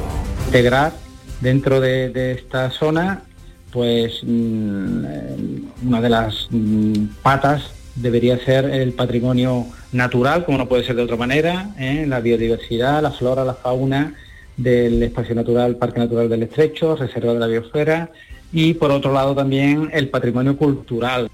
Integrar 0.48 0.94
dentro 1.42 1.80
de, 1.82 2.32
esta 2.32 2.70
zona, 2.72 3.24
pues 3.72 4.22
mm, 4.24 5.88
una 5.88 6.02
de 6.02 6.10
las 6.10 6.48
mm, 6.50 6.94
patas 7.22 7.72
debería 7.96 8.38
ser 8.44 8.66
el 8.66 8.94
patrimonio 8.94 9.66
natural, 9.92 10.46
como 10.46 10.58
no 10.58 10.68
puede 10.68 10.84
ser 10.84 10.96
de 10.96 11.04
otra 11.04 11.16
manera, 11.16 11.70
¿eh? 11.80 12.06
la 12.08 12.20
biodiversidad, 12.20 13.02
la 13.02 13.12
flora, 13.12 13.46
la 13.46 13.54
fauna 13.54 14.14
del 14.58 15.02
espacio 15.04 15.36
natural, 15.36 15.78
Parque 15.78 16.00
Natural 16.00 16.30
del 16.30 16.44
Estrecho, 16.44 16.96
Reserva 16.96 17.34
de 17.34 17.40
la 17.40 17.48
Biosfera 17.48 18.12
y 18.52 18.74
por 18.74 18.92
otro 18.92 19.12
lado 19.12 19.36
también 19.36 19.90
el 19.94 20.10
patrimonio 20.10 20.58
cultural. 20.58 21.30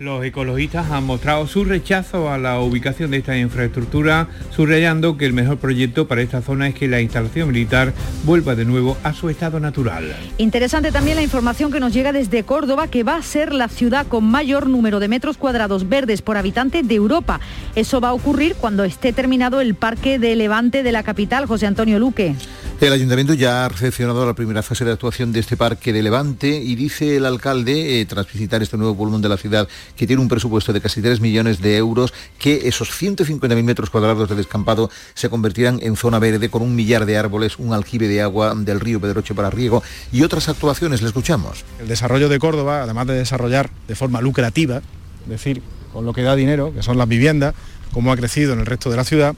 Los 0.00 0.24
ecologistas 0.24 0.90
han 0.90 1.04
mostrado 1.04 1.46
su 1.46 1.62
rechazo 1.62 2.30
a 2.30 2.38
la 2.38 2.58
ubicación 2.58 3.10
de 3.10 3.18
esta 3.18 3.36
infraestructura, 3.36 4.28
subrayando 4.48 5.18
que 5.18 5.26
el 5.26 5.34
mejor 5.34 5.58
proyecto 5.58 6.08
para 6.08 6.22
esta 6.22 6.40
zona 6.40 6.68
es 6.68 6.74
que 6.74 6.88
la 6.88 7.02
instalación 7.02 7.48
militar 7.48 7.92
vuelva 8.24 8.54
de 8.54 8.64
nuevo 8.64 8.96
a 9.02 9.12
su 9.12 9.28
estado 9.28 9.60
natural. 9.60 10.16
Interesante 10.38 10.90
también 10.90 11.16
la 11.16 11.22
información 11.22 11.70
que 11.70 11.80
nos 11.80 11.92
llega 11.92 12.14
desde 12.14 12.44
Córdoba, 12.44 12.88
que 12.88 13.02
va 13.02 13.16
a 13.16 13.22
ser 13.22 13.52
la 13.52 13.68
ciudad 13.68 14.06
con 14.06 14.24
mayor 14.24 14.70
número 14.70 15.00
de 15.00 15.08
metros 15.08 15.36
cuadrados 15.36 15.86
verdes 15.86 16.22
por 16.22 16.38
habitante 16.38 16.82
de 16.82 16.94
Europa. 16.94 17.38
Eso 17.74 18.00
va 18.00 18.08
a 18.08 18.14
ocurrir 18.14 18.54
cuando 18.54 18.84
esté 18.84 19.12
terminado 19.12 19.60
el 19.60 19.74
parque 19.74 20.18
de 20.18 20.34
Levante 20.34 20.82
de 20.82 20.92
la 20.92 21.02
capital, 21.02 21.44
José 21.44 21.66
Antonio 21.66 21.98
Luque. 21.98 22.36
El 22.80 22.94
ayuntamiento 22.94 23.34
ya 23.34 23.66
ha 23.66 23.68
recepcionado 23.68 24.24
la 24.24 24.32
primera 24.32 24.62
fase 24.62 24.86
de 24.86 24.92
actuación 24.92 25.32
de 25.32 25.40
este 25.40 25.58
parque 25.58 25.92
de 25.92 26.02
Levante 26.02 26.48
y 26.48 26.76
dice 26.76 27.18
el 27.18 27.26
alcalde, 27.26 28.00
eh, 28.00 28.06
tras 28.06 28.32
visitar 28.32 28.62
este 28.62 28.78
nuevo 28.78 28.96
pulmón 28.96 29.20
de 29.20 29.28
la 29.28 29.36
ciudad, 29.36 29.68
que 29.96 30.06
tiene 30.06 30.22
un 30.22 30.28
presupuesto 30.28 30.72
de 30.72 30.80
casi 30.80 31.02
3 31.02 31.20
millones 31.20 31.60
de 31.60 31.76
euros, 31.76 32.12
que 32.38 32.68
esos 32.68 32.90
150.000 32.90 33.62
metros 33.62 33.90
cuadrados 33.90 34.28
de 34.28 34.34
descampado 34.34 34.90
se 35.14 35.28
convertirán 35.28 35.78
en 35.82 35.96
zona 35.96 36.18
verde 36.18 36.48
con 36.48 36.62
un 36.62 36.74
millar 36.74 37.06
de 37.06 37.16
árboles, 37.16 37.58
un 37.58 37.72
aljibe 37.72 38.08
de 38.08 38.22
agua 38.22 38.54
del 38.54 38.80
río 38.80 39.00
Pedroche 39.00 39.34
para 39.34 39.50
riego 39.50 39.82
y 40.12 40.22
otras 40.22 40.48
actuaciones. 40.48 41.02
Le 41.02 41.08
escuchamos. 41.08 41.64
El 41.80 41.88
desarrollo 41.88 42.28
de 42.28 42.38
Córdoba, 42.38 42.82
además 42.82 43.06
de 43.06 43.14
desarrollar 43.14 43.70
de 43.88 43.94
forma 43.94 44.20
lucrativa, 44.20 44.82
es 45.24 45.28
decir, 45.28 45.62
con 45.92 46.04
lo 46.04 46.12
que 46.12 46.22
da 46.22 46.36
dinero, 46.36 46.72
que 46.72 46.82
son 46.82 46.98
las 46.98 47.08
viviendas, 47.08 47.54
como 47.92 48.12
ha 48.12 48.16
crecido 48.16 48.52
en 48.52 48.60
el 48.60 48.66
resto 48.66 48.90
de 48.90 48.96
la 48.96 49.04
ciudad, 49.04 49.34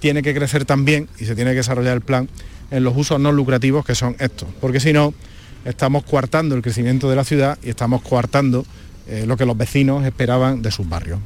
tiene 0.00 0.22
que 0.22 0.34
crecer 0.34 0.64
también 0.64 1.08
y 1.18 1.24
se 1.24 1.34
tiene 1.34 1.52
que 1.52 1.58
desarrollar 1.58 1.94
el 1.94 2.02
plan 2.02 2.28
en 2.70 2.84
los 2.84 2.96
usos 2.96 3.18
no 3.20 3.32
lucrativos 3.32 3.84
que 3.84 3.94
son 3.94 4.16
estos, 4.18 4.48
porque 4.60 4.80
si 4.80 4.92
no, 4.92 5.14
estamos 5.64 6.04
coartando 6.04 6.54
el 6.54 6.62
crecimiento 6.62 7.08
de 7.08 7.16
la 7.16 7.24
ciudad 7.24 7.58
y 7.62 7.70
estamos 7.70 8.02
coartando 8.02 8.66
eh, 9.06 9.24
lo 9.26 9.36
que 9.36 9.46
los 9.46 9.56
vecinos 9.56 10.04
esperaban 10.04 10.62
de 10.62 10.70
sus 10.70 10.88
barrios. 10.88 11.20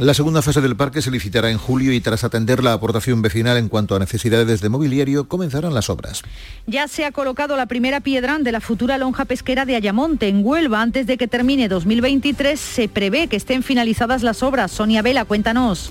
La 0.00 0.14
segunda 0.14 0.40
fase 0.40 0.62
del 0.62 0.76
parque 0.76 1.02
se 1.02 1.10
licitará 1.10 1.50
en 1.50 1.58
julio 1.58 1.92
y 1.92 2.00
tras 2.00 2.24
atender 2.24 2.64
la 2.64 2.72
aportación 2.72 3.20
vecinal 3.20 3.58
en 3.58 3.68
cuanto 3.68 3.94
a 3.94 3.98
necesidades 3.98 4.62
de 4.62 4.68
mobiliario, 4.70 5.28
comenzarán 5.28 5.74
las 5.74 5.90
obras. 5.90 6.22
Ya 6.66 6.88
se 6.88 7.04
ha 7.04 7.12
colocado 7.12 7.54
la 7.54 7.66
primera 7.66 8.00
piedra 8.00 8.38
de 8.38 8.50
la 8.50 8.62
futura 8.62 8.96
lonja 8.96 9.26
pesquera 9.26 9.66
de 9.66 9.76
Ayamonte, 9.76 10.28
en 10.28 10.40
Huelva. 10.42 10.80
Antes 10.80 11.06
de 11.06 11.18
que 11.18 11.28
termine 11.28 11.68
2023, 11.68 12.58
se 12.58 12.88
prevé 12.88 13.26
que 13.26 13.36
estén 13.36 13.62
finalizadas 13.62 14.22
las 14.22 14.42
obras. 14.42 14.70
Sonia 14.70 15.02
Vela, 15.02 15.26
cuéntanos. 15.26 15.90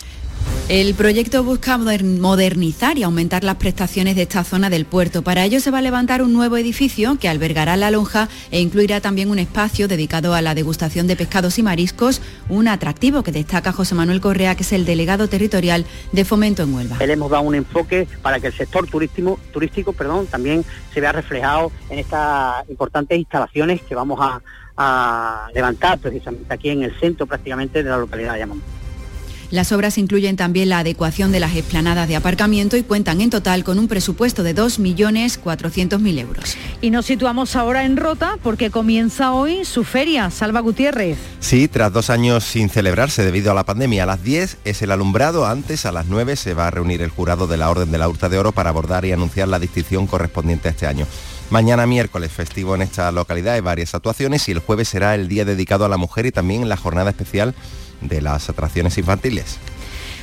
El 0.69 0.93
proyecto 0.93 1.43
busca 1.43 1.79
modernizar 1.79 2.99
y 2.99 3.01
aumentar 3.01 3.43
las 3.43 3.55
prestaciones 3.55 4.15
de 4.15 4.21
esta 4.21 4.43
zona 4.43 4.69
del 4.69 4.85
puerto. 4.85 5.23
Para 5.23 5.43
ello 5.43 5.59
se 5.59 5.71
va 5.71 5.79
a 5.79 5.81
levantar 5.81 6.21
un 6.21 6.31
nuevo 6.31 6.57
edificio 6.57 7.17
que 7.19 7.27
albergará 7.27 7.75
la 7.75 7.89
lonja 7.89 8.29
e 8.51 8.61
incluirá 8.61 9.01
también 9.01 9.31
un 9.31 9.39
espacio 9.39 9.87
dedicado 9.87 10.35
a 10.35 10.43
la 10.43 10.53
degustación 10.53 11.07
de 11.07 11.15
pescados 11.15 11.57
y 11.57 11.63
mariscos, 11.63 12.21
un 12.49 12.67
atractivo 12.67 13.23
que 13.23 13.31
destaca 13.31 13.71
José 13.71 13.95
Manuel 13.95 14.21
Correa, 14.21 14.53
que 14.53 14.61
es 14.61 14.71
el 14.71 14.85
delegado 14.85 15.27
territorial 15.27 15.87
de 16.11 16.23
Fomento 16.23 16.61
en 16.61 16.75
Huelva. 16.75 16.97
Le 16.99 17.13
hemos 17.13 17.31
dado 17.31 17.41
un 17.45 17.55
enfoque 17.55 18.07
para 18.21 18.39
que 18.39 18.45
el 18.45 18.53
sector 18.53 18.85
turístico, 18.85 19.39
turístico 19.51 19.93
perdón, 19.93 20.27
también 20.27 20.63
se 20.93 21.01
vea 21.01 21.11
reflejado 21.11 21.71
en 21.89 21.97
estas 21.97 22.69
importantes 22.69 23.17
instalaciones 23.17 23.81
que 23.81 23.95
vamos 23.95 24.19
a, 24.21 24.39
levantar 25.53 25.97
precisamente 25.99 26.53
aquí 26.53 26.69
en 26.69 26.83
el 26.83 26.97
centro 27.01 27.25
prácticamente 27.25 27.83
de 27.83 27.89
la 27.89 27.97
localidad 27.97 28.35
de. 28.35 28.78
Las 29.51 29.71
obras 29.71 29.97
incluyen 29.97 30.35
también 30.35 30.69
la 30.69 30.79
adecuación 30.79 31.31
de 31.31 31.39
las 31.39 31.55
explanadas 31.55 32.07
de 32.07 32.15
aparcamiento 32.15 32.77
y 32.77 32.83
cuentan 32.83 33.19
en 33.19 33.31
total 33.31 33.63
con 33.63 33.79
un 33.79 33.87
presupuesto 33.87 34.43
de 34.43 34.55
2.400.000 34.55 36.19
euros. 36.19 36.55
Y 36.81 36.91
nos 36.91 37.07
situamos 37.07 37.55
ahora 37.55 37.83
en 37.83 37.97
Rota 37.97 38.37
porque 38.43 38.69
comienza 38.69 39.31
hoy 39.33 39.65
su 39.65 39.83
feria, 39.83 40.29
Salva 40.29 40.59
Gutiérrez. 40.59 41.17
Sí, 41.39 41.67
tras 41.67 41.91
dos 41.91 42.11
años 42.11 42.43
sin 42.43 42.69
celebrarse 42.69 43.25
debido 43.25 43.51
a 43.51 43.55
la 43.55 43.65
pandemia, 43.65 44.03
a 44.03 44.05
las 44.05 44.23
10 44.23 44.57
es 44.65 44.81
el 44.83 44.91
alumbrado, 44.91 45.47
antes 45.47 45.87
a 45.87 45.91
las 45.91 46.05
9 46.05 46.35
se 46.35 46.53
va 46.53 46.67
a 46.67 46.71
reunir 46.71 47.01
el 47.01 47.09
jurado 47.09 47.47
de 47.47 47.57
la 47.57 47.71
Orden 47.71 47.91
de 47.91 47.97
la 47.97 48.07
Hurta 48.07 48.29
de 48.29 48.37
Oro 48.37 48.51
para 48.51 48.69
abordar 48.69 49.03
y 49.05 49.13
anunciar 49.13 49.47
la 49.47 49.57
distinción 49.57 50.05
correspondiente 50.05 50.67
a 50.67 50.71
este 50.71 50.85
año. 50.85 51.07
Mañana 51.49 51.87
miércoles 51.87 52.31
festivo 52.31 52.75
en 52.75 52.83
esta 52.83 53.11
localidad 53.11 53.55
hay 53.55 53.61
varias 53.61 53.95
actuaciones 53.95 54.47
y 54.47 54.51
el 54.51 54.59
jueves 54.59 54.89
será 54.89 55.15
el 55.15 55.27
día 55.27 55.45
dedicado 55.45 55.83
a 55.83 55.89
la 55.89 55.97
mujer 55.97 56.27
y 56.27 56.31
también 56.31 56.69
la 56.69 56.77
jornada 56.77 57.09
especial 57.09 57.55
de 58.01 58.21
las 58.21 58.49
atracciones 58.49 58.97
infantiles. 58.97 59.59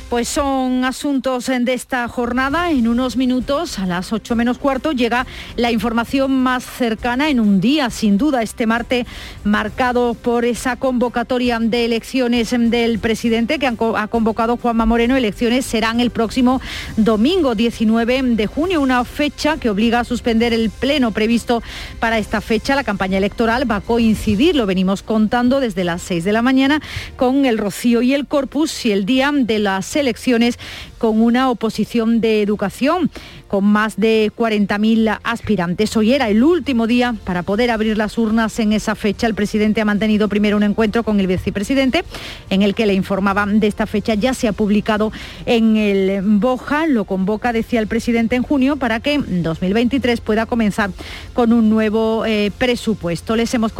Pues 0.09 0.29
son 0.29 0.85
asuntos 0.85 1.47
de 1.47 1.73
esta 1.73 2.07
jornada. 2.07 2.71
En 2.71 2.87
unos 2.87 3.17
minutos, 3.17 3.77
a 3.77 3.85
las 3.85 4.13
8 4.13 4.37
menos 4.37 4.57
cuarto, 4.57 4.93
llega 4.93 5.27
la 5.57 5.69
información 5.69 6.31
más 6.31 6.63
cercana 6.63 7.29
en 7.29 7.41
un 7.41 7.59
día, 7.59 7.89
sin 7.89 8.17
duda, 8.17 8.41
este 8.41 8.65
martes, 8.65 9.05
marcado 9.43 10.13
por 10.13 10.45
esa 10.45 10.77
convocatoria 10.77 11.59
de 11.59 11.83
elecciones 11.83 12.51
del 12.57 12.99
presidente 12.99 13.59
que 13.59 13.67
ha 13.67 14.07
convocado 14.07 14.55
Juanma 14.55 14.85
Moreno. 14.85 15.17
Elecciones 15.17 15.65
serán 15.65 15.99
el 15.99 16.09
próximo 16.09 16.61
domingo 16.95 17.53
19 17.53 18.21
de 18.23 18.47
junio, 18.47 18.79
una 18.79 19.03
fecha 19.03 19.57
que 19.57 19.69
obliga 19.69 19.99
a 19.99 20.03
suspender 20.05 20.53
el 20.53 20.69
pleno 20.69 21.11
previsto 21.11 21.61
para 21.99 22.17
esta 22.17 22.39
fecha. 22.39 22.77
La 22.77 22.85
campaña 22.85 23.17
electoral 23.17 23.69
va 23.69 23.77
a 23.77 23.81
coincidir, 23.81 24.55
lo 24.55 24.65
venimos 24.65 25.03
contando 25.03 25.59
desde 25.59 25.83
las 25.83 26.01
6 26.03 26.23
de 26.23 26.31
la 26.31 26.41
mañana, 26.41 26.81
con 27.17 27.45
el 27.45 27.57
rocío 27.57 28.01
y 28.01 28.13
el 28.13 28.25
corpus 28.25 28.85
y 28.85 28.93
el 28.93 29.05
día 29.05 29.33
de 29.33 29.59
las 29.59 29.96
elecciones 29.97 30.57
con 30.97 31.21
una 31.21 31.49
oposición 31.49 32.21
de 32.21 32.41
educación 32.41 33.09
con 33.47 33.63
más 33.63 33.95
de 33.97 34.31
40.000 34.37 35.19
aspirantes. 35.23 35.95
Hoy 35.95 36.13
era 36.13 36.29
el 36.29 36.43
último 36.43 36.85
día 36.85 37.15
para 37.23 37.43
poder 37.43 37.71
abrir 37.71 37.97
las 37.97 38.17
urnas 38.17 38.59
en 38.59 38.73
esa 38.73 38.95
fecha. 38.95 39.27
El 39.27 39.35
presidente 39.35 39.81
ha 39.81 39.85
mantenido 39.85 40.27
primero 40.27 40.57
un 40.57 40.63
encuentro 40.63 41.03
con 41.03 41.19
el 41.19 41.27
vicepresidente 41.27 42.03
en 42.49 42.61
el 42.61 42.75
que 42.75 42.85
le 42.85 42.93
informaban 42.93 43.59
de 43.59 43.67
esta 43.67 43.85
fecha. 43.85 44.13
Ya 44.13 44.33
se 44.33 44.47
ha 44.47 44.53
publicado 44.53 45.11
en 45.45 45.77
el 45.77 46.21
Boja, 46.23 46.87
lo 46.87 47.05
convoca, 47.05 47.53
decía 47.53 47.79
el 47.79 47.87
presidente, 47.87 48.35
en 48.35 48.43
junio 48.43 48.75
para 48.75 48.99
que 48.99 49.13
en 49.13 49.43
2023 49.43 50.21
pueda 50.21 50.45
comenzar 50.45 50.91
con 51.33 51.53
un 51.53 51.69
nuevo 51.69 52.25
eh, 52.25 52.51
presupuesto. 52.57 53.35
Les 53.35 53.53
hemos, 53.53 53.73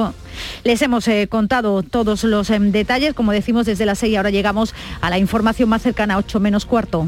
les 0.63 0.81
hemos 0.81 1.07
eh, 1.07 1.27
contado 1.29 1.83
todos 1.83 2.23
los 2.23 2.49
em, 2.49 2.71
detalles, 2.71 3.13
como 3.13 3.31
decimos 3.31 3.65
desde 3.65 3.85
las 3.85 3.99
6, 3.99 4.17
ahora 4.17 4.29
llegamos 4.29 4.73
a 5.01 5.09
la 5.09 5.17
información 5.17 5.69
más 5.69 5.81
cercana, 5.81 6.15
a 6.15 6.17
8 6.17 6.39
menos 6.39 6.65
cuarto. 6.65 7.07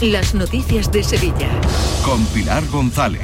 Las 0.00 0.34
noticias 0.34 0.90
de 0.90 1.04
Sevilla. 1.04 1.48
Con 2.04 2.24
Pilar 2.26 2.66
González. 2.68 3.20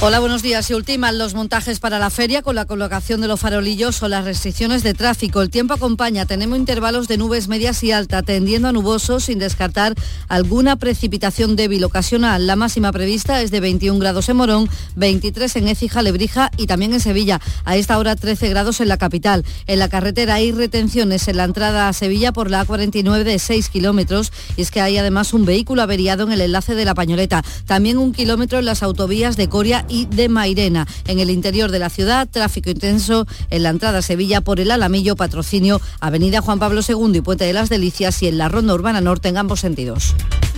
Hola, 0.00 0.20
buenos 0.20 0.42
días. 0.42 0.70
Y 0.70 0.74
ultiman 0.74 1.18
los 1.18 1.34
montajes 1.34 1.80
para 1.80 1.98
la 1.98 2.10
feria 2.10 2.42
con 2.42 2.54
la 2.54 2.66
colocación 2.66 3.20
de 3.20 3.26
los 3.26 3.40
farolillos 3.40 4.00
o 4.02 4.08
las 4.08 4.24
restricciones 4.24 4.84
de 4.84 4.94
tráfico. 4.94 5.42
El 5.42 5.50
tiempo 5.50 5.74
acompaña. 5.74 6.24
Tenemos 6.24 6.56
intervalos 6.56 7.08
de 7.08 7.18
nubes 7.18 7.48
medias 7.48 7.82
y 7.82 7.90
alta, 7.90 8.22
tendiendo 8.22 8.68
a 8.68 8.72
nubosos 8.72 9.24
sin 9.24 9.40
descartar 9.40 9.94
alguna 10.28 10.76
precipitación 10.76 11.56
débil 11.56 11.82
ocasional. 11.82 12.46
La 12.46 12.54
máxima 12.54 12.92
prevista 12.92 13.42
es 13.42 13.50
de 13.50 13.60
21 13.60 13.98
grados 13.98 14.28
en 14.28 14.36
Morón, 14.36 14.70
23 14.94 15.56
en 15.56 15.68
Écija, 15.68 16.02
Lebrija 16.02 16.50
y 16.56 16.66
también 16.66 16.92
en 16.92 17.00
Sevilla. 17.00 17.40
A 17.64 17.76
esta 17.76 17.98
hora 17.98 18.14
13 18.14 18.48
grados 18.48 18.80
en 18.80 18.88
la 18.88 18.98
capital. 18.98 19.44
En 19.66 19.80
la 19.80 19.88
carretera 19.88 20.34
hay 20.34 20.52
retenciones 20.52 21.26
en 21.26 21.36
la 21.36 21.44
entrada 21.44 21.88
a 21.88 21.92
Sevilla 21.92 22.32
por 22.32 22.50
la 22.50 22.64
A49 22.64 23.24
de 23.24 23.38
6 23.38 23.68
kilómetros 23.68 24.32
y 24.56 24.62
es 24.62 24.70
que 24.70 24.80
hay 24.80 24.96
además 24.96 25.32
un 25.32 25.44
vehículo 25.44 25.82
averiado 25.82 26.07
en 26.08 26.32
el 26.32 26.40
enlace 26.40 26.74
de 26.74 26.84
la 26.84 26.94
Pañoleta. 26.94 27.42
También 27.66 27.98
un 27.98 28.12
kilómetro 28.12 28.58
en 28.58 28.64
las 28.64 28.82
autovías 28.82 29.36
de 29.36 29.48
Coria 29.48 29.84
y 29.88 30.06
de 30.06 30.28
Mairena. 30.28 30.86
En 31.06 31.20
el 31.20 31.30
interior 31.30 31.70
de 31.70 31.78
la 31.78 31.90
ciudad, 31.90 32.28
tráfico 32.28 32.70
intenso 32.70 33.26
en 33.50 33.62
la 33.62 33.70
entrada 33.70 33.98
a 33.98 34.02
Sevilla 34.02 34.40
por 34.40 34.60
el 34.60 34.70
Alamillo, 34.70 35.16
patrocinio 35.16 35.80
Avenida 36.00 36.40
Juan 36.40 36.58
Pablo 36.58 36.80
II 36.86 37.18
y 37.18 37.20
Puente 37.20 37.44
de 37.44 37.52
las 37.52 37.68
Delicias 37.68 38.22
y 38.22 38.28
en 38.28 38.38
la 38.38 38.48
Ronda 38.48 38.74
Urbana 38.74 39.00
Norte 39.00 39.28
en 39.28 39.36
ambos 39.36 39.60
sentidos. 39.60 40.14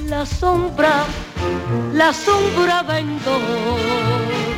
La 0.08 0.24
sombra, 0.24 1.04
la 1.92 2.12
sombra 2.12 2.82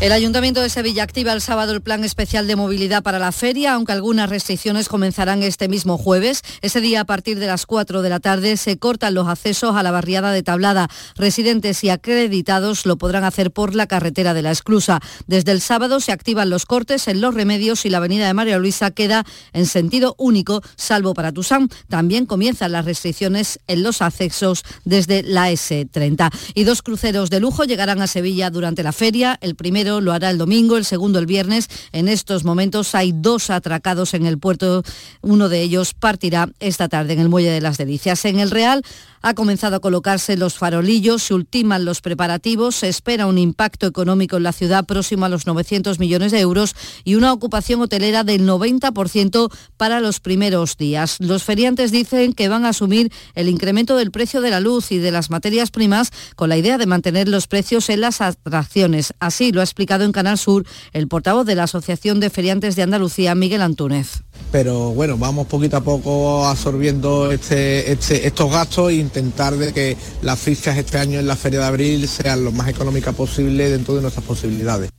El 0.00 0.12
Ayuntamiento 0.12 0.60
de 0.60 0.68
Sevilla 0.68 1.02
activa 1.02 1.32
el 1.32 1.40
sábado 1.40 1.72
el 1.72 1.80
plan 1.80 2.04
especial 2.04 2.46
de 2.46 2.54
movilidad 2.54 3.02
para 3.02 3.18
la 3.18 3.32
feria, 3.32 3.74
aunque 3.74 3.90
algunas 3.90 4.30
restricciones 4.30 4.88
comenzarán 4.88 5.42
este 5.42 5.66
mismo 5.66 5.98
jueves. 5.98 6.42
Ese 6.62 6.80
día, 6.80 7.00
a 7.00 7.04
partir 7.04 7.40
de 7.40 7.48
las 7.48 7.66
4 7.66 8.00
de 8.00 8.08
la 8.08 8.20
tarde, 8.20 8.56
se 8.58 8.78
cortan 8.78 9.14
los 9.14 9.26
accesos 9.26 9.74
a 9.74 9.82
la 9.82 9.90
barriada 9.90 10.30
de 10.30 10.44
Tablada. 10.44 10.88
Residentes 11.16 11.82
y 11.82 11.90
acreditados 11.90 12.86
lo 12.86 12.96
podrán 12.96 13.24
hacer 13.24 13.50
por 13.50 13.74
la 13.74 13.88
carretera 13.88 14.34
de 14.34 14.42
la 14.42 14.52
Esclusa. 14.52 15.00
Desde 15.26 15.50
el 15.50 15.60
sábado 15.60 15.98
se 15.98 16.12
activan 16.12 16.48
los 16.48 16.64
cortes 16.64 17.08
en 17.08 17.20
los 17.20 17.34
remedios 17.34 17.84
y 17.84 17.90
la 17.90 17.96
avenida 17.96 18.28
de 18.28 18.34
María 18.34 18.58
Luisa 18.58 18.92
queda 18.92 19.26
en 19.52 19.66
sentido 19.66 20.14
único, 20.16 20.62
salvo 20.76 21.12
para 21.12 21.32
Tusán. 21.32 21.70
También 21.88 22.24
comienzan 22.24 22.70
las 22.70 22.84
restricciones 22.84 23.58
en 23.66 23.82
los 23.82 24.00
accesos 24.00 24.62
desde 24.84 25.24
la 25.24 25.50
S30. 25.50 26.30
Y 26.54 26.62
dos 26.62 26.82
cruceros 26.82 27.30
de 27.30 27.40
lujo 27.40 27.64
llegarán 27.64 28.00
a 28.00 28.06
Sevilla 28.06 28.50
durante 28.50 28.84
la 28.84 28.92
feria. 28.92 29.36
El 29.40 29.56
primero 29.56 29.87
lo 29.88 30.12
hará 30.12 30.30
el 30.30 30.38
domingo, 30.38 30.76
el 30.76 30.84
segundo 30.84 31.18
el 31.18 31.26
viernes. 31.26 31.68
En 31.92 32.08
estos 32.08 32.44
momentos 32.44 32.94
hay 32.94 33.12
dos 33.14 33.50
atracados 33.50 34.14
en 34.14 34.26
el 34.26 34.38
puerto. 34.38 34.82
Uno 35.22 35.48
de 35.48 35.62
ellos 35.62 35.94
partirá 35.94 36.48
esta 36.60 36.88
tarde 36.88 37.14
en 37.14 37.20
el 37.20 37.28
Muelle 37.28 37.50
de 37.50 37.60
las 37.60 37.78
Delicias. 37.78 38.24
En 38.24 38.38
el 38.40 38.50
Real 38.50 38.84
ha 39.22 39.34
comenzado 39.34 39.76
a 39.76 39.80
colocarse 39.80 40.36
los 40.36 40.54
farolillos, 40.54 41.24
se 41.24 41.34
ultiman 41.34 41.84
los 41.84 42.00
preparativos, 42.00 42.76
se 42.76 42.88
espera 42.88 43.26
un 43.26 43.38
impacto 43.38 43.86
económico 43.86 44.36
en 44.36 44.42
la 44.44 44.52
ciudad 44.52 44.84
próximo 44.84 45.24
a 45.24 45.28
los 45.28 45.46
900 45.46 45.98
millones 45.98 46.32
de 46.32 46.40
euros 46.40 46.74
y 47.04 47.16
una 47.16 47.32
ocupación 47.32 47.80
hotelera 47.80 48.24
del 48.24 48.46
90% 48.46 49.52
para 49.76 50.00
los 50.00 50.20
primeros 50.20 50.76
días. 50.76 51.16
Los 51.18 51.42
feriantes 51.42 51.90
dicen 51.90 52.32
que 52.32 52.48
van 52.48 52.64
a 52.64 52.70
asumir 52.70 53.12
el 53.34 53.48
incremento 53.48 53.96
del 53.96 54.10
precio 54.10 54.40
de 54.40 54.50
la 54.50 54.60
luz 54.60 54.92
y 54.92 54.98
de 54.98 55.10
las 55.10 55.30
materias 55.30 55.70
primas 55.70 56.10
con 56.36 56.48
la 56.48 56.56
idea 56.56 56.78
de 56.78 56.86
mantener 56.86 57.28
los 57.28 57.46
precios 57.46 57.88
en 57.90 58.00
las 58.00 58.20
atracciones. 58.20 59.14
Así 59.18 59.52
lo 59.52 59.60
ha 59.60 59.64
explicado 59.78 60.02
en 60.02 60.10
Canal 60.10 60.36
Sur 60.36 60.66
el 60.92 61.06
portavoz 61.06 61.46
de 61.46 61.54
la 61.54 61.62
Asociación 61.62 62.18
de 62.18 62.30
Feriantes 62.30 62.74
de 62.74 62.82
Andalucía, 62.82 63.36
Miguel 63.36 63.62
Antúnez. 63.62 64.24
Pero 64.50 64.90
bueno, 64.90 65.16
vamos 65.16 65.46
poquito 65.46 65.76
a 65.76 65.82
poco 65.82 66.44
absorbiendo 66.46 67.30
este, 67.30 67.92
este, 67.92 68.26
estos 68.26 68.50
gastos 68.50 68.90
y 68.90 68.98
intentar 68.98 69.56
de 69.56 69.72
que 69.72 69.96
las 70.22 70.40
fichas 70.40 70.76
este 70.76 70.98
año 70.98 71.20
en 71.20 71.28
la 71.28 71.36
Feria 71.36 71.60
de 71.60 71.66
Abril 71.66 72.08
sean 72.08 72.44
lo 72.44 72.50
más 72.50 72.66
económicas 72.66 73.14
posible 73.14 73.70
dentro 73.70 73.94
de 73.94 74.02
nuestras 74.02 74.24
posibilidades. 74.24 74.90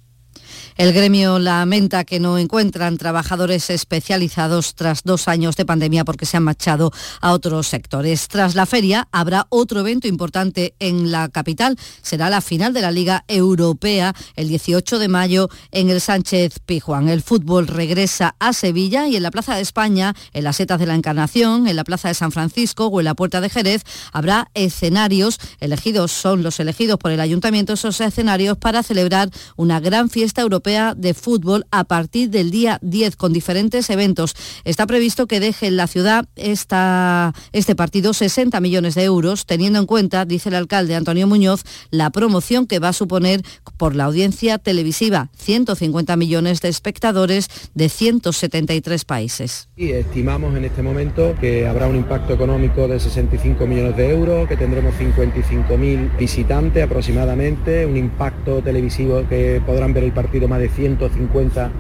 El 0.80 0.93
gremio 0.93 1.39
lamenta 1.39 2.05
que 2.05 2.21
no 2.21 2.38
encuentran 2.38 2.97
trabajadores 2.97 3.69
especializados 3.69 4.75
tras 4.75 5.03
dos 5.03 5.27
años 5.27 5.57
de 5.57 5.65
pandemia 5.65 6.05
porque 6.05 6.25
se 6.25 6.38
han 6.38 6.43
marchado 6.43 6.93
a 7.19 7.34
otros 7.34 7.67
sectores. 7.67 8.30
Tras 8.30 8.55
la 8.55 8.65
feria 8.65 9.09
habrá 9.11 9.45
otro 9.49 9.82
evento 9.82 10.07
importante 10.07 10.75
en 10.80 11.11
la 11.11 11.27
capital. 11.27 11.77
Será 12.01 12.30
la 12.30 12.39
final 12.39 12.71
de 12.71 12.80
la 12.80 12.91
Liga 12.91 13.25
Europea 13.27 14.15
el 14.38 14.47
18 14.47 14.99
de 14.99 15.09
mayo 15.09 15.49
en 15.71 15.89
el 15.89 15.99
Sánchez 15.99 16.59
Pijuán. 16.65 17.09
El 17.09 17.23
fútbol 17.23 17.67
regresa 17.67 18.38
a 18.39 18.53
Sevilla 18.53 19.05
y 19.05 19.17
en 19.17 19.23
la 19.23 19.32
Plaza 19.32 19.55
de 19.55 19.61
España, 19.61 20.15
en 20.32 20.45
las 20.45 20.55
Setas 20.55 20.80
de 20.80 20.86
la 20.86 20.95
Encarnación, 20.95 21.67
en 21.67 21.75
la 21.75 21.84
Plaza 21.84 22.07
de 22.07 22.13
San 22.13 22.32
Francisco 22.32 22.86
o 22.86 23.01
en 23.01 23.05
la 23.05 23.15
Puerta 23.15 23.41
de 23.41 23.49
Jerez 23.49 23.84
habrá 24.13 24.49
escenarios 24.53 25.39
elegidos, 25.59 26.13
son 26.13 26.41
los 26.41 26.57
elegidos 26.61 26.97
por 26.99 27.11
el 27.11 27.19
ayuntamiento, 27.19 27.73
esos 27.73 27.99
escenarios 27.99 28.57
para 28.57 28.82
celebrar 28.82 29.30
una 29.57 29.82
gran 29.82 30.09
fiesta 30.09 30.41
europea 30.41 30.68
De 30.70 31.15
Fútbol 31.15 31.65
a 31.72 31.84
partir 31.84 32.30
del 32.30 32.51
día 32.51 32.78
10 32.84 33.15
con 33.15 33.34
diferentes 33.34 33.89
eventos. 33.89 34.36
Está 34.65 34.86
previsto 34.86 35.26
que 35.26 35.39
deje 35.39 35.65
en 35.65 35.78
la 35.78 35.88
ciudad 35.88 36.28
esta, 36.36 37.34
este 37.53 37.76
partido 37.76 38.13
60 38.13 38.59
millones 38.59 38.93
de 38.93 39.03
euros, 39.03 39.47
teniendo 39.47 39.80
en 39.80 39.88
cuenta, 39.88 40.26
dice 40.26 40.49
el 40.49 40.55
alcalde 40.55 40.93
Antonio 40.93 41.26
Muñoz, 41.26 41.63
la 41.89 42.11
promoción 42.11 42.67
que 42.67 42.78
va 42.78 42.89
a 42.89 42.93
suponer 42.93 43.41
por 43.78 43.95
la 43.95 44.03
audiencia 44.03 44.59
televisiva, 44.59 45.32
150 45.38 46.15
millones 46.15 46.61
de 46.61 46.70
espectadores 46.70 47.47
de 47.74 47.89
173 47.89 49.05
países. 49.05 49.70
Y 49.76 49.89
estimamos 49.89 50.55
en 50.55 50.65
este 50.65 50.84
momento 50.84 51.36
que 51.41 51.65
habrá 51.65 51.88
un 51.88 51.95
impacto 51.95 52.34
económico 52.34 52.88
de 52.88 52.99
65 52.99 53.65
millones 53.65 53.97
de 53.97 54.11
euros, 54.11 54.47
que 54.47 54.55
tendremos 54.55 54.93
55.000 54.93 56.15
visitantes 56.15 56.84
aproximadamente, 56.84 57.88
un 57.88 57.97
impacto 57.97 58.61
televisivo 58.61 59.28
que 59.28 59.61
podrán 59.65 59.93
ver 59.93 60.03
el 60.03 60.11
partido 60.11 60.47
más 60.47 60.59
de 60.60 60.70
150 60.70 61.72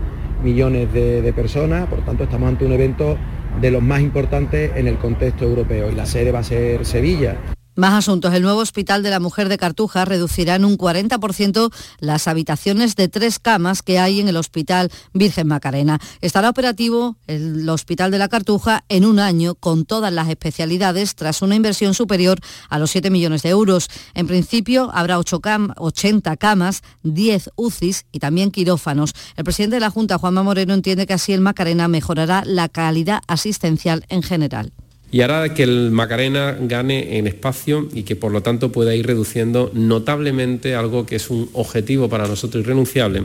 millones 0.43 0.91
de, 0.93 1.21
de 1.21 1.33
personas, 1.33 1.87
por 1.87 1.99
tanto 1.99 2.23
estamos 2.23 2.49
ante 2.49 2.65
un 2.65 2.71
evento 2.71 3.17
de 3.61 3.71
los 3.71 3.81
más 3.81 4.01
importantes 4.01 4.71
en 4.75 4.87
el 4.87 4.97
contexto 4.97 5.45
europeo 5.45 5.91
y 5.91 5.95
la 5.95 6.05
sede 6.05 6.31
va 6.31 6.39
a 6.39 6.43
ser 6.43 6.85
Sevilla. 6.85 7.35
Más 7.79 7.93
asuntos. 7.93 8.33
El 8.33 8.41
nuevo 8.41 8.59
Hospital 8.59 9.03
de 9.03 9.09
la 9.09 9.21
Mujer 9.21 9.47
de 9.47 9.57
Cartuja 9.57 10.03
reducirá 10.03 10.55
en 10.55 10.65
un 10.65 10.77
40% 10.77 11.73
las 11.99 12.27
habitaciones 12.27 12.97
de 12.97 13.07
tres 13.07 13.39
camas 13.39 13.81
que 13.81 13.99
hay 13.99 14.19
en 14.19 14.27
el 14.27 14.35
Hospital 14.35 14.91
Virgen 15.13 15.47
Macarena. 15.47 15.97
Estará 16.19 16.49
operativo 16.49 17.15
el 17.27 17.69
Hospital 17.69 18.11
de 18.11 18.17
la 18.17 18.27
Cartuja 18.27 18.83
en 18.89 19.05
un 19.05 19.17
año 19.17 19.55
con 19.55 19.85
todas 19.85 20.11
las 20.11 20.27
especialidades 20.27 21.15
tras 21.15 21.41
una 21.41 21.55
inversión 21.55 21.93
superior 21.93 22.41
a 22.67 22.79
los 22.79 22.91
7 22.91 23.11
millones 23.11 23.43
de 23.43 23.49
euros. 23.51 23.87
En 24.13 24.27
principio 24.27 24.91
habrá 24.93 25.17
80 25.17 26.35
camas, 26.35 26.81
10 27.03 27.51
UCIs 27.55 28.07
y 28.11 28.19
también 28.19 28.51
quirófanos. 28.51 29.13
El 29.37 29.45
presidente 29.45 29.77
de 29.77 29.79
la 29.79 29.89
Junta, 29.89 30.17
Juanma 30.17 30.43
Moreno, 30.43 30.73
entiende 30.73 31.07
que 31.07 31.13
así 31.13 31.31
el 31.31 31.39
Macarena 31.39 31.87
mejorará 31.87 32.43
la 32.45 32.67
calidad 32.67 33.21
asistencial 33.27 34.03
en 34.09 34.21
general 34.21 34.73
y 35.11 35.21
hará 35.21 35.53
que 35.53 35.63
el 35.63 35.91
Macarena 35.91 36.57
gane 36.59 37.17
en 37.17 37.27
espacio 37.27 37.87
y 37.93 38.03
que 38.03 38.15
por 38.15 38.31
lo 38.31 38.41
tanto 38.41 38.71
pueda 38.71 38.93
ir 38.95 39.07
reduciendo 39.07 39.71
notablemente 39.73 40.75
algo 40.75 41.05
que 41.05 41.15
es 41.15 41.29
un 41.29 41.49
objetivo 41.53 42.09
para 42.09 42.27
nosotros 42.27 42.63
irrenunciable, 42.63 43.23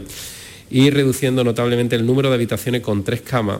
ir 0.70 0.94
reduciendo 0.94 1.44
notablemente 1.44 1.96
el 1.96 2.06
número 2.06 2.30
de 2.30 2.36
habitaciones 2.36 2.80
con 2.80 3.04
tres 3.04 3.20
camas, 3.20 3.58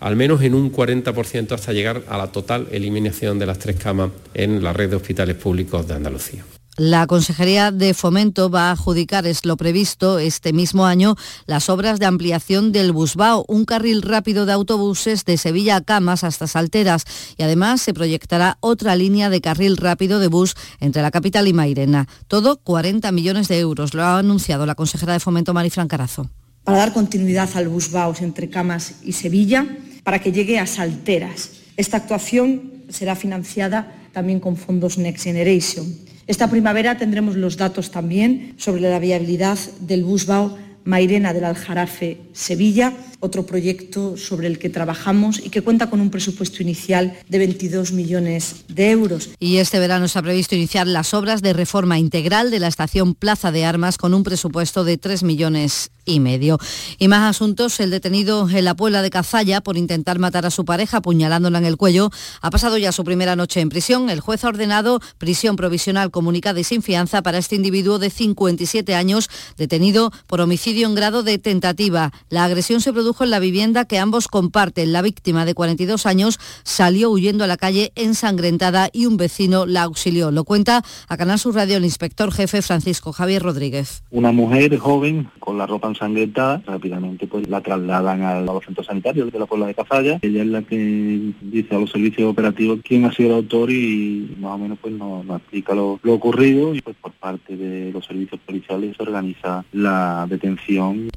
al 0.00 0.16
menos 0.16 0.42
en 0.42 0.54
un 0.54 0.72
40% 0.72 1.52
hasta 1.52 1.72
llegar 1.72 2.02
a 2.08 2.16
la 2.16 2.30
total 2.30 2.68
eliminación 2.70 3.38
de 3.38 3.46
las 3.46 3.58
tres 3.58 3.76
camas 3.76 4.10
en 4.34 4.62
la 4.62 4.72
red 4.72 4.90
de 4.90 4.96
hospitales 4.96 5.36
públicos 5.36 5.86
de 5.88 5.94
Andalucía. 5.94 6.44
La 6.76 7.06
Consejería 7.06 7.70
de 7.70 7.94
Fomento 7.94 8.50
va 8.50 8.68
a 8.68 8.72
adjudicar, 8.72 9.28
es 9.28 9.46
lo 9.46 9.56
previsto, 9.56 10.18
este 10.18 10.52
mismo 10.52 10.86
año 10.86 11.14
las 11.46 11.68
obras 11.68 12.00
de 12.00 12.06
ampliación 12.06 12.72
del 12.72 12.90
Busbao, 12.90 13.44
un 13.46 13.64
carril 13.64 14.02
rápido 14.02 14.44
de 14.44 14.54
autobuses 14.54 15.24
de 15.24 15.36
Sevilla 15.36 15.76
a 15.76 15.80
Camas 15.82 16.24
hasta 16.24 16.48
Salteras 16.48 17.04
y 17.36 17.44
además 17.44 17.80
se 17.80 17.94
proyectará 17.94 18.58
otra 18.58 18.96
línea 18.96 19.30
de 19.30 19.40
carril 19.40 19.76
rápido 19.76 20.18
de 20.18 20.26
bus 20.26 20.56
entre 20.80 21.00
la 21.00 21.12
capital 21.12 21.46
y 21.46 21.52
Mairena. 21.52 22.08
Todo 22.26 22.56
40 22.56 23.12
millones 23.12 23.46
de 23.46 23.60
euros, 23.60 23.94
lo 23.94 24.02
ha 24.02 24.18
anunciado 24.18 24.66
la 24.66 24.74
consejera 24.74 25.12
de 25.12 25.20
Fomento 25.20 25.54
Marifran 25.54 25.86
Carazo. 25.86 26.28
Para 26.64 26.78
dar 26.78 26.92
continuidad 26.92 27.50
al 27.54 27.68
Busbao 27.68 28.16
entre 28.18 28.50
Camas 28.50 28.96
y 29.04 29.12
Sevilla, 29.12 29.64
para 30.02 30.18
que 30.18 30.32
llegue 30.32 30.58
a 30.58 30.66
Salteras. 30.66 31.50
Esta 31.76 31.98
actuación 31.98 32.84
será 32.88 33.14
financiada 33.14 33.94
también 34.12 34.40
con 34.40 34.56
fondos 34.56 34.98
Next 34.98 35.22
Generation. 35.22 36.13
Esta 36.26 36.48
primavera 36.48 36.96
tendremos 36.96 37.36
los 37.36 37.56
datos 37.56 37.90
también 37.90 38.54
sobre 38.56 38.82
la 38.82 38.98
viabilidad 38.98 39.58
del 39.80 40.04
Busbao 40.04 40.56
Mairena 40.84 41.32
del 41.32 41.44
Aljarafe 41.44 42.20
Sevilla, 42.32 42.92
otro 43.20 43.46
proyecto 43.46 44.16
sobre 44.16 44.46
el 44.46 44.58
que 44.58 44.68
trabajamos 44.68 45.40
y 45.42 45.48
que 45.48 45.62
cuenta 45.62 45.88
con 45.88 46.00
un 46.00 46.10
presupuesto 46.10 46.62
inicial 46.62 47.14
de 47.28 47.38
22 47.38 47.92
millones 47.92 48.64
de 48.68 48.90
euros. 48.90 49.30
Y 49.38 49.56
este 49.56 49.78
verano 49.78 50.08
se 50.08 50.18
ha 50.18 50.22
previsto 50.22 50.54
iniciar 50.54 50.86
las 50.86 51.14
obras 51.14 51.40
de 51.40 51.54
reforma 51.54 51.98
integral 51.98 52.50
de 52.50 52.58
la 52.58 52.68
estación 52.68 53.14
Plaza 53.14 53.50
de 53.50 53.64
Armas 53.64 53.96
con 53.96 54.12
un 54.12 54.24
presupuesto 54.24 54.84
de 54.84 54.98
3 54.98 55.22
millones 55.22 55.90
y 56.04 56.20
medio. 56.20 56.58
Y 56.98 57.08
más 57.08 57.28
asuntos, 57.28 57.80
el 57.80 57.90
detenido 57.90 58.48
en 58.48 58.64
la 58.64 58.74
Puebla 58.74 59.02
de 59.02 59.10
Cazalla 59.10 59.60
por 59.60 59.76
intentar 59.76 60.18
matar 60.18 60.46
a 60.46 60.50
su 60.50 60.64
pareja 60.64 60.98
apuñalándola 60.98 61.58
en 61.58 61.64
el 61.64 61.76
cuello 61.76 62.10
ha 62.40 62.50
pasado 62.50 62.78
ya 62.78 62.92
su 62.92 63.04
primera 63.04 63.36
noche 63.36 63.60
en 63.60 63.68
prisión. 63.68 64.10
El 64.10 64.20
juez 64.20 64.44
ha 64.44 64.48
ordenado 64.48 65.00
prisión 65.18 65.56
provisional 65.56 66.10
comunicada 66.10 66.60
y 66.60 66.64
sin 66.64 66.82
fianza 66.82 67.22
para 67.22 67.38
este 67.38 67.56
individuo 67.56 67.98
de 67.98 68.10
57 68.10 68.94
años 68.94 69.28
detenido 69.56 70.10
por 70.26 70.40
homicidio 70.40 70.86
en 70.86 70.94
grado 70.94 71.22
de 71.22 71.38
tentativa. 71.38 72.12
La 72.28 72.44
agresión 72.44 72.80
se 72.80 72.92
produjo 72.92 73.24
en 73.24 73.30
la 73.30 73.38
vivienda 73.38 73.84
que 73.84 73.98
ambos 73.98 74.28
comparten. 74.28 74.92
La 74.92 75.02
víctima 75.02 75.44
de 75.44 75.54
42 75.54 76.06
años 76.06 76.38
salió 76.62 77.10
huyendo 77.10 77.44
a 77.44 77.46
la 77.46 77.56
calle 77.56 77.92
ensangrentada 77.94 78.88
y 78.92 79.06
un 79.06 79.16
vecino 79.16 79.66
la 79.66 79.82
auxilió. 79.82 80.30
Lo 80.30 80.44
cuenta 80.44 80.82
a 81.08 81.16
Canal 81.16 81.38
Sur 81.38 81.54
Radio 81.54 81.76
el 81.76 81.84
inspector 81.84 82.32
jefe 82.32 82.62
Francisco 82.62 83.12
Javier 83.12 83.42
Rodríguez. 83.42 84.02
Una 84.10 84.32
mujer 84.32 84.76
joven 84.78 85.30
con 85.40 85.58
la 85.58 85.66
ropa 85.66 85.88
ensangrentada, 85.94 86.62
rápidamente 86.66 87.26
pues 87.26 87.48
la 87.48 87.60
trasladan 87.60 88.22
al, 88.22 88.44
los 88.44 88.64
centros 88.64 88.86
sanitarios 88.86 89.32
de 89.32 89.38
la 89.38 89.46
Puebla 89.46 89.66
de 89.66 89.74
Cazalla. 89.74 90.18
Ella 90.22 90.42
es 90.42 90.48
la 90.48 90.62
que 90.62 91.32
dice 91.40 91.74
a 91.74 91.78
los 91.78 91.90
servicios 91.90 92.30
operativos 92.30 92.80
quién 92.82 93.04
ha 93.04 93.12
sido 93.12 93.30
el 93.30 93.36
autor 93.36 93.70
y 93.70 94.36
más 94.38 94.52
o 94.52 94.58
menos 94.58 94.78
pues 94.80 94.94
nos, 94.94 95.24
nos 95.24 95.38
explica 95.38 95.74
lo, 95.74 95.98
lo 96.02 96.14
ocurrido 96.14 96.74
y 96.74 96.82
pues 96.82 96.96
por 97.00 97.12
parte 97.12 97.56
de 97.56 97.92
los 97.92 98.04
servicios 98.04 98.40
policiales 98.44 98.96
se 98.96 99.02
organiza 99.02 99.64
la 99.72 100.26
detención 100.28 101.08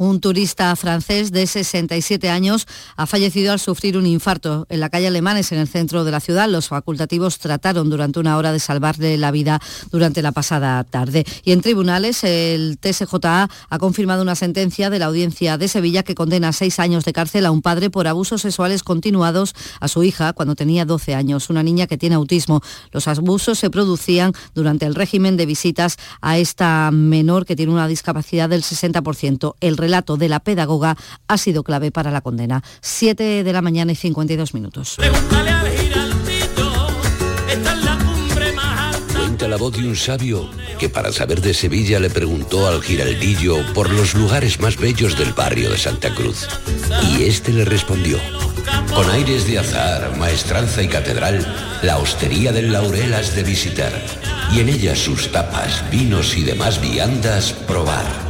un 0.00 0.18
turista 0.18 0.74
francés 0.76 1.30
de 1.30 1.46
67 1.46 2.30
años 2.30 2.66
ha 2.96 3.04
fallecido 3.04 3.52
al 3.52 3.60
sufrir 3.60 3.98
un 3.98 4.06
infarto 4.06 4.66
en 4.70 4.80
la 4.80 4.88
calle 4.88 5.08
Alemanes, 5.08 5.52
en 5.52 5.58
el 5.58 5.68
centro 5.68 6.04
de 6.04 6.10
la 6.10 6.20
ciudad. 6.20 6.48
Los 6.48 6.68
facultativos 6.68 7.38
trataron 7.38 7.90
durante 7.90 8.18
una 8.18 8.38
hora 8.38 8.50
de 8.50 8.60
salvarle 8.60 9.18
la 9.18 9.30
vida 9.30 9.60
durante 9.90 10.22
la 10.22 10.32
pasada 10.32 10.82
tarde. 10.84 11.26
Y 11.44 11.52
en 11.52 11.60
tribunales, 11.60 12.24
el 12.24 12.78
TSJA 12.78 13.50
ha 13.68 13.78
confirmado 13.78 14.22
una 14.22 14.36
sentencia 14.36 14.88
de 14.88 14.98
la 14.98 15.04
audiencia 15.04 15.58
de 15.58 15.68
Sevilla 15.68 16.02
que 16.02 16.14
condena 16.14 16.54
seis 16.54 16.80
años 16.80 17.04
de 17.04 17.12
cárcel 17.12 17.44
a 17.44 17.50
un 17.50 17.60
padre 17.60 17.90
por 17.90 18.08
abusos 18.08 18.40
sexuales 18.40 18.82
continuados 18.82 19.54
a 19.80 19.88
su 19.88 20.02
hija 20.02 20.32
cuando 20.32 20.54
tenía 20.54 20.86
12 20.86 21.14
años, 21.14 21.50
una 21.50 21.62
niña 21.62 21.86
que 21.86 21.98
tiene 21.98 22.14
autismo. 22.14 22.62
Los 22.90 23.06
abusos 23.06 23.58
se 23.58 23.68
producían 23.68 24.32
durante 24.54 24.86
el 24.86 24.94
régimen 24.94 25.36
de 25.36 25.44
visitas 25.44 25.98
a 26.22 26.38
esta 26.38 26.90
menor 26.90 27.44
que 27.44 27.54
tiene 27.54 27.72
una 27.72 27.86
discapacidad 27.86 28.48
del 28.48 28.62
60%. 28.62 29.56
El 29.60 29.76
relato 29.90 30.16
de 30.16 30.28
la 30.28 30.38
pedagoga 30.38 30.96
ha 31.26 31.36
sido 31.36 31.64
clave 31.64 31.90
para 31.90 32.12
la 32.12 32.20
condena. 32.20 32.62
7 32.80 33.42
de 33.42 33.52
la 33.52 33.60
mañana 33.60 33.90
y 33.90 33.96
52 33.96 34.54
minutos. 34.54 34.96
Cuenta 39.16 39.48
la 39.48 39.56
voz 39.56 39.76
de 39.76 39.88
un 39.88 39.96
sabio 39.96 40.48
que 40.78 40.88
para 40.88 41.10
saber 41.10 41.40
de 41.40 41.54
Sevilla 41.54 41.98
le 41.98 42.08
preguntó 42.08 42.68
al 42.68 42.82
giraldillo 42.82 43.56
por 43.74 43.90
los 43.90 44.14
lugares 44.14 44.60
más 44.60 44.76
bellos 44.76 45.18
del 45.18 45.32
barrio 45.32 45.70
de 45.70 45.78
Santa 45.78 46.14
Cruz. 46.14 46.46
Y 47.10 47.24
este 47.24 47.52
le 47.52 47.64
respondió, 47.64 48.18
con 48.94 49.10
aires 49.10 49.48
de 49.48 49.58
azar, 49.58 50.16
maestranza 50.18 50.82
y 50.82 50.88
catedral, 50.88 51.44
la 51.82 51.98
hostería 51.98 52.52
del 52.52 52.72
Laurel 52.72 53.12
has 53.12 53.34
de 53.34 53.42
visitar, 53.42 53.92
y 54.52 54.60
en 54.60 54.68
ella 54.68 54.94
sus 54.94 55.32
tapas, 55.32 55.82
vinos 55.90 56.36
y 56.36 56.44
demás 56.44 56.80
viandas 56.80 57.52
probar. 57.66 58.29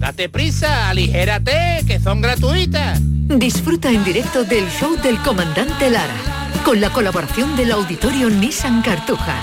Date 0.00 0.30
prisa, 0.30 0.88
aligérate, 0.88 1.84
que 1.86 2.00
son 2.00 2.22
gratuitas. 2.22 2.98
Disfruta 3.02 3.90
en 3.92 4.02
directo 4.02 4.44
del 4.44 4.66
show 4.70 4.96
del 4.96 5.18
comandante 5.18 5.90
Lara, 5.90 6.16
con 6.64 6.80
la 6.80 6.90
colaboración 6.90 7.54
del 7.54 7.70
auditorio 7.70 8.30
Nissan 8.30 8.80
Cartuja. 8.80 9.36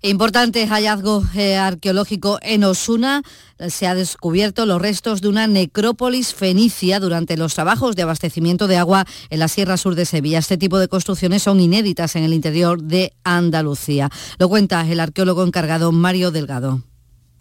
Importante 0.00 0.64
hallazgo 0.68 1.24
eh, 1.34 1.56
arqueológico 1.56 2.38
en 2.42 2.62
Osuna. 2.62 3.22
Se 3.68 3.88
ha 3.88 3.96
descubierto 3.96 4.64
los 4.64 4.80
restos 4.80 5.20
de 5.20 5.28
una 5.28 5.48
necrópolis 5.48 6.34
fenicia 6.34 7.00
durante 7.00 7.36
los 7.36 7.54
trabajos 7.54 7.96
de 7.96 8.02
abastecimiento 8.02 8.68
de 8.68 8.76
agua 8.76 9.06
en 9.28 9.40
la 9.40 9.48
Sierra 9.48 9.76
Sur 9.76 9.96
de 9.96 10.06
Sevilla. 10.06 10.38
Este 10.38 10.56
tipo 10.56 10.78
de 10.78 10.86
construcciones 10.86 11.42
son 11.42 11.58
inéditas 11.58 12.14
en 12.14 12.22
el 12.22 12.32
interior 12.32 12.80
de 12.80 13.12
Andalucía. 13.24 14.08
Lo 14.38 14.48
cuenta 14.48 14.86
el 14.88 15.00
arqueólogo 15.00 15.44
encargado 15.44 15.90
Mario 15.90 16.30
Delgado. 16.30 16.82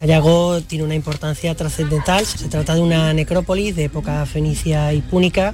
Hallazgo 0.01 0.61
tiene 0.61 0.83
una 0.83 0.95
importancia 0.95 1.53
trascendental. 1.53 2.25
Se 2.25 2.49
trata 2.49 2.73
de 2.73 2.81
una 2.81 3.13
necrópolis 3.13 3.75
de 3.75 3.83
época 3.83 4.25
fenicia 4.25 4.93
y 4.93 5.01
púnica, 5.01 5.53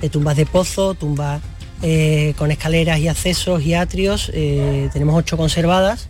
de 0.00 0.08
tumbas 0.08 0.36
de 0.38 0.46
pozo, 0.46 0.94
tumbas 0.94 1.42
eh, 1.82 2.32
con 2.38 2.50
escaleras 2.50 2.98
y 3.00 3.08
accesos 3.08 3.62
y 3.62 3.74
atrios. 3.74 4.30
Eh, 4.32 4.88
tenemos 4.94 5.14
ocho 5.14 5.36
conservadas 5.36 6.08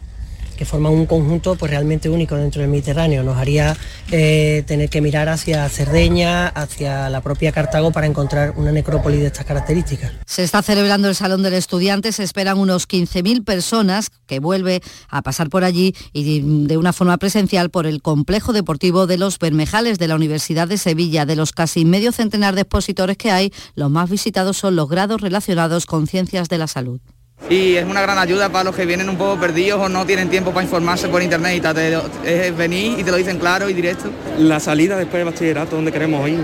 que 0.63 0.67
forman 0.67 0.93
un 0.93 1.07
conjunto 1.07 1.57
pues, 1.57 1.73
realmente 1.73 2.09
único 2.09 2.37
dentro 2.37 2.61
del 2.61 2.71
Mediterráneo. 2.71 3.25
Nos 3.25 3.37
haría 3.37 3.77
eh, 4.13 4.63
tener 4.65 4.89
que 4.91 5.01
mirar 5.01 5.29
hacia 5.29 5.69
Cerdeña, 5.69 6.47
hacia 6.47 7.11
la 7.11 7.21
propia 7.21 7.51
Cartago 7.51 7.91
para 7.91 8.07
encontrar 8.07 8.55
una 8.57 8.71
necrópolis 8.71 9.19
de 9.19 9.27
estas 9.27 9.45
características. 9.45 10.13
Se 10.25 10.45
está 10.45 10.63
celebrando 10.63 11.09
el 11.09 11.17
Salón 11.17 11.43
del 11.43 11.55
Estudiante, 11.55 12.13
se 12.13 12.23
esperan 12.23 12.59
unos 12.59 12.87
15.000 12.87 13.45
personas 13.45 14.11
que 14.27 14.39
vuelve 14.39 14.83
a 15.09 15.23
pasar 15.23 15.49
por 15.51 15.65
allí 15.65 15.97
y 16.13 16.43
de 16.69 16.77
una 16.77 16.93
forma 16.93 17.19
presencial 17.19 17.71
por 17.71 17.89
el 17.89 18.01
complejo 18.01 18.53
deportivo 18.53 19.09
de 19.09 19.19
los 19.19 19.41
Bermejales 19.41 19.99
de 19.99 20.07
la 20.07 20.15
Universidad 20.15 20.69
de 20.69 20.79
Sevilla. 20.79 21.27
De 21.27 21.35
los 21.35 21.51
casi 21.51 21.85
medio 21.85 22.13
centenar 22.13 22.55
de 22.55 22.61
expositores 22.61 23.17
que 23.17 23.33
hay, 23.33 23.53
los 23.75 23.91
más 23.91 24.09
visitados 24.09 24.59
son 24.59 24.77
los 24.77 24.89
grados 24.89 25.23
relacionados 25.23 25.87
con 25.87 26.07
ciencias 26.07 26.49
de 26.49 26.59
la 26.59 26.69
salud 26.69 27.01
y 27.49 27.75
es 27.75 27.85
una 27.85 28.01
gran 28.01 28.19
ayuda 28.19 28.49
para 28.49 28.65
los 28.65 28.77
que 28.77 28.87
vienen 28.87 29.09
un 29.09 29.17
poco 29.17 29.39
perdidos 29.39 29.81
o 29.81 29.89
no 29.89 30.07
tienen 30.07 30.31
tiempo 30.31 30.53
para 30.53 30.65
informarse 30.65 31.09
por 31.09 31.23
internet 31.23 31.57
y 31.57 31.61
tal. 31.61 31.77
Es 32.25 32.57
venir 32.57 32.99
y 32.99 33.05
te 33.05 33.11
lo 33.11 33.17
dicen 33.17 33.39
claro 33.39 33.69
y 33.69 33.75
directo. 33.75 34.11
La 34.39 34.61
salida 34.61 34.97
después 34.97 35.25
del 35.25 35.33
bachillerato, 35.33 35.77
donde 35.77 35.93
queremos 35.93 36.29
ir. 36.29 36.41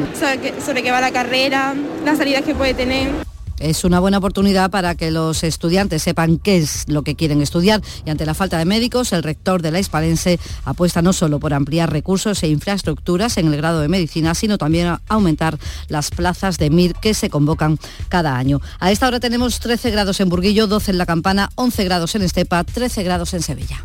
sobre 0.65 0.83
qué 0.83 0.91
va 0.91 1.01
la 1.01 1.13
carrera, 1.13 1.75
las 2.05 2.19
salidas 2.19 2.43
que 2.43 2.55
puede 2.55 2.75
tener. 2.75 3.28
Es 3.61 3.85
una 3.85 4.01
buena 4.01 4.19
oportunidad 4.19 4.71
para 4.71 4.95
que 4.95 5.11
los 5.11 5.43
estudiantes 5.43 6.03
sepan 6.03 6.39
qué 6.39 6.59
es 6.59 6.89
lo 6.89 7.03
que 7.03 7.17
quieren 7.17 7.43
estudiar 7.43 7.83
y 8.05 8.11
ante 8.11 8.27
la 8.27 8.35
falta 8.35 8.59
de 8.59 8.65
médicos, 8.65 9.13
el 9.13 9.23
rector 9.23 9.63
de 9.63 9.71
la 9.71 9.81
Hispalense 9.81 10.39
apuesta 10.65 11.03
no 11.03 11.13
solo 11.13 11.41
por 11.41 11.55
ampliar 11.55 11.93
recursos 11.93 12.43
e 12.43 12.49
infraestructuras 12.49 13.37
en 13.37 13.49
el 13.49 13.57
grado 13.57 13.81
de 13.81 13.89
medicina, 13.89 14.35
sino 14.35 14.59
también 14.59 14.99
aumentar 15.09 15.59
las 15.89 16.11
plazas 16.11 16.59
de 16.59 16.71
MIR 16.71 16.95
que 16.95 17.15
se 17.15 17.31
convocan 17.31 17.79
cada 18.09 18.37
año. 18.37 18.61
A 18.79 18.91
esta 18.91 19.07
hora 19.07 19.21
tenemos 19.21 19.61
13 19.61 19.91
grados 19.91 20.21
en 20.21 20.29
Burguillo, 20.29 20.67
12 20.67 20.93
en 20.93 20.99
La 20.99 21.07
Campana, 21.07 21.51
11 21.57 21.85
grados 21.85 22.15
en 22.15 22.23
Estepa, 22.23 22.65
13 22.65 23.03
grados 23.03 23.35
en 23.35 23.43
Sevilla. 23.43 23.85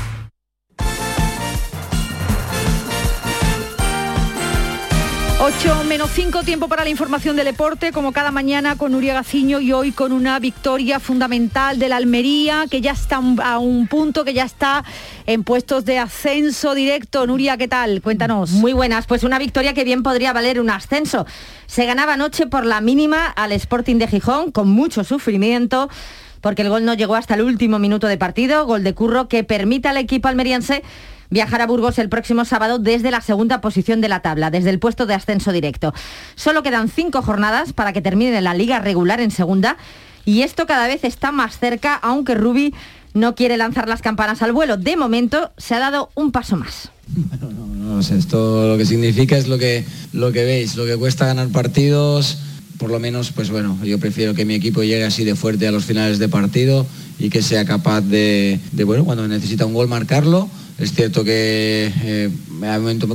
8 5.43 5.85
menos 5.85 6.11
5 6.13 6.43
tiempo 6.43 6.67
para 6.67 6.83
la 6.83 6.91
información 6.91 7.35
del 7.35 7.45
deporte, 7.45 7.91
como 7.91 8.11
cada 8.11 8.29
mañana 8.29 8.75
con 8.75 8.91
Nuria 8.91 9.15
Gaciño 9.15 9.59
y 9.59 9.73
hoy 9.73 9.91
con 9.91 10.11
una 10.11 10.37
victoria 10.37 10.99
fundamental 10.99 11.79
de 11.79 11.89
la 11.89 11.95
Almería, 11.95 12.65
que 12.69 12.79
ya 12.79 12.91
está 12.91 13.19
a 13.43 13.57
un 13.57 13.87
punto, 13.87 14.23
que 14.23 14.35
ya 14.35 14.43
está 14.43 14.83
en 15.25 15.43
puestos 15.43 15.83
de 15.83 15.97
ascenso 15.97 16.75
directo. 16.75 17.25
Nuria, 17.25 17.57
¿qué 17.57 17.67
tal? 17.67 18.03
Cuéntanos. 18.03 18.51
Muy 18.51 18.73
buenas, 18.73 19.07
pues 19.07 19.23
una 19.23 19.39
victoria 19.39 19.73
que 19.73 19.83
bien 19.83 20.03
podría 20.03 20.31
valer 20.31 20.61
un 20.61 20.69
ascenso. 20.69 21.25
Se 21.65 21.87
ganaba 21.87 22.13
anoche 22.13 22.45
por 22.45 22.63
la 22.63 22.79
mínima 22.79 23.25
al 23.25 23.51
Sporting 23.51 23.95
de 23.95 24.05
Gijón, 24.05 24.51
con 24.51 24.69
mucho 24.69 25.03
sufrimiento 25.03 25.89
porque 26.41 26.63
el 26.63 26.69
gol 26.69 26.85
no 26.85 26.93
llegó 26.93 27.15
hasta 27.15 27.35
el 27.35 27.41
último 27.41 27.79
minuto 27.79 28.07
de 28.07 28.17
partido, 28.17 28.65
gol 28.65 28.83
de 28.83 28.93
Curro 28.93 29.27
que 29.27 29.43
permite 29.43 29.87
al 29.87 29.97
equipo 29.97 30.27
almeriense 30.27 30.83
viajar 31.31 31.61
a 31.61 31.67
Burgos 31.67 31.97
el 31.97 32.09
próximo 32.09 32.45
sábado 32.45 32.77
desde 32.77 33.09
la 33.09 33.21
segunda 33.21 33.61
posición 33.61 34.01
de 34.01 34.09
la 34.09 34.19
tabla, 34.19 34.51
desde 34.51 34.69
el 34.69 34.77
puesto 34.77 35.07
de 35.07 35.15
ascenso 35.15 35.51
directo. 35.51 35.93
Solo 36.35 36.61
quedan 36.61 36.89
cinco 36.89 37.23
jornadas 37.23 37.73
para 37.73 37.93
que 37.93 38.01
termine 38.01 38.39
la 38.41 38.53
liga 38.53 38.79
regular 38.79 39.21
en 39.21 39.31
segunda 39.31 39.77
y 40.25 40.43
esto 40.43 40.67
cada 40.67 40.87
vez 40.87 41.03
está 41.03 41.31
más 41.31 41.57
cerca, 41.57 41.95
aunque 41.95 42.35
Rubi 42.35 42.75
no 43.13 43.33
quiere 43.33 43.57
lanzar 43.57 43.87
las 43.87 44.01
campanas 44.01 44.41
al 44.41 44.51
vuelo. 44.51 44.77
De 44.77 44.95
momento 44.95 45.51
se 45.57 45.73
ha 45.73 45.79
dado 45.79 46.11
un 46.15 46.31
paso 46.31 46.57
más. 46.57 46.91
no, 47.41 47.99
esto 47.99 48.67
lo 48.67 48.77
que 48.77 48.85
significa 48.85 49.37
es 49.37 49.47
lo 49.47 49.57
que, 49.57 49.85
lo 50.13 50.31
que 50.31 50.43
veis, 50.43 50.75
lo 50.75 50.85
que 50.85 50.97
cuesta 50.97 51.25
ganar 51.25 51.47
partidos 51.49 52.37
por 52.77 52.89
lo 52.89 52.99
menos, 52.99 53.31
pues 53.31 53.51
bueno, 53.51 53.77
yo 53.83 53.99
prefiero 53.99 54.33
que 54.33 54.43
mi 54.43 54.55
equipo 54.55 54.81
llegue 54.81 55.03
así 55.03 55.23
de 55.23 55.35
fuerte 55.35 55.67
a 55.67 55.71
los 55.71 55.85
finales 55.85 56.17
de 56.17 56.27
partido 56.27 56.87
y 57.19 57.29
que 57.29 57.43
sea 57.43 57.63
capaz 57.63 58.01
de 58.01 58.59
bueno, 58.87 59.05
cuando 59.05 59.27
necesita 59.27 59.67
un 59.67 59.75
gol 59.75 59.87
marcarlo 59.87 60.49
es 60.81 60.93
cierto 60.93 61.23
que 61.23 61.91
eh, 62.03 62.29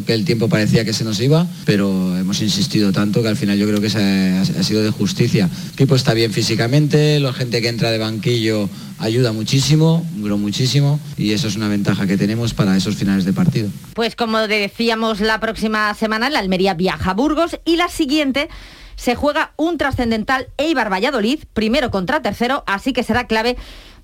que 0.06 0.14
el 0.14 0.24
tiempo 0.24 0.48
parecía 0.48 0.84
que 0.84 0.92
se 0.92 1.04
nos 1.04 1.20
iba, 1.20 1.46
pero 1.64 2.16
hemos 2.16 2.40
insistido 2.40 2.92
tanto 2.92 3.22
que 3.22 3.28
al 3.28 3.36
final 3.36 3.58
yo 3.58 3.66
creo 3.66 3.80
que 3.80 3.88
ha, 3.88 4.40
ha, 4.40 4.62
sido 4.62 4.82
de 4.82 4.90
justicia. 4.90 5.48
El 5.66 5.72
equipo 5.72 5.94
está 5.96 6.14
bien 6.14 6.32
físicamente, 6.32 7.20
la 7.20 7.32
gente 7.32 7.60
que 7.60 7.68
entra 7.68 7.90
de 7.90 7.98
banquillo 7.98 8.68
ayuda 8.98 9.32
muchísimo, 9.32 10.04
muchísimo, 10.38 10.98
y 11.16 11.32
eso 11.32 11.48
es 11.48 11.56
una 11.56 11.68
ventaja 11.68 12.06
que 12.06 12.16
tenemos 12.16 12.54
para 12.54 12.76
esos 12.76 12.96
finales 12.96 13.24
de 13.24 13.32
partido. 13.32 13.68
Pues 13.94 14.16
como 14.16 14.38
decíamos, 14.46 15.20
la 15.20 15.40
próxima 15.40 15.92
semana 15.94 16.30
la 16.30 16.38
Almería 16.38 16.74
viaja 16.74 17.10
a 17.10 17.14
Burgos 17.14 17.58
y 17.64 17.76
la 17.76 17.88
siguiente 17.88 18.48
se 18.96 19.14
juega 19.14 19.52
un 19.56 19.76
trascendental 19.78 20.48
Eibar 20.56 20.90
Valladolid, 20.90 21.40
primero 21.52 21.90
contra 21.90 22.22
tercero, 22.22 22.64
así 22.66 22.92
que 22.92 23.02
será 23.02 23.26
clave 23.26 23.56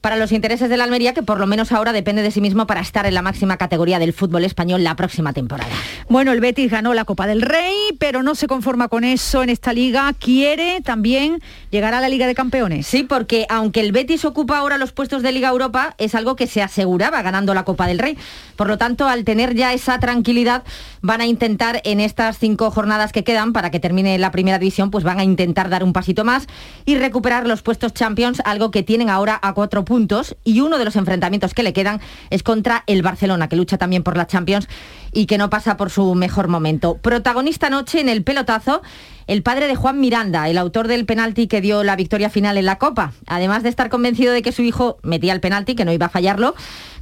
para 0.03 0.17
los 0.17 0.33
intereses 0.33 0.69
de 0.69 0.77
la 0.77 0.85
Almería, 0.85 1.15
que 1.15 1.23
por 1.23 1.39
lo 1.39 1.47
menos 1.47 1.73
ahora 1.73 1.93
depende 1.93 2.23
de 2.23 2.31
sí 2.31 2.41
mismo 2.41 2.67
para 2.67 2.81
estar 2.81 3.07
en 3.07 3.15
la 3.15 3.23
máxima 3.23 3.57
categoría 3.57 4.01
del 4.01 4.13
fútbol 4.13 4.45
español 4.45 4.85
la 4.85 4.97
próxima 4.97 5.33
temporada. 5.33 5.71
Bueno, 6.09 6.33
el 6.33 6.41
Betis 6.41 6.71
ganó 6.71 6.93
la 6.93 7.05
Copa 7.05 7.27
del 7.27 7.41
Rey, 7.41 7.75
pero 7.99 8.25
no 8.25 8.35
se 8.35 8.49
conforma 8.49 8.89
con 8.89 9.05
eso 9.05 9.45
en 9.45 9.49
esta 9.49 9.73
liga. 9.73 10.13
Quiere 10.19 10.81
también 10.81 11.41
llegar 11.71 11.95
a 11.95 12.01
la 12.01 12.09
Liga 12.09 12.27
de 12.27 12.35
Campeones. 12.35 12.87
Sí, 12.87 13.05
porque 13.05 13.47
aunque 13.49 13.81
el 13.81 13.93
Betis 13.93 14.25
ocupa 14.25 14.59
ahora 14.59 14.77
los 14.77 14.93
puestos 14.93 15.23
de 15.23 15.31
Liga 15.31 15.49
Europa, 15.49 15.95
es 15.99 16.17
algo 16.17 16.35
que 16.35 16.49
se 16.49 16.63
aseguraba 16.63 17.23
ganando 17.23 17.55
la 17.55 17.63
Copa 17.63 17.87
del 17.87 18.01
Rey. 18.01 18.19
Por 18.57 18.69
lo 18.69 18.79
tanto, 18.79 19.09
al 19.09 19.25
tener 19.25 19.55
ya 19.55 19.73
esa 19.73 19.99
tranquilidad, 19.99 20.65
van 21.01 21.21
a 21.21 21.27
intentar 21.27 21.81
en 21.85 22.01
estas 22.01 22.39
cinco 22.39 22.71
jornadas 22.71 23.13
que 23.13 23.25
quedan 23.25 23.53
para 23.53 23.71
que 23.71 23.81
termine 23.81 24.19
la 24.19 24.31
primera 24.31 24.59
división, 24.59 24.91
pues 24.91 25.05
van 25.05 25.19
a 25.19 25.25
intentar 25.25 25.69
dar 25.69 25.85
un 25.85 25.93
pasito 25.93 26.25
más 26.25 26.47
y 26.85 26.97
recuperar 26.97 27.47
los 27.47 27.63
puestos 27.63 27.93
Champions, 27.95 28.41
algo 28.45 28.71
que 28.71 28.83
tienen 28.83 29.11
ahora 29.11 29.39
a 29.43 29.53
cuatro 29.53 29.85
puntos 29.85 30.37
y 30.45 30.61
uno 30.61 30.79
de 30.79 30.85
los 30.85 30.97
enfrentamientos 30.97 31.55
que 31.55 31.63
le 31.63 31.73
quedan 31.73 32.01
es 32.31 32.43
contra 32.43 32.85
el 32.87 33.03
Barcelona, 33.03 33.49
que 33.49 33.57
lucha 33.57 33.79
también 33.79 34.03
por 34.03 34.17
la 34.17 34.27
Champions 34.27 34.69
y 35.13 35.27
que 35.27 35.39
no 35.39 35.51
pasa 35.51 35.77
por 35.77 35.91
su 35.91 36.15
mejor 36.15 36.49
momento. 36.49 36.97
Protagonista 36.97 37.67
anoche 37.67 38.01
en 38.01 38.09
el 38.09 38.25
pelotazo, 38.25 38.83
el 39.27 39.43
padre 39.43 39.67
de 39.67 39.77
Juan 39.77 40.01
Miranda, 40.01 40.49
el 40.49 40.59
autor 40.59 40.89
del 40.89 41.07
penalti 41.07 41.47
que 41.47 41.61
dio 41.61 41.85
la 41.85 41.97
victoria 41.97 42.31
final 42.31 42.57
en 42.57 42.67
la 42.67 42.79
Copa. 42.79 43.13
Además 43.27 43.63
de 43.63 43.69
estar 43.69 43.89
convencido 43.89 44.33
de 44.33 44.43
que 44.43 44.53
su 44.53 44.63
hijo 44.63 44.99
metía 45.03 45.33
el 45.33 45.41
penalti, 45.41 45.75
que 45.75 45.85
no 45.85 45.93
iba 45.93 46.07
a 46.07 46.11
fallarlo, 46.11 46.55